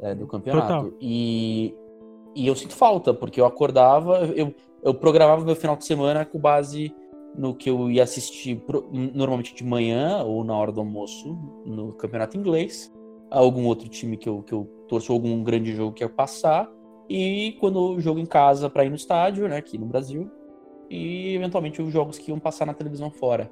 é, 0.00 0.14
do 0.14 0.26
campeonato. 0.26 0.66
Total. 0.66 0.92
E, 1.00 1.74
e 2.34 2.46
eu 2.46 2.54
sinto 2.54 2.74
falta, 2.74 3.12
porque 3.12 3.40
eu 3.40 3.44
acordava, 3.44 4.20
eu, 4.34 4.54
eu 4.82 4.94
programava 4.94 5.44
meu 5.44 5.56
final 5.56 5.76
de 5.76 5.84
semana 5.84 6.24
com 6.24 6.38
base 6.38 6.94
no 7.34 7.54
que 7.54 7.70
eu 7.70 7.90
ia 7.90 8.02
assistir 8.02 8.62
normalmente 9.14 9.54
de 9.54 9.64
manhã 9.64 10.22
ou 10.22 10.44
na 10.44 10.56
hora 10.56 10.70
do 10.70 10.80
almoço 10.80 11.38
no 11.64 11.92
campeonato 11.94 12.36
inglês, 12.36 12.92
algum 13.30 13.66
outro 13.66 13.88
time 13.88 14.16
que 14.16 14.28
eu, 14.28 14.42
que 14.42 14.52
eu 14.52 14.64
torço 14.88 15.12
algum 15.12 15.42
grande 15.42 15.74
jogo 15.74 15.94
que 15.94 16.04
ia 16.04 16.08
passar, 16.08 16.70
e 17.08 17.56
quando 17.60 17.94
eu 17.94 18.00
jogo 18.00 18.20
em 18.20 18.26
casa 18.26 18.68
para 18.68 18.84
ir 18.84 18.90
no 18.90 18.96
estádio, 18.96 19.48
né, 19.48 19.56
aqui 19.56 19.78
no 19.78 19.86
Brasil, 19.86 20.30
e 20.90 21.34
eventualmente 21.34 21.80
os 21.80 21.92
jogos 21.92 22.18
que 22.18 22.30
iam 22.30 22.38
passar 22.38 22.66
na 22.66 22.74
televisão 22.74 23.10
fora. 23.10 23.50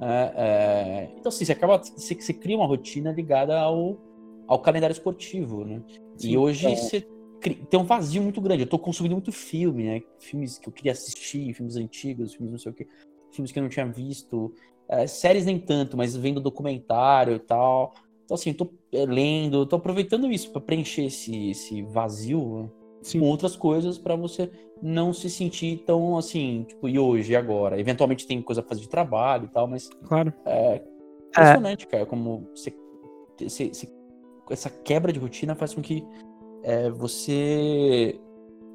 É, 0.00 0.32
é... 0.36 1.10
então, 1.18 1.28
assim, 1.28 1.44
você 1.44 1.52
acaba. 1.52 1.78
Você, 1.78 2.14
você, 2.14 2.34
cria 2.34 2.56
uma 2.56 2.66
rotina 2.66 3.12
ligada 3.12 3.58
ao, 3.58 3.96
ao 4.46 4.58
calendário 4.58 4.92
esportivo, 4.92 5.64
né? 5.64 5.82
Sim, 6.16 6.30
e 6.30 6.36
hoje 6.36 6.66
é. 6.66 6.76
você 6.76 7.06
tem 7.70 7.80
um 7.80 7.84
vazio 7.84 8.22
muito 8.22 8.40
grande. 8.40 8.62
Eu 8.62 8.68
tô 8.68 8.78
consumindo 8.78 9.14
muito 9.14 9.32
filme, 9.32 9.84
né? 9.84 10.02
Filmes 10.18 10.58
que 10.58 10.68
eu 10.68 10.72
queria 10.72 10.92
assistir, 10.92 11.54
filmes 11.54 11.76
antigos, 11.76 12.34
filmes 12.34 12.52
não 12.52 12.58
sei 12.58 12.72
o 12.72 12.74
quê 12.74 12.86
filmes 13.34 13.52
que 13.52 13.58
eu 13.58 13.62
não 13.62 13.70
tinha 13.70 13.86
visto. 13.86 14.52
É, 14.88 15.06
séries 15.06 15.46
nem 15.46 15.58
tanto, 15.58 15.96
mas 15.96 16.16
vendo 16.16 16.40
documentário 16.40 17.34
e 17.34 17.38
tal. 17.38 17.94
Então, 18.24 18.34
assim, 18.34 18.50
eu 18.50 18.56
tô 18.56 18.70
é, 18.92 19.04
lendo, 19.04 19.66
tô 19.66 19.76
aproveitando 19.76 20.30
isso 20.30 20.50
para 20.50 20.60
preencher 20.60 21.06
esse, 21.06 21.50
esse 21.50 21.82
vazio 21.82 22.70
Sim. 23.02 23.20
com 23.20 23.26
outras 23.26 23.54
coisas 23.56 23.98
para 23.98 24.16
você 24.16 24.50
não 24.82 25.12
se 25.12 25.30
sentir 25.30 25.82
tão 25.86 26.16
assim, 26.16 26.64
tipo, 26.68 26.88
e 26.88 26.98
hoje, 26.98 27.32
e 27.32 27.36
agora? 27.36 27.78
Eventualmente 27.78 28.26
tem 28.26 28.40
coisa 28.42 28.62
pra 28.62 28.70
fazer 28.70 28.82
de 28.82 28.88
trabalho 28.88 29.44
e 29.44 29.48
tal, 29.48 29.66
mas. 29.66 29.88
Claro. 30.06 30.32
É 30.44 30.82
impressionante, 31.28 31.84
é. 31.84 31.88
cara, 31.88 32.06
como 32.06 32.48
você, 32.54 32.72
você, 33.38 33.68
você, 33.68 33.88
essa 34.50 34.70
quebra 34.70 35.12
de 35.12 35.18
rotina 35.18 35.54
faz 35.54 35.74
com 35.74 35.82
que 35.82 36.04
é, 36.62 36.90
você 36.90 38.18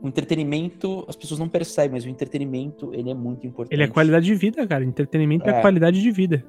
o 0.01 0.07
entretenimento, 0.07 1.05
as 1.07 1.15
pessoas 1.15 1.39
não 1.39 1.49
percebem, 1.49 1.91
mas 1.91 2.05
o 2.05 2.09
entretenimento, 2.09 2.93
ele 2.93 3.09
é 3.09 3.13
muito 3.13 3.45
importante. 3.45 3.73
Ele 3.73 3.83
é 3.83 3.87
qualidade 3.87 4.25
de 4.25 4.35
vida, 4.35 4.65
cara. 4.65 4.83
Entretenimento 4.83 5.49
é, 5.49 5.57
é 5.57 5.61
qualidade 5.61 6.01
de 6.01 6.11
vida. 6.11 6.45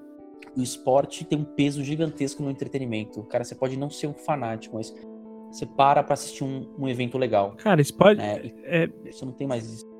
O 0.56 0.62
esporte 0.62 1.24
tem 1.24 1.38
um 1.38 1.44
peso 1.44 1.82
gigantesco 1.82 2.42
no 2.42 2.50
entretenimento. 2.50 3.22
Cara, 3.24 3.44
você 3.44 3.54
pode 3.54 3.76
não 3.76 3.90
ser 3.90 4.06
um 4.06 4.14
fanático, 4.14 4.76
mas 4.76 4.94
você 5.50 5.66
para 5.66 6.02
pra 6.02 6.14
assistir 6.14 6.44
um, 6.44 6.68
um 6.78 6.88
evento 6.88 7.18
legal. 7.18 7.54
Cara, 7.56 7.80
esporte... 7.80 8.18
Né? 8.18 8.52
É... 8.64 8.88
Você 9.10 9.24
não 9.24 9.32
tem 9.32 9.46
mais 9.46 9.64
isso. 9.66 9.90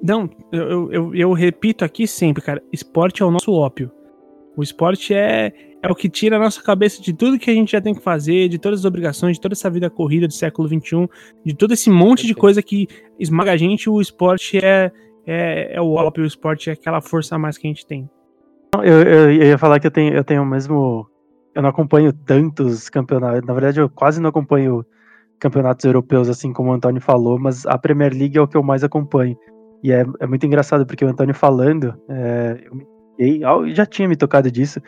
Não, 0.00 0.30
eu, 0.52 0.92
eu, 0.92 1.14
eu 1.14 1.32
repito 1.32 1.84
aqui 1.84 2.06
sempre, 2.06 2.42
cara. 2.42 2.62
Esporte 2.72 3.22
é 3.22 3.26
o 3.26 3.30
nosso 3.30 3.52
ópio. 3.52 3.90
O 4.56 4.62
esporte 4.62 5.12
é, 5.12 5.52
é 5.82 5.90
o 5.90 5.94
que 5.94 6.08
tira 6.08 6.36
a 6.36 6.38
nossa 6.38 6.62
cabeça 6.62 7.00
de 7.00 7.12
tudo 7.12 7.38
que 7.38 7.50
a 7.50 7.54
gente 7.54 7.72
já 7.72 7.80
tem 7.80 7.94
que 7.94 8.02
fazer, 8.02 8.48
de 8.48 8.58
todas 8.58 8.80
as 8.80 8.84
obrigações, 8.84 9.36
de 9.36 9.40
toda 9.40 9.54
essa 9.54 9.70
vida 9.70 9.88
corrida 9.88 10.26
do 10.26 10.32
século 10.32 10.68
XXI, 10.68 11.08
de 11.44 11.54
todo 11.54 11.72
esse 11.72 11.88
monte 11.88 12.26
de 12.26 12.34
coisa 12.34 12.62
que 12.62 12.88
esmaga 13.18 13.52
a 13.52 13.56
gente. 13.56 13.88
O 13.88 14.00
esporte 14.00 14.58
é, 14.58 14.90
é, 15.26 15.76
é 15.76 15.80
o 15.80 15.92
ópio, 15.92 16.24
o 16.24 16.26
esporte 16.26 16.70
é 16.70 16.72
aquela 16.72 17.00
força 17.00 17.36
a 17.36 17.38
mais 17.38 17.56
que 17.56 17.66
a 17.66 17.70
gente 17.70 17.86
tem. 17.86 18.08
Eu, 18.74 18.82
eu, 18.82 19.32
eu, 19.32 19.32
ia 19.32 19.58
falar 19.58 19.78
que 19.78 19.86
eu 19.86 19.90
tenho, 19.90 20.14
eu 20.14 20.24
tenho 20.24 20.42
o 20.42 20.46
mesmo. 20.46 21.08
Eu 21.54 21.62
não 21.62 21.70
acompanho 21.70 22.12
tantos 22.12 22.88
campeonatos. 22.88 23.46
Na 23.46 23.54
verdade, 23.54 23.80
eu 23.80 23.88
quase 23.88 24.20
não 24.20 24.30
acompanho 24.30 24.84
campeonatos 25.38 25.84
europeus, 25.84 26.28
assim 26.28 26.52
como 26.52 26.70
o 26.70 26.72
Antônio 26.72 27.00
falou, 27.00 27.38
mas 27.38 27.64
a 27.64 27.78
Premier 27.78 28.12
League 28.12 28.36
é 28.36 28.40
o 28.40 28.48
que 28.48 28.56
eu 28.56 28.62
mais 28.62 28.82
acompanho. 28.82 29.36
E 29.82 29.92
é, 29.92 30.04
é 30.18 30.26
muito 30.26 30.44
engraçado, 30.44 30.84
porque 30.84 31.04
o 31.04 31.08
Antônio 31.08 31.34
falando, 31.34 31.94
é, 32.08 32.64
eu 32.66 32.98
eu 33.18 33.74
já 33.74 33.84
tinha 33.84 34.08
me 34.08 34.16
tocado 34.16 34.50
disso, 34.50 34.80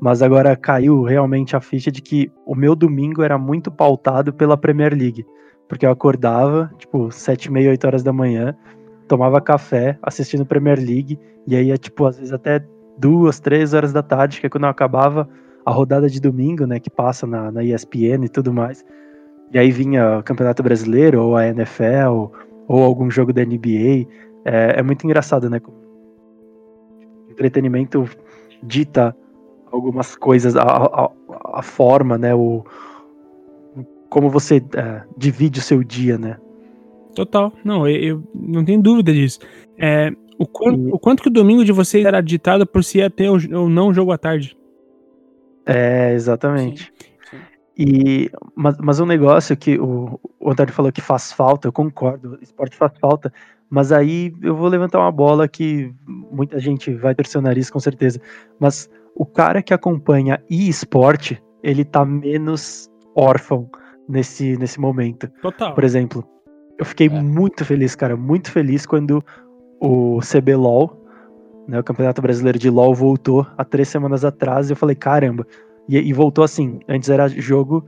mas 0.00 0.22
agora 0.22 0.56
caiu 0.56 1.02
realmente 1.02 1.56
a 1.56 1.60
ficha 1.60 1.90
de 1.90 2.00
que 2.00 2.30
o 2.46 2.54
meu 2.54 2.74
domingo 2.74 3.22
era 3.22 3.36
muito 3.36 3.70
pautado 3.70 4.32
pela 4.32 4.56
Premier 4.56 4.94
League. 4.94 5.26
Porque 5.68 5.84
eu 5.84 5.90
acordava, 5.90 6.70
tipo, 6.78 7.10
sete 7.10 7.46
e 7.46 7.50
meia, 7.50 7.70
oito 7.70 7.86
horas 7.86 8.02
da 8.02 8.12
manhã, 8.12 8.54
tomava 9.06 9.40
café 9.40 9.98
assistindo 10.02 10.46
Premier 10.46 10.78
League, 10.78 11.18
e 11.46 11.56
aí, 11.56 11.76
tipo, 11.78 12.06
às 12.06 12.18
vezes 12.18 12.32
até 12.32 12.64
duas, 12.98 13.40
três 13.40 13.74
horas 13.74 13.92
da 13.92 14.02
tarde, 14.02 14.40
que 14.40 14.46
é 14.46 14.50
quando 14.50 14.64
eu 14.64 14.70
acabava 14.70 15.28
a 15.64 15.70
rodada 15.70 16.08
de 16.08 16.20
domingo, 16.20 16.66
né, 16.66 16.78
que 16.80 16.90
passa 16.90 17.26
na, 17.26 17.50
na 17.50 17.62
ESPN 17.62 18.24
e 18.24 18.28
tudo 18.28 18.52
mais. 18.52 18.84
E 19.52 19.58
aí 19.58 19.70
vinha 19.70 20.18
o 20.18 20.22
Campeonato 20.22 20.62
Brasileiro, 20.62 21.22
ou 21.22 21.36
a 21.36 21.46
NFL, 21.46 22.30
ou 22.66 22.84
algum 22.84 23.10
jogo 23.10 23.32
da 23.32 23.44
NBA. 23.44 24.06
É, 24.44 24.78
é 24.78 24.82
muito 24.82 25.04
engraçado, 25.04 25.48
né? 25.50 25.60
entretenimento 27.30 28.04
dita 28.62 29.14
algumas 29.70 30.16
coisas, 30.16 30.56
a, 30.56 30.62
a, 30.62 31.10
a 31.54 31.62
forma, 31.62 32.16
né? 32.18 32.34
O, 32.34 32.64
como 34.08 34.30
você 34.30 34.62
é, 34.74 35.02
divide 35.16 35.58
o 35.58 35.62
seu 35.62 35.82
dia, 35.84 36.18
né? 36.18 36.38
Total, 37.14 37.52
não, 37.64 37.86
eu, 37.88 38.00
eu 38.00 38.22
não 38.34 38.64
tenho 38.64 38.80
dúvida 38.80 39.12
disso. 39.12 39.40
É, 39.76 40.12
o, 40.38 40.46
quanto, 40.46 40.80
e... 40.88 40.92
o 40.92 40.98
quanto 40.98 41.22
que 41.22 41.28
o 41.28 41.32
domingo 41.32 41.64
de 41.64 41.72
vocês 41.72 42.04
era 42.04 42.20
ditado 42.20 42.66
por 42.66 42.84
se 42.84 42.98
ia 42.98 43.10
ter 43.10 43.28
ou 43.28 43.68
não 43.68 43.92
jogo 43.92 44.12
à 44.12 44.18
tarde? 44.18 44.56
É, 45.66 46.14
exatamente. 46.14 46.92
Sim. 47.30 47.36
E, 47.76 48.30
mas, 48.54 48.76
mas 48.78 49.00
um 49.00 49.06
negócio 49.06 49.56
que 49.56 49.78
o, 49.78 50.18
o 50.40 50.50
Antônio 50.50 50.72
falou 50.72 50.90
que 50.90 51.00
faz 51.00 51.32
falta, 51.32 51.68
eu 51.68 51.72
concordo, 51.72 52.38
esporte 52.40 52.76
faz 52.76 52.92
falta, 52.98 53.32
mas 53.68 53.92
aí 53.92 54.32
eu 54.42 54.56
vou 54.56 54.68
levantar 54.68 54.98
uma 54.98 55.12
bola 55.12 55.46
que 55.46 55.92
muita 56.06 56.58
gente 56.58 56.94
vai 56.94 57.14
torcer 57.14 57.38
o 57.38 57.42
nariz 57.42 57.68
com 57.68 57.78
certeza. 57.78 58.20
Mas 58.58 58.88
o 59.18 59.26
cara 59.26 59.60
que 59.60 59.74
acompanha 59.74 60.40
e-esporte, 60.48 61.42
ele 61.60 61.84
tá 61.84 62.04
menos 62.04 62.88
órfão 63.16 63.68
nesse, 64.08 64.56
nesse 64.56 64.78
momento. 64.78 65.28
Total. 65.42 65.74
Por 65.74 65.82
exemplo, 65.82 66.24
eu 66.78 66.84
fiquei 66.84 67.08
é. 67.08 67.10
muito 67.10 67.64
feliz, 67.64 67.96
cara, 67.96 68.16
muito 68.16 68.52
feliz 68.52 68.86
quando 68.86 69.22
o 69.80 70.20
CBLOL, 70.20 71.04
né, 71.66 71.80
o 71.80 71.84
Campeonato 71.84 72.22
Brasileiro 72.22 72.60
de 72.60 72.70
LOL, 72.70 72.94
voltou 72.94 73.44
há 73.58 73.64
três 73.64 73.88
semanas 73.88 74.24
atrás. 74.24 74.70
E 74.70 74.72
eu 74.72 74.76
falei, 74.76 74.94
caramba. 74.94 75.44
E, 75.88 75.98
e 75.98 76.12
voltou 76.12 76.44
assim. 76.44 76.78
Antes 76.88 77.10
era 77.10 77.28
jogo 77.28 77.84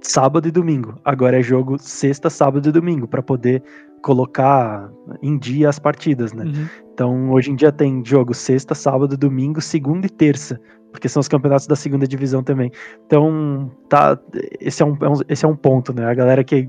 sábado 0.00 0.48
e 0.48 0.50
domingo. 0.50 0.98
Agora 1.04 1.38
é 1.38 1.42
jogo 1.42 1.78
sexta, 1.78 2.30
sábado 2.30 2.68
e 2.68 2.72
domingo, 2.72 3.06
para 3.06 3.22
poder 3.22 3.62
colocar 4.02 4.90
em 5.22 5.38
dia 5.38 5.68
as 5.68 5.78
partidas, 5.78 6.32
né? 6.32 6.44
Uhum. 6.44 6.66
Então, 6.92 7.30
hoje 7.30 7.50
em 7.50 7.56
dia 7.56 7.72
tem 7.72 8.04
jogo 8.04 8.34
sexta, 8.34 8.74
sábado, 8.74 9.16
domingo, 9.16 9.60
segunda 9.60 10.06
e 10.06 10.10
terça, 10.10 10.60
porque 10.90 11.08
são 11.08 11.20
os 11.20 11.28
campeonatos 11.28 11.66
da 11.66 11.76
segunda 11.76 12.06
divisão 12.06 12.42
também. 12.42 12.70
Então, 13.06 13.70
tá, 13.88 14.18
esse 14.60 14.82
é 14.82 14.86
um, 14.86 14.94
é 14.94 15.24
esse 15.28 15.44
é 15.44 15.48
um 15.48 15.56
ponto, 15.56 15.92
né? 15.92 16.06
A 16.06 16.14
galera 16.14 16.42
que 16.44 16.68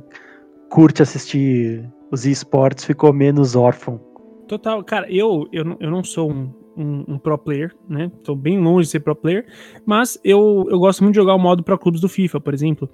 curte 0.70 1.02
assistir 1.02 1.88
os 2.12 2.26
esportes 2.26 2.86
ficou 2.86 3.14
menos 3.14 3.56
órfão. 3.56 4.00
Total, 4.48 4.84
cara, 4.84 5.12
eu, 5.12 5.48
eu, 5.52 5.78
eu 5.80 5.92
não 5.92 6.04
sou 6.04 6.32
um, 6.32 6.52
um, 6.76 7.06
um, 7.08 7.18
pro 7.20 7.38
player, 7.38 7.76
né? 7.88 8.12
Tô 8.24 8.36
bem 8.36 8.60
longe 8.60 8.86
de 8.86 8.92
ser 8.92 9.00
pro 9.02 9.16
player, 9.16 9.46
mas 9.86 10.20
eu, 10.24 10.66
eu 10.70 10.80
gosto 10.80 11.04
muito 11.04 11.14
de 11.14 11.20
jogar 11.20 11.36
o 11.36 11.40
modo 11.40 11.64
pro 11.64 11.78
clubes 11.78 12.02
do 12.02 12.10
FIFA, 12.10 12.40
por 12.40 12.54
exemplo. 12.54 12.90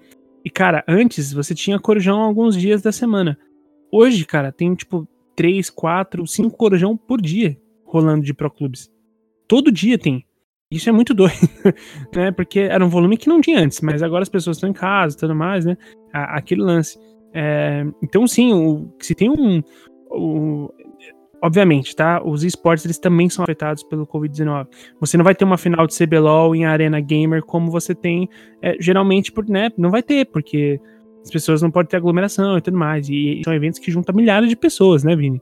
E, 0.45 0.49
cara, 0.51 0.83
antes 0.87 1.33
você 1.33 1.55
tinha 1.55 1.79
corujão 1.79 2.21
alguns 2.21 2.55
dias 2.55 2.83
da 2.83 2.91
semana. 2.91 3.35
Hoje, 3.91 4.23
cara, 4.25 4.51
tem 4.51 4.75
tipo 4.75 5.07
3, 5.35 5.71
4, 5.71 6.27
5 6.27 6.55
corujão 6.55 6.95
por 6.95 7.19
dia 7.19 7.57
rolando 7.83 8.23
de 8.23 8.33
Pro 8.33 8.51
Clubes. 8.51 8.91
Todo 9.47 9.71
dia 9.71 9.97
tem. 9.97 10.23
Isso 10.69 10.89
é 10.89 10.91
muito 10.91 11.13
doido, 11.13 11.33
né? 12.15 12.31
Porque 12.31 12.59
era 12.59 12.85
um 12.85 12.89
volume 12.89 13.17
que 13.17 13.29
não 13.29 13.41
tinha 13.41 13.59
antes, 13.59 13.81
mas 13.81 14.03
agora 14.03 14.21
as 14.21 14.29
pessoas 14.29 14.57
estão 14.57 14.69
em 14.69 14.73
casa 14.73 15.15
e 15.15 15.19
tudo 15.19 15.35
mais, 15.35 15.65
né? 15.65 15.77
Aquele 16.11 16.61
lance. 16.61 16.99
É, 17.33 17.83
então, 18.03 18.27
sim, 18.27 18.53
o, 18.53 18.93
se 18.99 19.15
tem 19.15 19.29
um. 19.29 19.63
O, 20.11 20.69
obviamente, 21.45 21.95
tá? 21.95 22.21
Os 22.23 22.43
esportes 22.43 22.85
eles 22.85 22.97
também 22.97 23.29
são 23.29 23.43
afetados 23.43 23.83
pelo 23.83 24.07
Covid-19. 24.07 24.67
Você 24.99 25.15
não 25.15 25.23
vai 25.23 25.35
ter 25.35 25.45
uma 25.45 25.57
final 25.57 25.85
de 25.85 25.95
CBLOL 25.95 26.55
em 26.55 26.65
Arena 26.65 26.99
Gamer 26.99 27.43
como 27.43 27.69
você 27.69 27.93
tem 27.93 28.27
é, 28.61 28.75
geralmente, 28.79 29.31
por, 29.31 29.47
né? 29.47 29.69
Não 29.77 29.91
vai 29.91 30.01
ter, 30.01 30.25
porque 30.25 30.81
as 31.23 31.29
pessoas 31.29 31.61
não 31.61 31.69
podem 31.69 31.89
ter 31.89 31.97
aglomeração 31.97 32.57
e 32.57 32.61
tudo 32.61 32.77
mais. 32.77 33.07
E 33.09 33.41
são 33.43 33.53
eventos 33.53 33.79
que 33.79 33.91
juntam 33.91 34.15
milhares 34.15 34.49
de 34.49 34.55
pessoas, 34.55 35.03
né, 35.03 35.15
Vini? 35.15 35.39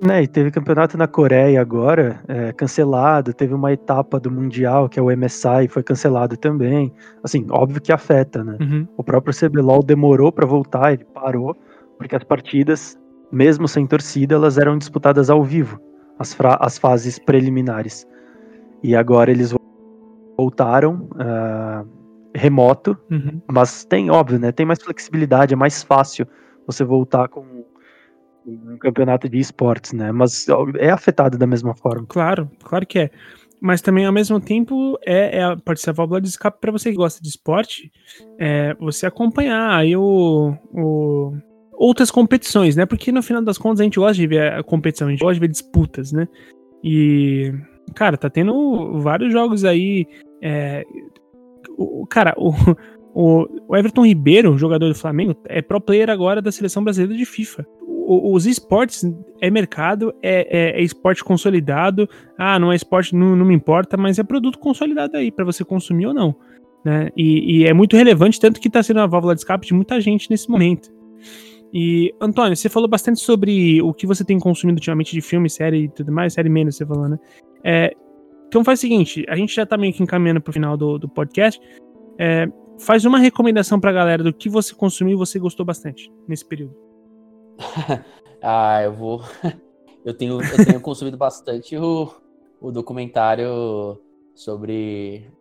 Né, 0.00 0.24
e 0.24 0.28
teve 0.28 0.50
campeonato 0.50 0.98
na 0.98 1.06
Coreia 1.06 1.60
agora, 1.60 2.20
é, 2.26 2.52
cancelado, 2.52 3.32
teve 3.32 3.54
uma 3.54 3.72
etapa 3.72 4.18
do 4.20 4.30
Mundial, 4.30 4.88
que 4.88 4.98
é 4.98 5.02
o 5.02 5.10
MSI, 5.10 5.68
foi 5.68 5.82
cancelado 5.82 6.36
também. 6.36 6.92
Assim, 7.22 7.46
óbvio 7.48 7.80
que 7.80 7.92
afeta, 7.92 8.44
né? 8.44 8.58
Uhum. 8.60 8.88
O 8.96 9.04
próprio 9.04 9.34
CBLOL 9.34 9.82
demorou 9.82 10.30
para 10.30 10.44
voltar, 10.44 10.92
ele 10.92 11.04
parou, 11.04 11.56
porque 11.96 12.14
as 12.14 12.24
partidas, 12.24 12.98
mesmo 13.34 13.68
sem 13.68 13.86
torcida, 13.86 14.34
elas 14.34 14.56
eram 14.56 14.78
disputadas 14.78 15.28
ao 15.28 15.42
vivo, 15.42 15.80
as, 16.18 16.36
as 16.60 16.78
fases 16.78 17.18
preliminares. 17.18 18.06
E 18.82 18.94
agora 18.94 19.30
eles 19.30 19.54
voltaram. 20.36 21.08
Uh, 21.12 22.04
remoto, 22.34 22.98
uhum. 23.10 23.40
mas 23.50 23.84
tem, 23.84 24.10
óbvio, 24.10 24.38
né? 24.38 24.50
Tem 24.50 24.66
mais 24.66 24.82
flexibilidade, 24.82 25.54
é 25.54 25.56
mais 25.56 25.82
fácil 25.82 26.26
você 26.66 26.82
voltar 26.82 27.28
com 27.28 27.64
um 28.44 28.76
campeonato 28.76 29.28
de 29.28 29.38
esportes, 29.38 29.92
né? 29.92 30.10
Mas 30.10 30.46
é 30.78 30.90
afetado 30.90 31.38
da 31.38 31.46
mesma 31.46 31.74
forma. 31.74 32.06
Claro, 32.08 32.50
claro 32.62 32.86
que 32.86 32.98
é. 32.98 33.10
Mas 33.60 33.80
também, 33.80 34.04
ao 34.04 34.12
mesmo 34.12 34.40
tempo, 34.40 34.98
é, 35.06 35.38
é 35.38 35.56
pode 35.56 35.80
ser 35.80 35.90
a 35.90 35.92
válvula 35.92 36.20
de 36.20 36.28
escape 36.28 36.60
para 36.60 36.72
você 36.72 36.90
que 36.90 36.96
gosta 36.96 37.22
de 37.22 37.28
esporte, 37.28 37.90
é, 38.38 38.74
você 38.74 39.06
acompanhar 39.06 39.70
aí 39.70 39.96
o, 39.96 40.54
o, 40.72 41.32
outras 41.76 42.10
competições, 42.10 42.76
né? 42.76 42.86
Porque 42.86 43.12
no 43.12 43.22
final 43.22 43.42
das 43.42 43.58
contas 43.58 43.80
a 43.80 43.84
gente 43.84 43.98
gosta 43.98 44.14
de 44.14 44.26
ver 44.26 44.52
a 44.52 44.62
competição, 44.62 45.08
a 45.08 45.10
gente 45.10 45.20
gosta 45.20 45.34
de 45.34 45.40
ver 45.40 45.48
disputas, 45.48 46.12
né? 46.12 46.28
E, 46.82 47.52
cara, 47.94 48.16
tá 48.16 48.28
tendo 48.28 49.00
vários 49.00 49.32
jogos 49.32 49.64
aí. 49.64 50.06
É, 50.42 50.84
o, 51.76 52.06
cara, 52.06 52.34
o, 52.38 53.46
o, 53.68 53.76
Everton 53.76 54.06
Ribeiro, 54.06 54.58
jogador 54.58 54.88
do 54.88 54.94
Flamengo, 54.94 55.34
é 55.46 55.62
pro 55.62 55.80
player 55.80 56.10
agora 56.10 56.42
da 56.42 56.52
seleção 56.52 56.84
brasileira 56.84 57.16
de 57.16 57.24
FIFA. 57.24 57.66
O, 57.80 58.34
os 58.34 58.44
esportes 58.44 59.02
é 59.40 59.50
mercado, 59.50 60.14
é, 60.22 60.76
é, 60.76 60.80
é, 60.80 60.82
esporte 60.82 61.24
consolidado. 61.24 62.08
Ah, 62.36 62.58
não 62.58 62.70
é 62.70 62.76
esporte, 62.76 63.14
não, 63.14 63.34
não 63.34 63.46
me 63.46 63.54
importa, 63.54 63.96
mas 63.96 64.18
é 64.18 64.22
produto 64.22 64.58
consolidado 64.58 65.16
aí 65.16 65.32
para 65.32 65.44
você 65.44 65.64
consumir 65.64 66.06
ou 66.06 66.14
não. 66.14 66.36
Né? 66.84 67.08
E, 67.16 67.60
e, 67.60 67.64
é 67.64 67.72
muito 67.72 67.96
relevante, 67.96 68.38
tanto 68.38 68.60
que 68.60 68.68
está 68.68 68.82
sendo 68.82 69.00
uma 69.00 69.08
válvula 69.08 69.34
de 69.34 69.40
escape 69.40 69.66
de 69.66 69.72
muita 69.72 69.98
gente 70.02 70.30
nesse 70.30 70.50
momento. 70.50 70.92
E, 71.76 72.14
Antônio, 72.20 72.56
você 72.56 72.68
falou 72.68 72.88
bastante 72.88 73.18
sobre 73.18 73.82
o 73.82 73.92
que 73.92 74.06
você 74.06 74.24
tem 74.24 74.38
consumido 74.38 74.76
ultimamente 74.76 75.10
de 75.12 75.20
filme, 75.20 75.50
série 75.50 75.84
e 75.84 75.88
tudo 75.88 76.12
mais, 76.12 76.32
série 76.32 76.48
menos, 76.48 76.76
você 76.76 76.86
falou, 76.86 77.08
né? 77.08 77.18
É, 77.64 77.92
então 78.46 78.62
faz 78.62 78.78
o 78.78 78.82
seguinte, 78.82 79.26
a 79.28 79.34
gente 79.34 79.52
já 79.52 79.66
tá 79.66 79.76
meio 79.76 79.92
que 79.92 80.00
encaminhando 80.00 80.40
pro 80.40 80.52
final 80.52 80.76
do, 80.76 80.98
do 81.00 81.08
podcast. 81.08 81.60
É, 82.16 82.46
faz 82.78 83.04
uma 83.04 83.18
recomendação 83.18 83.80
pra 83.80 83.90
galera 83.90 84.22
do 84.22 84.32
que 84.32 84.48
você 84.48 84.72
consumiu 84.72 85.14
e 85.14 85.18
você 85.18 85.36
gostou 85.40 85.66
bastante 85.66 86.12
nesse 86.28 86.46
período. 86.46 86.76
ah, 88.40 88.80
eu 88.84 88.92
vou. 88.92 89.22
Eu 90.04 90.12
tenho, 90.12 90.38
eu 90.38 90.66
tenho 90.66 90.82
consumido 90.82 91.16
bastante 91.16 91.74
o, 91.78 92.12
o 92.60 92.70
documentário 92.70 93.98
sobre 94.34 95.32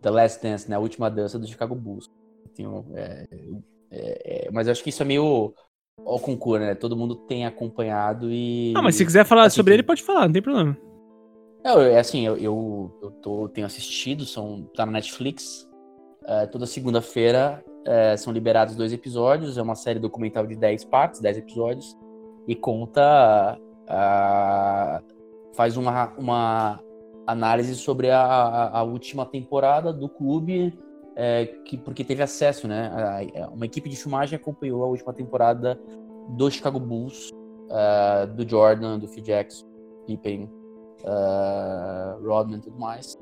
The 0.00 0.10
Last 0.10 0.40
Dance, 0.40 0.70
né? 0.70 0.76
A 0.76 0.78
última 0.78 1.10
dança 1.10 1.40
do 1.40 1.46
Chicago 1.48 1.74
Bulls. 1.74 2.08
Tenho, 2.54 2.86
é, 2.94 3.26
é, 3.90 4.46
é, 4.46 4.50
mas 4.52 4.68
eu 4.68 4.70
acho 4.70 4.84
que 4.84 4.90
isso 4.90 5.02
é 5.02 5.06
meio 5.06 5.52
ao 6.04 6.18
concurso, 6.18 6.64
né? 6.64 6.74
Todo 6.74 6.96
mundo 6.96 7.14
tem 7.14 7.46
acompanhado 7.46 8.30
e. 8.30 8.72
Ah, 8.76 8.82
mas 8.82 8.96
se 8.96 9.04
quiser 9.04 9.24
falar 9.24 9.44
assim, 9.44 9.56
sobre 9.56 9.74
ele, 9.74 9.82
pode 9.82 10.02
falar, 10.02 10.26
não 10.26 10.32
tem 10.32 10.42
problema. 10.42 10.76
Não, 11.64 11.80
é 11.80 11.98
assim, 11.98 12.26
eu, 12.26 12.36
eu, 12.36 12.98
eu 13.02 13.10
tô, 13.10 13.48
tenho 13.48 13.66
assistido, 13.66 14.24
são, 14.24 14.68
tá 14.74 14.84
na 14.84 14.92
Netflix. 14.92 15.68
Uh, 16.22 16.48
toda 16.50 16.66
segunda-feira 16.66 17.64
uh, 17.80 18.18
são 18.18 18.32
liberados 18.32 18.74
dois 18.74 18.92
episódios. 18.92 19.56
É 19.56 19.62
uma 19.62 19.76
série 19.76 19.98
documental 19.98 20.46
de 20.46 20.56
10 20.56 20.84
partes, 20.86 21.20
10 21.20 21.38
episódios. 21.38 21.96
E 22.48 22.54
conta. 22.54 23.58
Uh, 23.84 25.22
faz 25.54 25.76
uma, 25.76 26.12
uma 26.16 26.80
análise 27.26 27.74
sobre 27.74 28.10
a, 28.10 28.70
a 28.72 28.82
última 28.82 29.24
temporada 29.26 29.92
do 29.92 30.08
clube 30.08 30.76
é, 31.16 31.46
que, 31.64 31.76
porque 31.76 32.04
teve 32.04 32.22
acesso, 32.22 32.66
né? 32.66 32.90
A, 32.92 33.44
a, 33.44 33.48
uma 33.50 33.66
equipe 33.66 33.88
de 33.88 33.96
filmagem 33.96 34.36
acompanhou 34.36 34.82
a 34.84 34.86
última 34.86 35.12
temporada 35.12 35.78
do 36.30 36.50
Chicago 36.50 36.80
Bulls, 36.80 37.30
uh, 37.30 38.26
do 38.34 38.48
Jordan, 38.48 38.98
do 38.98 39.08
Phil 39.08 39.22
Jackson, 39.22 39.66
Pippen, 40.06 40.50
uh, 41.04 42.26
Rodman 42.26 42.58
e 42.58 42.62
tudo 42.62 42.78
mais. 42.78 43.16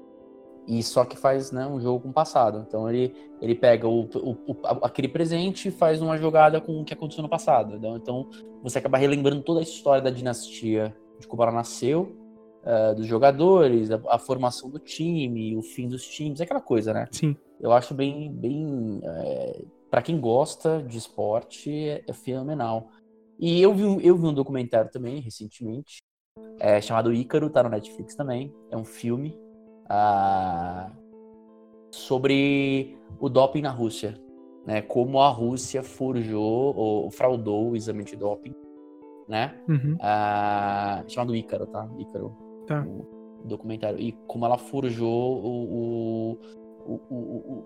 E 0.68 0.82
só 0.82 1.05
que 1.05 1.16
faz 1.16 1.51
né, 1.51 1.66
um 1.66 1.80
jogo 1.80 2.01
com 2.01 2.11
o 2.11 2.12
passado. 2.12 2.64
Então 2.66 2.88
ele, 2.88 3.12
ele 3.41 3.55
pega 3.55 3.88
o, 3.88 4.03
o, 4.03 4.36
o, 4.47 4.57
aquele 4.82 5.09
presente 5.09 5.68
e 5.68 5.70
faz 5.70 6.01
uma 6.01 6.16
jogada 6.16 6.61
com 6.61 6.80
o 6.80 6.84
que 6.84 6.95
aconteceu 6.95 7.22
no 7.22 7.28
passado. 7.28 7.80
Então, 7.97 8.28
você 8.62 8.78
acaba 8.78 8.97
relembrando 8.99 9.43
toda 9.43 9.61
a 9.61 9.62
história 9.62 10.03
da 10.03 10.11
dinastia 10.11 10.95
de 11.18 11.26
como 11.26 11.43
ela 11.43 11.53
nasceu, 11.53 12.16
uh, 12.62 12.95
dos 12.95 13.07
jogadores, 13.07 13.91
a, 13.91 14.01
a, 14.09 14.18
formação 14.18 14.70
do 14.70 14.78
time, 14.78 15.57
o 15.57 15.62
fim 15.62 15.88
dos 15.88 16.07
times, 16.07 16.41
aquela 16.41 16.61
coisa, 16.61 16.95
né? 16.95 17.09
Sim 17.11 17.36
eu 17.61 17.72
acho 17.72 17.94
bem, 17.94 18.32
bem 18.32 19.00
é, 19.04 19.64
para 19.90 20.02
quem 20.02 20.20
gosta 20.20 20.82
de 20.82 20.96
esporte 20.96 21.70
é, 21.70 22.02
é, 22.06 22.12
fenomenal. 22.12 22.88
E 23.38 23.61
eu 23.61 23.74
vi, 23.74 24.06
eu 24.06 24.16
vi 24.16 24.26
um 24.26 24.34
documentário 24.34 24.90
também 24.90 25.20
recentemente, 25.20 25.98
é, 26.58 26.80
chamado 26.80 27.12
Ícaro, 27.12 27.50
tá 27.50 27.62
no 27.62 27.70
Netflix 27.70 28.14
também. 28.14 28.54
É 28.70 28.76
um 28.76 28.84
filme 28.84 29.36
ah, 29.88 30.90
sobre 31.90 32.98
o 33.18 33.28
doping 33.28 33.62
na 33.62 33.70
Rússia, 33.70 34.14
né? 34.66 34.82
Como 34.82 35.20
a 35.20 35.28
Rússia 35.28 35.82
forjou 35.82 36.76
ou 36.76 37.11
fraudou 37.11 37.70
o 37.70 37.76
exame 37.76 38.04
de 38.04 38.14
doping, 38.14 38.54
né? 39.26 39.58
Uhum. 39.68 39.96
Ah, 40.00 41.02
chamado 41.08 41.34
Ícaro, 41.34 41.66
tá? 41.66 41.88
Ícaro. 41.98 42.36
Tá. 42.66 42.86
O 42.86 43.48
documentário. 43.48 43.98
E 43.98 44.12
como 44.26 44.44
ela 44.44 44.58
forjou 44.58 45.42
o, 45.42 46.32
o 46.32 46.38
o, 46.86 47.00
o, 47.10 47.64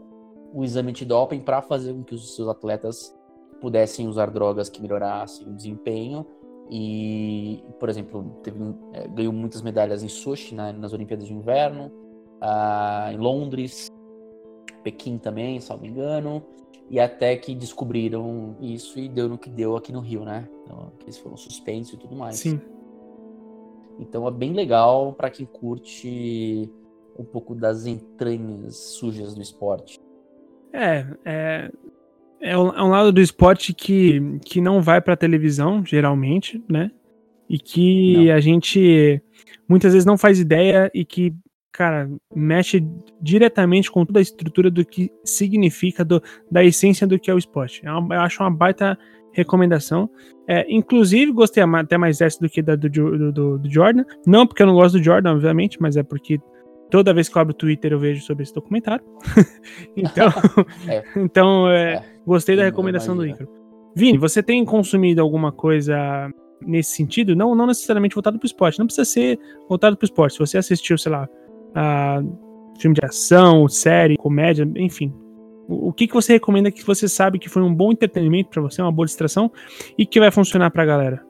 o, 0.55 0.65
exame 0.65 0.93
de 0.93 1.05
doping 1.05 1.41
para 1.41 1.63
fazer 1.63 1.93
com 1.93 2.03
que 2.03 2.15
os 2.15 2.35
seus 2.35 2.49
atletas 2.49 3.15
pudessem 3.61 4.09
usar 4.09 4.31
drogas 4.31 4.69
que 4.69 4.81
melhorassem 4.81 5.47
o 5.49 5.53
desempenho. 5.53 6.27
E, 6.71 7.63
por 7.79 7.89
exemplo, 7.89 8.39
teve, 8.43 8.59
é, 8.93 9.07
ganhou 9.09 9.33
muitas 9.33 9.61
medalhas 9.63 10.03
em 10.03 10.09
Sochi 10.09 10.55
né, 10.55 10.73
nas 10.73 10.93
Olimpíadas 10.93 11.27
de 11.27 11.35
Inverno, 11.35 11.93
ah, 12.41 13.11
em 13.13 13.19
Londres, 13.19 13.89
Pequim 14.83 15.19
também, 15.19 15.61
se 15.61 15.71
não 15.71 15.79
me 15.79 15.89
engano, 15.89 16.43
e 16.91 17.01
até 17.01 17.37
que 17.37 17.55
descobriram 17.55 18.57
isso 18.61 18.99
e 18.99 19.09
deu 19.09 19.29
no 19.29 19.39
que 19.39 19.51
deu 19.51 19.77
aqui 19.77 19.93
no 19.93 20.01
Rio, 20.01 20.25
né? 20.25 20.49
Então, 20.63 20.93
eles 21.03 21.19
foram 21.19 21.37
suspensos 21.37 21.95
e 21.95 21.97
tudo 21.99 22.17
mais. 22.17 22.37
Sim. 22.37 22.61
Então 23.99 24.27
é 24.27 24.31
bem 24.31 24.53
legal 24.53 25.13
para 25.13 25.31
quem 25.31 25.47
curte 25.47 26.71
um 27.19 27.25
pouco 27.25 27.55
das 27.55 27.87
entranhas 27.87 28.77
sujas 28.77 29.35
do 29.35 29.43
esporte. 29.43 30.01
É, 30.73 31.07
é, 31.25 31.71
é 32.41 32.59
um, 32.59 32.69
é 32.69 32.83
lado 32.83 33.13
do 33.13 33.21
esporte 33.21 33.73
que, 33.73 34.39
que 34.45 34.61
não 34.61 34.83
vai 34.83 35.01
para 35.01 35.17
televisão, 35.17 35.85
geralmente, 35.85 36.63
né? 36.69 36.91
E 37.49 37.59
que 37.59 38.27
não. 38.27 38.35
a 38.35 38.41
gente 38.41 39.23
muitas 39.69 39.93
vezes 39.93 40.07
não 40.07 40.19
faz 40.19 40.41
ideia 40.41 40.91
e 40.93 41.05
que, 41.05 41.35
cara, 41.71 42.11
mexe 42.35 42.85
diretamente 43.21 43.91
com 43.91 44.05
toda 44.05 44.19
a 44.19 44.23
estrutura 44.23 44.71
do 44.71 44.85
que 44.85 45.11
significa, 45.25 46.05
do, 46.05 46.23
da 46.51 46.65
essência 46.65 47.07
do 47.07 47.19
que 47.19 47.31
é 47.31 47.35
o 47.35 47.39
esporte. 47.39 47.87
É 47.87 47.93
uma, 47.93 48.15
eu 48.15 48.21
acho 48.21 48.43
uma 48.43 48.51
baita 48.51 48.99
recomendação. 49.33 50.09
É, 50.49 50.65
inclusive, 50.69 51.33
gostei 51.33 51.63
até 51.63 51.99
mais 51.99 52.19
dessa 52.19 52.39
do 52.41 52.49
que 52.49 52.63
da 52.63 52.77
do, 52.77 52.89
do, 52.89 53.33
do, 53.33 53.59
do 53.59 53.71
Jordan. 53.71 54.05
Não 54.27 54.47
porque 54.47 54.63
eu 54.63 54.67
não 54.67 54.75
gosto 54.75 54.99
do 54.99 55.05
Jordan, 55.05 55.33
obviamente, 55.33 55.81
mas 55.81 55.97
é 55.97 56.03
porque 56.03 56.41
Toda 56.91 57.15
vez 57.15 57.29
que 57.29 57.37
eu 57.37 57.43
abro 57.43 57.53
o 57.53 57.57
Twitter 57.57 57.93
eu 57.93 57.99
vejo 57.99 58.23
sobre 58.23 58.43
esse 58.43 58.55
documentário. 58.55 59.05
então, 59.97 60.29
é. 60.89 61.03
então 61.17 61.69
é, 61.69 61.95
é. 61.95 62.05
gostei 62.27 62.57
da 62.57 62.65
recomendação 62.65 63.17
do 63.17 63.27
Ícaro. 63.27 63.49
Vini, 63.97 64.19
você 64.19 64.43
tem 64.43 64.65
consumido 64.65 65.21
alguma 65.21 65.53
coisa 65.53 65.97
nesse 66.61 66.93
sentido? 66.93 67.37
Não, 67.37 67.55
não 67.55 67.67
necessariamente 67.67 68.15
voltado 68.15 68.39
para 68.39 68.45
o 68.45 68.47
esporte. 68.47 68.79
Não 68.79 68.87
precisa 68.87 69.05
ser 69.05 69.39
voltado 69.69 69.97
para 69.97 70.05
o 70.05 70.07
esporte. 70.07 70.35
Se 70.35 70.39
você 70.39 70.59
assistiu, 70.59 70.99
sei 70.99 71.13
lá, 71.13 71.29
a 71.75 72.21
filme 72.79 72.95
de 72.95 73.05
ação, 73.05 73.69
série, 73.69 74.17
comédia, 74.17 74.69
enfim. 74.77 75.13
O, 75.69 75.89
o 75.89 75.93
que, 75.93 76.07
que 76.07 76.15
você 76.15 76.35
recomenda 76.35 76.71
que 76.71 76.85
você 76.85 77.09
sabe 77.09 77.39
que 77.39 77.49
foi 77.49 77.63
um 77.63 77.75
bom 77.75 77.93
entretenimento 77.93 78.51
para 78.51 78.63
você, 78.63 78.83
uma 78.83 78.93
boa 78.93 79.07
distração 79.07 79.51
e 79.97 80.05
que 80.05 80.21
vai 80.21 80.31
funcionar 80.31 80.71
para 80.71 80.83
a 80.83 80.87
galera? 80.87 81.27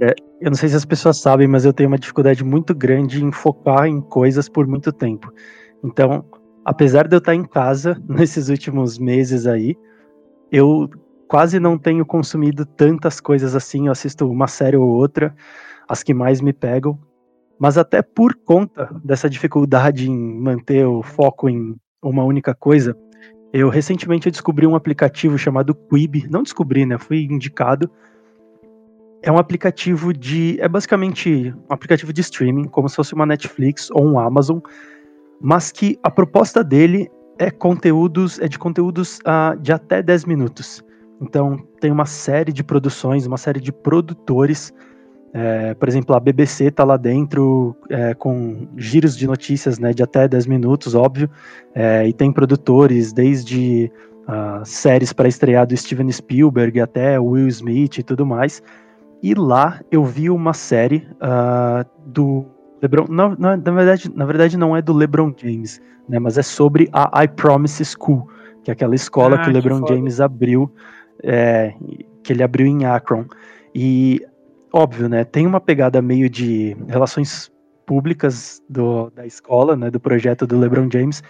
É, 0.00 0.14
eu 0.40 0.50
não 0.50 0.56
sei 0.56 0.70
se 0.70 0.76
as 0.76 0.86
pessoas 0.86 1.18
sabem, 1.18 1.46
mas 1.46 1.64
eu 1.64 1.72
tenho 1.72 1.88
uma 1.88 1.98
dificuldade 1.98 2.42
muito 2.42 2.74
grande 2.74 3.22
em 3.22 3.30
focar 3.30 3.86
em 3.86 4.00
coisas 4.00 4.48
por 4.48 4.66
muito 4.66 4.90
tempo. 4.90 5.30
Então, 5.84 6.24
apesar 6.64 7.06
de 7.06 7.14
eu 7.14 7.18
estar 7.18 7.34
em 7.34 7.44
casa 7.44 8.00
nesses 8.08 8.48
últimos 8.48 8.98
meses 8.98 9.46
aí, 9.46 9.76
eu 10.50 10.88
quase 11.28 11.60
não 11.60 11.76
tenho 11.78 12.06
consumido 12.06 12.64
tantas 12.64 13.20
coisas 13.20 13.54
assim. 13.54 13.86
Eu 13.86 13.92
assisto 13.92 14.28
uma 14.28 14.46
série 14.46 14.76
ou 14.76 14.88
outra, 14.88 15.34
as 15.86 16.02
que 16.02 16.14
mais 16.14 16.40
me 16.40 16.54
pegam. 16.54 16.98
Mas 17.58 17.76
até 17.76 18.00
por 18.00 18.34
conta 18.34 18.88
dessa 19.04 19.28
dificuldade 19.28 20.10
em 20.10 20.40
manter 20.40 20.86
o 20.86 21.02
foco 21.02 21.50
em 21.50 21.76
uma 22.02 22.24
única 22.24 22.54
coisa, 22.54 22.96
eu 23.52 23.68
recentemente 23.68 24.30
descobri 24.30 24.66
um 24.66 24.74
aplicativo 24.74 25.36
chamado 25.36 25.74
Quib. 25.74 26.26
Não 26.30 26.42
descobri, 26.42 26.86
né? 26.86 26.96
Fui 26.96 27.24
indicado 27.24 27.90
é 29.22 29.30
um 29.30 29.38
aplicativo 29.38 30.12
de. 30.12 30.58
É 30.60 30.68
basicamente 30.68 31.54
um 31.68 31.72
aplicativo 31.72 32.12
de 32.12 32.20
streaming, 32.20 32.64
como 32.64 32.88
se 32.88 32.96
fosse 32.96 33.14
uma 33.14 33.26
Netflix 33.26 33.90
ou 33.90 34.04
um 34.04 34.18
Amazon, 34.18 34.58
mas 35.40 35.70
que 35.70 35.98
a 36.02 36.10
proposta 36.10 36.64
dele 36.64 37.10
é 37.38 37.50
conteúdos, 37.50 38.38
é 38.38 38.48
de 38.48 38.58
conteúdos 38.58 39.18
uh, 39.20 39.58
de 39.60 39.72
até 39.72 40.02
10 40.02 40.24
minutos. 40.26 40.84
Então 41.20 41.56
tem 41.80 41.90
uma 41.90 42.06
série 42.06 42.52
de 42.52 42.64
produções, 42.64 43.26
uma 43.26 43.36
série 43.36 43.60
de 43.60 43.72
produtores. 43.72 44.72
É, 45.32 45.74
por 45.74 45.88
exemplo, 45.88 46.16
a 46.16 46.18
BBC 46.18 46.64
está 46.64 46.82
lá 46.82 46.96
dentro 46.96 47.76
é, 47.88 48.14
com 48.14 48.66
giros 48.76 49.16
de 49.16 49.28
notícias 49.28 49.78
né, 49.78 49.92
de 49.92 50.02
até 50.02 50.26
10 50.26 50.46
minutos, 50.46 50.94
óbvio. 50.94 51.30
É, 51.74 52.08
e 52.08 52.12
tem 52.12 52.32
produtores 52.32 53.12
desde 53.12 53.92
uh, 54.26 54.64
séries 54.64 55.12
para 55.12 55.28
estrear 55.28 55.66
do 55.66 55.76
Steven 55.76 56.10
Spielberg 56.10 56.80
até 56.80 57.20
Will 57.20 57.48
Smith 57.48 57.98
e 57.98 58.02
tudo 58.02 58.26
mais. 58.26 58.62
E 59.22 59.34
lá 59.34 59.80
eu 59.90 60.04
vi 60.04 60.30
uma 60.30 60.54
série 60.54 61.06
uh, 61.16 61.84
do 62.06 62.46
LeBron. 62.80 63.06
Não, 63.08 63.36
não, 63.38 63.56
na, 63.56 63.72
verdade, 63.72 64.10
na 64.14 64.24
verdade, 64.24 64.56
não 64.56 64.76
é 64.76 64.80
do 64.80 64.92
LeBron 64.92 65.32
James, 65.36 65.80
né? 66.08 66.18
Mas 66.18 66.38
é 66.38 66.42
sobre 66.42 66.88
a 66.92 67.24
I 67.24 67.28
Promise 67.28 67.84
School, 67.84 68.28
que 68.64 68.70
é 68.70 68.72
aquela 68.72 68.94
escola 68.94 69.36
ah, 69.36 69.44
que 69.44 69.50
o 69.50 69.52
LeBron 69.52 69.82
que 69.82 69.94
James 69.94 70.20
abriu, 70.20 70.72
é, 71.22 71.74
que 72.22 72.32
ele 72.32 72.42
abriu 72.42 72.66
em 72.66 72.86
Akron. 72.86 73.26
E 73.74 74.24
óbvio, 74.72 75.08
né? 75.08 75.24
Tem 75.24 75.46
uma 75.46 75.60
pegada 75.60 76.00
meio 76.00 76.30
de 76.30 76.76
relações 76.88 77.52
públicas 77.84 78.62
do, 78.68 79.10
da 79.10 79.26
escola, 79.26 79.76
né? 79.76 79.90
Do 79.90 80.00
projeto 80.00 80.46
do 80.46 80.58
LeBron 80.58 80.88
James, 80.90 81.22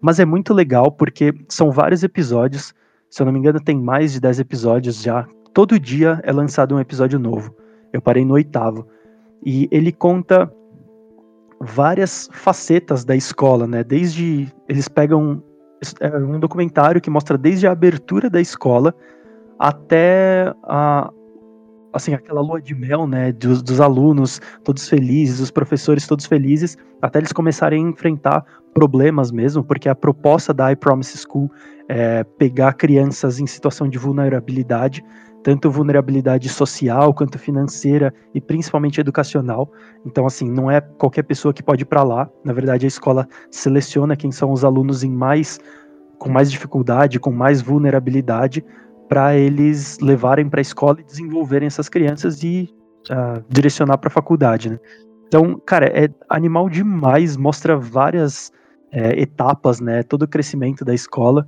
mas 0.00 0.20
é 0.20 0.24
muito 0.24 0.52
legal 0.52 0.92
porque 0.92 1.32
são 1.48 1.70
vários 1.70 2.02
episódios. 2.02 2.74
Se 3.08 3.22
eu 3.22 3.24
não 3.24 3.32
me 3.32 3.38
engano, 3.38 3.58
tem 3.58 3.80
mais 3.80 4.12
de 4.12 4.20
10 4.20 4.40
episódios 4.40 5.00
já 5.02 5.26
todo 5.52 5.78
dia 5.78 6.20
é 6.22 6.32
lançado 6.32 6.74
um 6.74 6.80
episódio 6.80 7.18
novo. 7.18 7.54
Eu 7.92 8.00
parei 8.00 8.24
no 8.24 8.34
oitavo. 8.34 8.86
E 9.44 9.68
ele 9.70 9.92
conta 9.92 10.52
várias 11.60 12.28
facetas 12.32 13.04
da 13.04 13.16
escola, 13.16 13.66
né? 13.66 13.82
Desde 13.82 14.48
eles 14.68 14.88
pegam 14.88 15.42
é 16.00 16.16
um 16.16 16.40
documentário 16.40 17.00
que 17.00 17.10
mostra 17.10 17.38
desde 17.38 17.66
a 17.66 17.72
abertura 17.72 18.28
da 18.28 18.40
escola 18.40 18.94
até 19.58 20.52
a, 20.64 21.10
assim, 21.92 22.14
aquela 22.14 22.40
lua 22.40 22.60
de 22.60 22.74
mel, 22.74 23.06
né, 23.06 23.32
dos, 23.32 23.62
dos, 23.62 23.80
alunos 23.80 24.40
todos 24.64 24.88
felizes, 24.88 25.40
os 25.40 25.50
professores 25.50 26.06
todos 26.06 26.26
felizes, 26.26 26.76
até 27.00 27.18
eles 27.18 27.32
começarem 27.32 27.84
a 27.84 27.88
enfrentar 27.88 28.44
problemas 28.74 29.30
mesmo, 29.30 29.64
porque 29.64 29.88
a 29.88 29.94
proposta 29.94 30.52
da 30.52 30.70
I 30.70 30.76
Promise 30.76 31.18
School 31.18 31.50
é 31.88 32.22
pegar 32.22 32.74
crianças 32.74 33.40
em 33.40 33.46
situação 33.46 33.88
de 33.88 33.98
vulnerabilidade, 33.98 35.04
tanto 35.42 35.70
vulnerabilidade 35.70 36.48
social 36.48 37.14
quanto 37.14 37.38
financeira 37.38 38.12
e 38.34 38.40
principalmente 38.40 39.00
educacional. 39.00 39.70
Então, 40.04 40.26
assim, 40.26 40.50
não 40.50 40.70
é 40.70 40.80
qualquer 40.80 41.22
pessoa 41.22 41.54
que 41.54 41.62
pode 41.62 41.82
ir 41.82 41.86
para 41.86 42.02
lá. 42.02 42.28
Na 42.44 42.52
verdade, 42.52 42.86
a 42.86 42.88
escola 42.88 43.26
seleciona 43.50 44.16
quem 44.16 44.32
são 44.32 44.52
os 44.52 44.64
alunos 44.64 45.02
em 45.02 45.10
mais 45.10 45.58
com 46.18 46.28
mais 46.28 46.50
dificuldade, 46.50 47.20
com 47.20 47.30
mais 47.30 47.62
vulnerabilidade, 47.62 48.64
para 49.08 49.36
eles 49.36 49.98
levarem 50.00 50.48
para 50.48 50.60
a 50.60 50.62
escola 50.62 51.00
e 51.00 51.04
desenvolverem 51.04 51.66
essas 51.66 51.88
crianças 51.88 52.42
e 52.42 52.68
uh, 53.08 53.42
direcionar 53.48 53.98
para 53.98 54.08
a 54.08 54.10
faculdade, 54.10 54.68
né? 54.68 54.78
Então, 55.26 55.60
cara, 55.64 55.86
é 55.86 56.08
animal 56.28 56.68
demais, 56.68 57.36
mostra 57.36 57.76
várias 57.76 58.50
é, 58.90 59.20
etapas, 59.20 59.80
né? 59.80 60.02
Todo 60.02 60.22
o 60.22 60.28
crescimento 60.28 60.84
da 60.84 60.94
escola. 60.94 61.46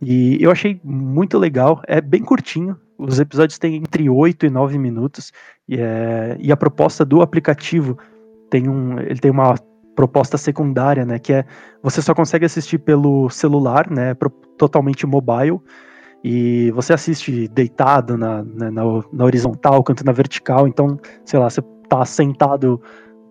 E 0.00 0.36
eu 0.40 0.50
achei 0.50 0.80
muito 0.84 1.38
legal, 1.38 1.80
é 1.86 2.00
bem 2.00 2.22
curtinho, 2.22 2.76
os 3.02 3.18
episódios 3.18 3.58
têm 3.58 3.76
entre 3.76 4.08
8 4.08 4.46
e 4.46 4.50
9 4.50 4.78
minutos, 4.78 5.32
e, 5.68 5.76
é, 5.78 6.36
e 6.38 6.52
a 6.52 6.56
proposta 6.56 7.04
do 7.04 7.22
aplicativo 7.22 7.98
tem 8.50 8.68
um. 8.68 8.98
Ele 8.98 9.18
tem 9.18 9.30
uma 9.30 9.54
proposta 9.94 10.38
secundária, 10.38 11.04
né? 11.04 11.18
Que 11.18 11.32
é 11.32 11.44
você 11.82 12.00
só 12.00 12.14
consegue 12.14 12.44
assistir 12.44 12.78
pelo 12.78 13.28
celular, 13.30 13.90
né? 13.90 14.14
Totalmente 14.56 15.06
mobile. 15.06 15.60
E 16.24 16.70
você 16.70 16.92
assiste 16.92 17.48
deitado 17.48 18.16
na, 18.16 18.44
na, 18.44 18.70
na, 18.70 18.82
na 19.12 19.24
horizontal, 19.24 19.82
quanto 19.82 20.04
na 20.04 20.12
vertical. 20.12 20.68
Então, 20.68 20.98
sei 21.24 21.38
lá, 21.38 21.50
você 21.50 21.60
tá 21.88 22.04
sentado, 22.04 22.80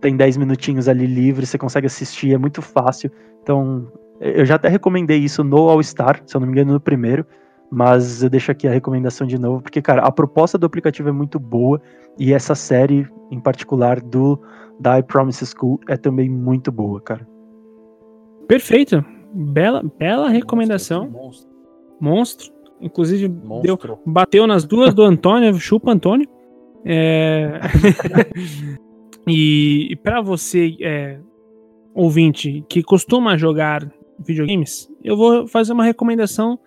tem 0.02 0.18
10 0.18 0.38
minutinhos 0.38 0.90
ali 0.90 1.06
livre, 1.06 1.46
você 1.46 1.58
consegue 1.58 1.88
assistir, 1.88 2.34
é 2.34 2.38
muito 2.38 2.62
fácil. 2.62 3.10
Então, 3.42 3.88
eu 4.20 4.46
já 4.46 4.56
até 4.56 4.68
recomendei 4.68 5.20
isso 5.20 5.44
no 5.44 5.70
All 5.70 5.82
Star, 5.82 6.22
se 6.26 6.36
eu 6.36 6.42
não 6.42 6.48
me 6.48 6.54
engano, 6.54 6.74
no 6.74 6.82
primeiro. 6.82 7.26
Mas 7.72 8.22
eu 8.22 8.30
deixo 8.30 8.52
aqui 8.52 8.68
a 8.68 8.72
recomendação 8.72 9.26
de 9.26 9.40
novo, 9.40 9.62
porque, 9.62 9.82
cara, 9.82 10.02
a 10.02 10.12
proposta 10.12 10.58
do 10.58 10.66
aplicativo 10.66 11.08
é 11.08 11.12
muito 11.12 11.40
boa. 11.40 11.82
E 12.20 12.34
essa 12.34 12.54
série, 12.54 13.08
em 13.32 13.40
particular, 13.40 14.02
do 14.02 14.38
da 14.80 15.00
I 15.00 15.04
Promise 15.04 15.46
School, 15.46 15.80
é 15.88 15.96
também 15.96 16.30
muito 16.30 16.72
boa, 16.72 17.00
cara. 17.00 17.26
Perfeito. 18.48 19.06
Bela, 19.34 19.82
bela 19.98 20.28
recomendação. 20.28 21.10
Monstro. 21.10 21.50
Monstro. 22.00 22.54
Inclusive, 22.82 23.30
Deu, 23.62 23.80
bateu 24.06 24.48
nas 24.48 24.66
duas 24.66 24.94
do 24.94 25.04
Antônio, 25.04 25.54
chupa 25.60 25.92
Antônio. 25.92 26.28
É... 26.84 27.60
e, 29.28 29.88
e 29.92 29.96
para 29.96 30.20
você, 30.20 30.76
é, 30.82 31.20
ouvinte, 31.94 32.66
que 32.68 32.82
costuma 32.82 33.38
jogar 33.38 33.88
videogames, 34.26 34.90
eu 35.04 35.16
vou 35.18 35.48
fazer 35.48 35.74
uma 35.74 35.84
recomendação 35.84 36.60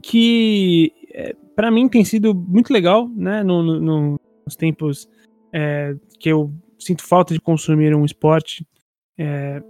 que 0.00 0.92
é, 1.12 1.34
para 1.54 1.70
mim 1.70 1.88
tem 1.88 2.04
sido 2.04 2.34
muito 2.34 2.72
legal, 2.72 3.08
né? 3.08 3.42
No, 3.42 3.62
no, 3.62 4.20
nos 4.44 4.56
tempos 4.56 5.08
é, 5.52 5.94
que 6.18 6.28
eu 6.28 6.52
sinto 6.78 7.06
falta 7.06 7.32
de 7.32 7.40
consumir 7.40 7.94
um 7.94 8.04
esporte. 8.04 8.66
É, 9.16 9.62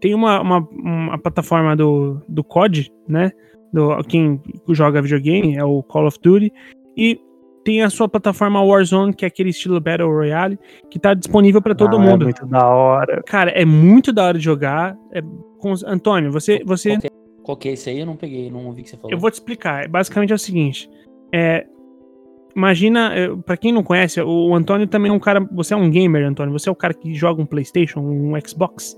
tem 0.00 0.14
uma, 0.14 0.40
uma, 0.40 0.58
uma, 0.58 1.18
plataforma 1.18 1.74
do, 1.74 2.20
do 2.28 2.44
COD, 2.44 2.92
né? 3.08 3.32
do, 3.72 3.96
quem 4.04 4.40
joga 4.70 5.02
videogame, 5.02 5.56
é 5.56 5.64
o 5.64 5.82
Call 5.82 6.06
of 6.06 6.18
Duty, 6.22 6.52
e 6.96 7.20
tem 7.66 7.82
a 7.82 7.90
sua 7.90 8.08
plataforma 8.08 8.62
Warzone, 8.62 9.12
que 9.12 9.24
é 9.24 9.28
aquele 9.28 9.50
estilo 9.50 9.80
Battle 9.80 10.08
Royale, 10.08 10.56
que 10.88 11.00
tá 11.00 11.14
disponível 11.14 11.60
para 11.60 11.74
todo 11.74 11.96
ah, 11.96 12.00
é 12.00 12.06
mundo. 12.06 12.22
É 12.22 12.24
muito 12.26 12.46
da 12.46 12.64
hora. 12.64 13.22
Cara, 13.24 13.50
é 13.50 13.64
muito 13.64 14.12
da 14.12 14.24
hora 14.24 14.38
de 14.38 14.44
jogar. 14.44 14.96
É, 15.12 15.20
com, 15.58 15.74
Antônio, 15.84 16.30
você. 16.30 16.62
você... 16.64 16.90
Qual, 16.90 17.00
que 17.00 17.06
é, 17.08 17.10
qual 17.42 17.56
que 17.56 17.68
é 17.68 17.72
esse 17.72 17.90
aí? 17.90 17.98
Eu 17.98 18.06
não 18.06 18.14
peguei, 18.14 18.48
não 18.52 18.66
ouvi 18.66 18.82
o 18.82 18.84
que 18.84 18.90
você 18.90 18.96
falou. 18.96 19.10
Eu 19.10 19.18
vou 19.18 19.28
te 19.32 19.34
explicar. 19.34 19.88
Basicamente 19.88 20.30
é 20.30 20.36
o 20.36 20.38
seguinte. 20.38 20.88
É, 21.34 21.66
imagina, 22.54 23.12
para 23.44 23.56
quem 23.56 23.72
não 23.72 23.82
conhece, 23.82 24.20
o 24.22 24.54
Antônio 24.54 24.86
também 24.86 25.10
é 25.10 25.12
um 25.12 25.18
cara. 25.18 25.40
Você 25.50 25.74
é 25.74 25.76
um 25.76 25.90
gamer, 25.90 26.24
Antônio. 26.24 26.52
Você 26.52 26.68
é 26.68 26.72
o 26.72 26.76
cara 26.76 26.94
que 26.94 27.12
joga 27.14 27.42
um 27.42 27.46
PlayStation, 27.46 27.98
um 27.98 28.32
Xbox. 28.46 28.96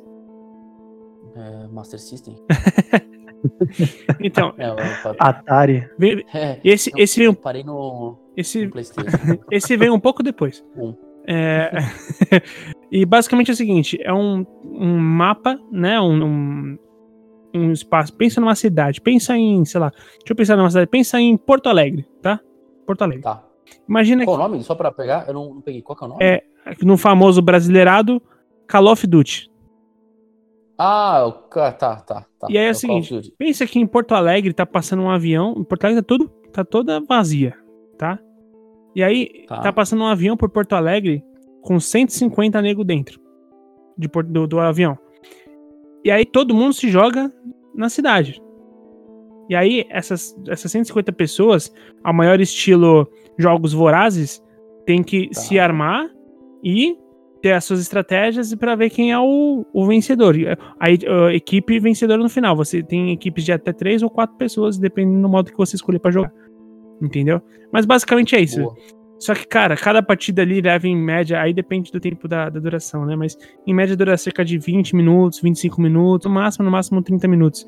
É, 1.34 1.68
Master 1.68 1.98
System. 1.98 2.36
então, 4.20 4.52
é, 4.58 4.66
Atari. 5.18 5.88
É, 6.34 6.60
esse, 6.62 6.92
esse 6.98 7.18
veio. 7.18 7.34
Parei 7.34 7.64
no. 7.64 8.27
Esse, 8.38 8.70
esse 9.50 9.76
veio 9.76 9.92
um 9.92 9.98
pouco 9.98 10.22
depois. 10.22 10.64
Um. 10.76 10.94
É, 11.26 11.72
e 12.90 13.04
basicamente 13.04 13.50
é 13.50 13.54
o 13.54 13.56
seguinte: 13.56 13.98
é 14.00 14.14
um, 14.14 14.46
um 14.64 14.96
mapa, 14.96 15.58
né? 15.72 16.00
Um, 16.00 16.24
um, 16.24 16.78
um, 17.52 17.72
espaço. 17.72 18.14
Pensa 18.14 18.40
numa 18.40 18.54
cidade. 18.54 19.00
Pensa 19.00 19.36
em, 19.36 19.64
sei 19.64 19.80
lá. 19.80 19.90
Deixa 19.90 20.30
eu 20.30 20.36
pensar 20.36 20.56
numa 20.56 20.70
cidade. 20.70 20.88
Pensa 20.88 21.20
em 21.20 21.36
Porto 21.36 21.68
Alegre, 21.68 22.06
tá? 22.22 22.38
Porto 22.86 23.02
Alegre. 23.02 23.24
Tá. 23.24 23.44
Imagina 23.88 24.24
Qual 24.24 24.36
que, 24.36 24.44
o 24.44 24.48
nome? 24.48 24.62
Só 24.62 24.76
pra 24.76 24.92
pegar? 24.92 25.26
Eu 25.26 25.34
não, 25.34 25.54
não 25.54 25.60
peguei. 25.60 25.82
Qual 25.82 25.96
que 25.98 26.04
é 26.04 26.06
o 26.06 26.10
nome? 26.10 26.24
É, 26.24 26.44
no 26.80 26.96
famoso 26.96 27.42
brasileirado 27.42 28.22
Call 28.70 28.86
of 28.86 29.04
Duty. 29.04 29.50
Ah, 30.78 31.28
tá, 31.50 31.72
tá, 31.72 32.00
tá. 32.38 32.46
E 32.48 32.56
aí 32.56 32.66
é, 32.66 32.68
é 32.68 32.70
o 32.70 32.74
seguinte, 32.74 33.34
pensa 33.36 33.66
que 33.66 33.80
em 33.80 33.86
Porto 33.86 34.14
Alegre 34.14 34.52
tá 34.52 34.64
passando 34.64 35.02
um 35.02 35.10
avião, 35.10 35.56
em 35.58 35.64
Porto 35.64 35.84
Alegre 35.84 36.02
tá, 36.02 36.06
tudo, 36.06 36.28
tá 36.52 36.64
toda 36.64 37.00
vazia, 37.00 37.52
tá? 37.98 38.16
E 38.98 39.02
aí 39.04 39.44
tá. 39.46 39.60
tá 39.60 39.72
passando 39.72 40.02
um 40.02 40.08
avião 40.08 40.36
por 40.36 40.48
Porto 40.48 40.72
Alegre 40.72 41.22
com 41.62 41.78
150 41.78 42.60
nego 42.60 42.82
dentro 42.82 43.20
de, 43.96 44.08
do, 44.08 44.44
do 44.48 44.58
avião. 44.58 44.98
E 46.04 46.10
aí 46.10 46.26
todo 46.26 46.52
mundo 46.52 46.72
se 46.72 46.88
joga 46.88 47.32
na 47.72 47.88
cidade. 47.88 48.42
E 49.48 49.54
aí 49.54 49.86
essas, 49.88 50.36
essas 50.48 50.72
150 50.72 51.12
pessoas, 51.12 51.72
ao 52.02 52.12
maior 52.12 52.40
estilo 52.40 53.08
jogos 53.38 53.72
vorazes, 53.72 54.42
tem 54.84 55.00
que 55.00 55.28
tá. 55.28 55.42
se 55.42 55.60
armar 55.60 56.10
e 56.64 56.98
ter 57.40 57.52
as 57.52 57.64
suas 57.64 57.78
estratégias 57.78 58.50
e 58.50 58.56
para 58.56 58.74
ver 58.74 58.90
quem 58.90 59.12
é 59.12 59.18
o, 59.20 59.64
o 59.72 59.86
vencedor. 59.86 60.34
A, 60.80 60.86
a, 60.86 61.32
equipe 61.32 61.78
vencedora 61.78 62.20
no 62.20 62.28
final. 62.28 62.56
Você 62.56 62.82
tem 62.82 63.12
equipes 63.12 63.44
de 63.44 63.52
até 63.52 63.72
três 63.72 64.02
ou 64.02 64.10
quatro 64.10 64.36
pessoas, 64.36 64.76
dependendo 64.76 65.22
do 65.22 65.28
modo 65.28 65.52
que 65.52 65.56
você 65.56 65.76
escolher 65.76 66.00
para 66.00 66.10
jogar. 66.10 66.32
Entendeu? 67.00 67.40
Mas 67.72 67.86
basicamente 67.86 68.34
é 68.34 68.40
isso. 68.40 68.60
Boa. 68.60 68.76
Só 69.18 69.34
que, 69.34 69.46
cara, 69.46 69.76
cada 69.76 70.00
partida 70.00 70.42
ali 70.42 70.60
leva 70.60 70.86
em 70.86 70.96
média, 70.96 71.40
aí 71.40 71.52
depende 71.52 71.90
do 71.90 71.98
tempo 71.98 72.28
da, 72.28 72.48
da, 72.48 72.60
duração, 72.60 73.04
né? 73.04 73.16
Mas 73.16 73.36
em 73.66 73.74
média 73.74 73.96
dura 73.96 74.16
cerca 74.16 74.44
de 74.44 74.56
20 74.58 74.94
minutos, 74.94 75.40
25 75.40 75.80
minutos, 75.80 76.26
no 76.28 76.34
máximo, 76.34 76.64
no 76.64 76.70
máximo 76.70 77.02
30 77.02 77.26
minutos. 77.26 77.66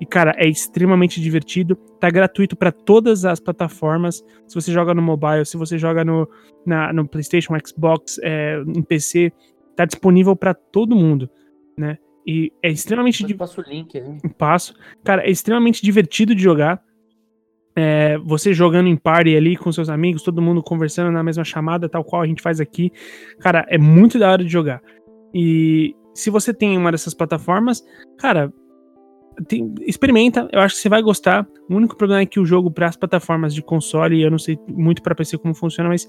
E, 0.00 0.06
cara, 0.06 0.34
é 0.36 0.48
extremamente 0.48 1.20
divertido. 1.20 1.76
Tá 2.00 2.08
gratuito 2.08 2.56
para 2.56 2.70
todas 2.70 3.24
as 3.24 3.40
plataformas. 3.40 4.22
Se 4.46 4.54
você 4.54 4.72
joga 4.72 4.94
no 4.94 5.02
mobile, 5.02 5.44
se 5.44 5.56
você 5.56 5.76
joga 5.76 6.04
no, 6.04 6.28
na, 6.64 6.92
no 6.92 7.06
PlayStation, 7.06 7.54
Xbox, 7.64 8.18
é, 8.22 8.62
em 8.66 8.82
PC, 8.82 9.32
tá 9.76 9.84
disponível 9.84 10.36
para 10.36 10.54
todo 10.54 10.96
mundo, 10.96 11.28
né? 11.76 11.98
E 12.26 12.52
é 12.62 12.70
extremamente. 12.70 13.28
Eu 13.28 13.36
passo 13.36 13.60
o 13.60 13.64
link 13.64 13.98
aí. 13.98 14.30
Passo. 14.38 14.74
Cara, 15.04 15.26
é 15.26 15.30
extremamente 15.30 15.82
divertido 15.82 16.34
de 16.34 16.42
jogar. 16.42 16.82
É, 17.74 18.18
você 18.18 18.52
jogando 18.52 18.88
em 18.88 18.96
party 18.96 19.36
ali 19.36 19.56
com 19.56 19.72
seus 19.72 19.88
amigos, 19.88 20.22
todo 20.22 20.42
mundo 20.42 20.62
conversando 20.62 21.10
na 21.10 21.22
mesma 21.22 21.44
chamada, 21.44 21.88
tal 21.88 22.04
qual 22.04 22.22
a 22.22 22.26
gente 22.26 22.42
faz 22.42 22.60
aqui. 22.60 22.92
Cara, 23.40 23.64
é 23.68 23.78
muito 23.78 24.18
da 24.18 24.30
hora 24.30 24.44
de 24.44 24.50
jogar. 24.50 24.80
E 25.34 25.94
se 26.14 26.30
você 26.30 26.52
tem 26.52 26.76
uma 26.76 26.90
dessas 26.90 27.14
plataformas, 27.14 27.82
cara, 28.18 28.52
tem, 29.48 29.74
experimenta, 29.82 30.48
eu 30.52 30.60
acho 30.60 30.74
que 30.74 30.82
você 30.82 30.88
vai 30.88 31.02
gostar. 31.02 31.46
O 31.68 31.74
único 31.74 31.96
problema 31.96 32.22
é 32.22 32.26
que 32.26 32.40
o 32.40 32.44
jogo 32.44 32.70
para 32.70 32.88
as 32.88 32.96
plataformas 32.96 33.54
de 33.54 33.62
console, 33.62 34.20
eu 34.20 34.30
não 34.30 34.38
sei 34.38 34.58
muito 34.68 35.02
para 35.02 35.14
PC 35.14 35.38
como 35.38 35.54
funciona, 35.54 35.88
mas 35.88 36.06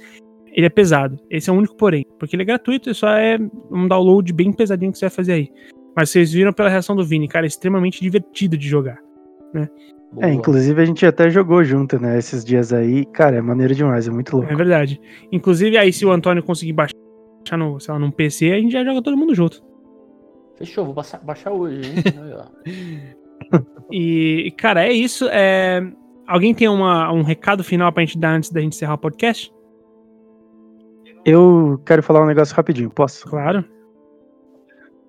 ele 0.52 0.66
é 0.66 0.70
pesado. 0.70 1.18
Esse 1.30 1.50
é 1.50 1.54
o 1.54 1.56
único 1.56 1.76
porém, 1.76 2.06
porque 2.20 2.36
ele 2.36 2.44
é 2.44 2.46
gratuito, 2.46 2.90
e 2.90 2.94
só 2.94 3.10
é 3.10 3.38
um 3.72 3.88
download 3.88 4.32
bem 4.34 4.52
pesadinho 4.52 4.92
que 4.92 4.98
você 4.98 5.06
vai 5.06 5.16
fazer 5.16 5.34
aí. 5.34 5.50
Mas 5.96 6.10
vocês 6.10 6.32
viram 6.34 6.52
pela 6.52 6.70
reação 6.70 6.96
do 6.96 7.06
Vini, 7.06 7.28
cara, 7.28 7.46
é 7.46 7.48
extremamente 7.48 8.02
divertido 8.02 8.58
de 8.58 8.68
jogar, 8.68 9.00
né? 9.54 9.70
É, 10.20 10.32
inclusive 10.32 10.80
a 10.80 10.86
gente 10.86 11.06
até 11.06 11.30
jogou 11.30 11.64
junto, 11.64 12.00
né, 12.00 12.18
esses 12.18 12.46
dias 12.46 12.72
aí. 12.72 13.06
Cara, 13.06 13.38
é 13.38 13.42
maneiro 13.42 13.74
demais, 13.74 14.08
é 14.08 14.12
muito 14.12 14.36
louco. 14.36 14.52
É 14.52 14.56
verdade. 14.56 15.00
Inclusive 15.32 15.78
aí 15.78 15.92
se 15.92 16.06
o 16.06 16.12
Antônio 16.12 16.44
conseguir 16.44 16.74
baixar 16.74 16.94
no, 17.58 17.80
sei 17.80 17.94
lá, 17.94 18.00
num 18.00 18.12
PC, 18.12 18.52
a 18.52 18.60
gente 18.60 18.72
já 18.72 18.84
joga 18.84 19.02
todo 19.02 19.18
mundo 19.18 19.34
junto. 19.34 19.64
Fechou, 20.58 20.86
vou 20.86 20.94
baixar, 20.94 21.20
baixar 21.24 21.52
hoje, 21.52 21.82
hein? 21.82 21.96
e, 23.92 24.54
cara, 24.58 24.86
é 24.86 24.92
isso. 24.92 25.28
É... 25.30 25.82
Alguém 26.28 26.54
tem 26.54 26.70
uma, 26.70 27.12
um 27.12 27.24
recado 27.24 27.64
final 27.64 27.92
pra 27.92 28.06
gente 28.06 28.18
dar 28.18 28.36
antes 28.36 28.52
da 28.52 28.62
gente 28.62 28.76
encerrar 28.76 28.94
o 28.94 29.00
podcast? 29.00 29.52
Eu 31.26 31.82
quero 31.86 32.04
falar 32.04 32.22
um 32.22 32.28
negócio 32.28 32.56
rapidinho, 32.56 32.90
posso? 32.90 33.28
Claro. 33.28 33.66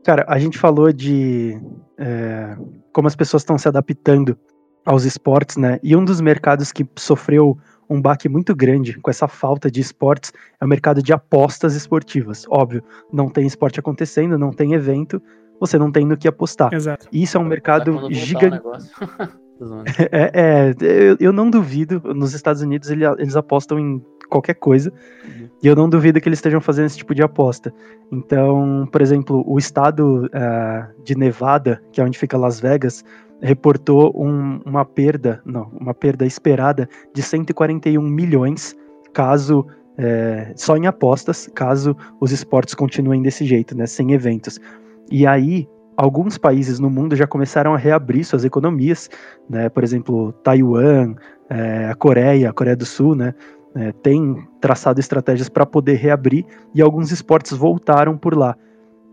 Cara, 0.05 0.25
a 0.29 0.39
gente 0.39 0.59
falou 0.59 0.93
de 0.93 1.59
é, 1.99 2.57
como 2.93 3.09
as 3.09 3.17
pessoas 3.17 3.43
estão 3.43 3.57
se 3.57 3.67
adaptando 3.67 4.39
aos 4.85 5.05
esportes, 5.05 5.57
né? 5.57 5.81
E 5.83 5.97
um 5.97 6.05
dos 6.05 6.21
mercados 6.21 6.71
que 6.71 6.87
sofreu 6.97 7.59
um 7.89 8.01
baque 8.01 8.29
muito 8.29 8.55
grande 8.55 8.99
com 9.01 9.11
essa 9.11 9.27
falta 9.27 9.71
de 9.71 9.81
esportes 9.81 10.33
é 10.61 10.65
o 10.65 10.69
mercado 10.69 11.03
de 11.03 11.13
apostas 11.13 11.75
esportivas. 11.75 12.45
Óbvio, 12.49 12.83
não 13.13 13.29
tem 13.29 13.47
esporte 13.47 13.81
acontecendo, 13.81 14.39
não 14.39 14.53
tem 14.53 14.75
evento, 14.75 15.21
você 15.59 15.79
não 15.79 15.91
tem 15.91 16.05
no 16.05 16.17
que 16.17 16.29
apostar. 16.29 16.73
Exato. 16.73 17.09
Isso 17.13 17.37
é 17.37 17.41
um 17.41 17.45
mercado 17.45 18.09
gigante. 18.11 18.61
é, 20.11 20.31
é 20.35 20.75
eu, 21.19 21.33
não 21.33 21.49
duvido. 21.49 22.01
Nos 22.15 22.35
Estados 22.35 22.61
Unidos 22.61 22.91
ele, 22.91 23.05
eles 23.19 23.37
apostam 23.37 23.79
em 23.79 24.05
qualquer 24.29 24.55
coisa. 24.55 24.93
Uhum. 25.25 25.49
E 25.63 25.67
eu 25.67 25.75
não 25.75 25.89
duvido 25.89 26.21
que 26.21 26.29
eles 26.29 26.39
estejam 26.39 26.61
fazendo 26.61 26.87
esse 26.87 26.99
tipo 26.99 27.15
de 27.15 27.23
aposta. 27.23 27.73
Então, 28.13 28.89
por 28.91 29.01
exemplo, 29.01 29.45
o 29.47 29.59
estado 29.59 30.27
uh, 30.27 31.03
de 31.03 31.17
Nevada, 31.17 31.83
que 31.93 32.01
é 32.01 32.05
onde 32.05 32.19
fica 32.19 32.37
Las 32.37 32.61
Vegas, 32.61 33.05
reportou 33.41 34.13
um, 34.17 34.61
uma 34.65 34.85
perda, 34.85 35.41
não, 35.45 35.71
uma 35.79 35.93
perda 35.93 36.25
esperada 36.25 36.89
de 37.15 37.23
141 37.23 38.01
milhões 38.01 38.75
caso 39.13 39.67
é, 39.97 40.53
só 40.57 40.77
em 40.77 40.87
apostas, 40.87 41.49
caso 41.55 41.97
os 42.21 42.33
esportes 42.33 42.75
continuem 42.75 43.23
desse 43.23 43.45
jeito, 43.45 43.77
né, 43.77 43.87
sem 43.87 44.13
eventos. 44.13 44.61
E 45.11 45.27
aí, 45.27 45.69
alguns 45.97 46.37
países 46.37 46.79
no 46.81 46.91
mundo 46.91 47.15
já 47.15 47.27
começaram 47.27 47.75
a 47.75 47.79
reabrir 47.79 48.25
suas 48.25 48.45
economias, 48.45 49.09
né, 49.49 49.69
por 49.69 49.85
exemplo, 49.85 50.33
Taiwan, 50.43 51.15
é, 51.49 51.89
a 51.89 51.95
Coreia, 51.95 52.51
a 52.51 52.53
Coreia 52.53 52.77
do 52.77 52.87
Sul, 52.87 53.15
né, 53.15 53.35
é, 53.75 53.93
tem 53.93 54.47
traçado 54.61 55.01
estratégias 55.01 55.49
para 55.49 55.67
poder 55.67 55.95
reabrir 55.95 56.45
e 56.75 56.81
alguns 56.81 57.11
esportes 57.11 57.57
voltaram 57.57 58.17
por 58.17 58.37
lá. 58.37 58.57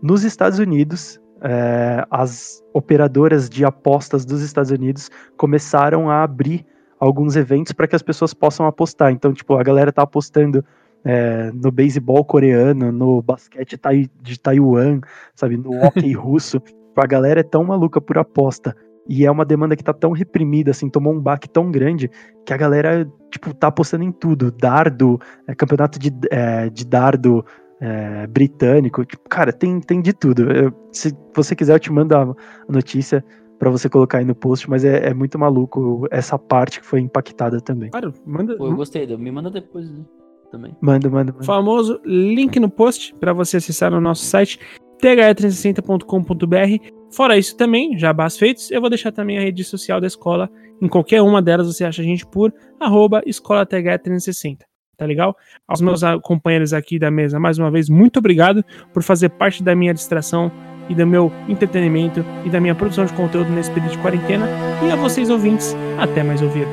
Nos 0.00 0.24
Estados 0.24 0.58
Unidos, 0.58 1.20
é, 1.42 2.04
as 2.10 2.62
operadoras 2.72 3.48
de 3.50 3.64
apostas 3.64 4.24
dos 4.24 4.42
Estados 4.42 4.70
Unidos 4.70 5.10
começaram 5.36 6.08
a 6.08 6.22
abrir 6.22 6.64
alguns 6.98 7.34
eventos 7.34 7.72
para 7.72 7.88
que 7.88 7.96
as 7.96 8.02
pessoas 8.02 8.32
possam 8.32 8.66
apostar. 8.66 9.10
Então, 9.10 9.32
tipo, 9.32 9.54
a 9.54 9.62
galera 9.62 9.92
tá 9.92 10.02
apostando 10.02 10.64
é, 11.04 11.50
no 11.52 11.72
beisebol 11.72 12.24
coreano, 12.24 12.92
no 12.92 13.20
basquete 13.20 13.76
de 14.20 14.38
Taiwan, 14.38 15.00
sabe, 15.34 15.56
no 15.56 15.72
hockey 15.84 16.12
russo. 16.12 16.62
A 16.96 17.06
galera 17.06 17.40
é 17.40 17.44
tão 17.44 17.64
maluca 17.64 18.00
por 18.00 18.18
aposta. 18.18 18.76
E 19.08 19.26
é 19.26 19.30
uma 19.30 19.44
demanda 19.44 19.76
que 19.76 19.82
tá 19.82 19.92
tão 19.92 20.12
reprimida, 20.12 20.70
assim, 20.70 20.88
tomou 20.88 21.12
um 21.12 21.20
baque 21.20 21.48
tão 21.48 21.70
grande 21.70 22.10
que 22.46 22.52
a 22.52 22.56
galera, 22.56 23.10
tipo, 23.30 23.52
tá 23.54 23.68
apostando 23.68 24.04
em 24.04 24.12
tudo. 24.12 24.52
Dardo, 24.52 25.18
é, 25.46 25.54
campeonato 25.54 25.98
de, 25.98 26.12
é, 26.30 26.68
de 26.70 26.86
dardo 26.86 27.44
é, 27.80 28.26
britânico. 28.28 29.04
Tipo, 29.04 29.28
cara, 29.28 29.52
tem, 29.52 29.80
tem 29.80 30.00
de 30.00 30.12
tudo. 30.12 30.52
Eu, 30.52 30.72
se 30.92 31.12
você 31.34 31.56
quiser, 31.56 31.74
eu 31.74 31.80
te 31.80 31.92
mando 31.92 32.16
a, 32.16 32.34
notícia 32.68 33.24
para 33.58 33.70
você 33.70 33.88
colocar 33.88 34.18
aí 34.18 34.24
no 34.24 34.34
post, 34.34 34.70
mas 34.70 34.84
é, 34.84 35.08
é, 35.08 35.14
muito 35.14 35.38
maluco 35.38 36.06
essa 36.10 36.38
parte 36.38 36.80
que 36.80 36.86
foi 36.86 37.00
impactada 37.00 37.60
também. 37.60 37.90
Claro, 37.90 38.14
manda. 38.24 38.56
Pô, 38.56 38.66
eu 38.66 38.76
gostei, 38.76 39.04
me 39.16 39.32
manda 39.32 39.50
depois 39.50 39.90
né, 39.90 40.04
também. 40.50 40.76
Manda, 40.80 41.10
manda, 41.10 41.32
manda. 41.32 41.44
Famoso 41.44 42.00
link 42.04 42.58
no 42.60 42.70
post 42.70 43.14
para 43.16 43.32
você 43.32 43.56
acessar 43.56 43.90
no 43.90 44.00
nosso 44.00 44.24
site 44.24 44.60
th360.com.br. 45.00 47.01
Fora 47.12 47.36
isso 47.36 47.56
também, 47.56 47.98
jabás 47.98 48.36
feitos, 48.36 48.70
eu 48.70 48.80
vou 48.80 48.88
deixar 48.88 49.12
também 49.12 49.38
a 49.38 49.42
rede 49.42 49.62
social 49.64 50.00
da 50.00 50.06
escola. 50.06 50.50
Em 50.80 50.88
qualquer 50.88 51.22
uma 51.22 51.42
delas 51.42 51.66
você 51.66 51.84
acha 51.84 52.02
a 52.02 52.04
gente 52.04 52.26
por 52.26 52.52
arroba 52.80 53.22
escola 53.26 53.66
360 53.66 54.64
tá 55.02 55.06
legal? 55.06 55.36
Aos 55.66 55.80
meus 55.80 56.00
companheiros 56.22 56.72
aqui 56.72 56.98
da 56.98 57.10
mesa, 57.10 57.38
mais 57.38 57.58
uma 57.58 57.70
vez, 57.70 57.88
muito 57.88 58.18
obrigado 58.18 58.64
por 58.92 59.02
fazer 59.02 59.30
parte 59.30 59.62
da 59.62 59.74
minha 59.74 59.92
distração 59.92 60.50
e 60.88 60.94
do 60.94 61.06
meu 61.06 61.32
entretenimento 61.48 62.24
e 62.44 62.50
da 62.50 62.60
minha 62.60 62.74
produção 62.74 63.04
de 63.04 63.12
conteúdo 63.12 63.50
nesse 63.50 63.70
período 63.70 63.92
de 63.92 63.98
quarentena. 63.98 64.46
E 64.86 64.90
a 64.90 64.96
vocês 64.96 65.28
ouvintes, 65.28 65.74
até 65.98 66.22
mais 66.22 66.40
ouvir. 66.40 66.66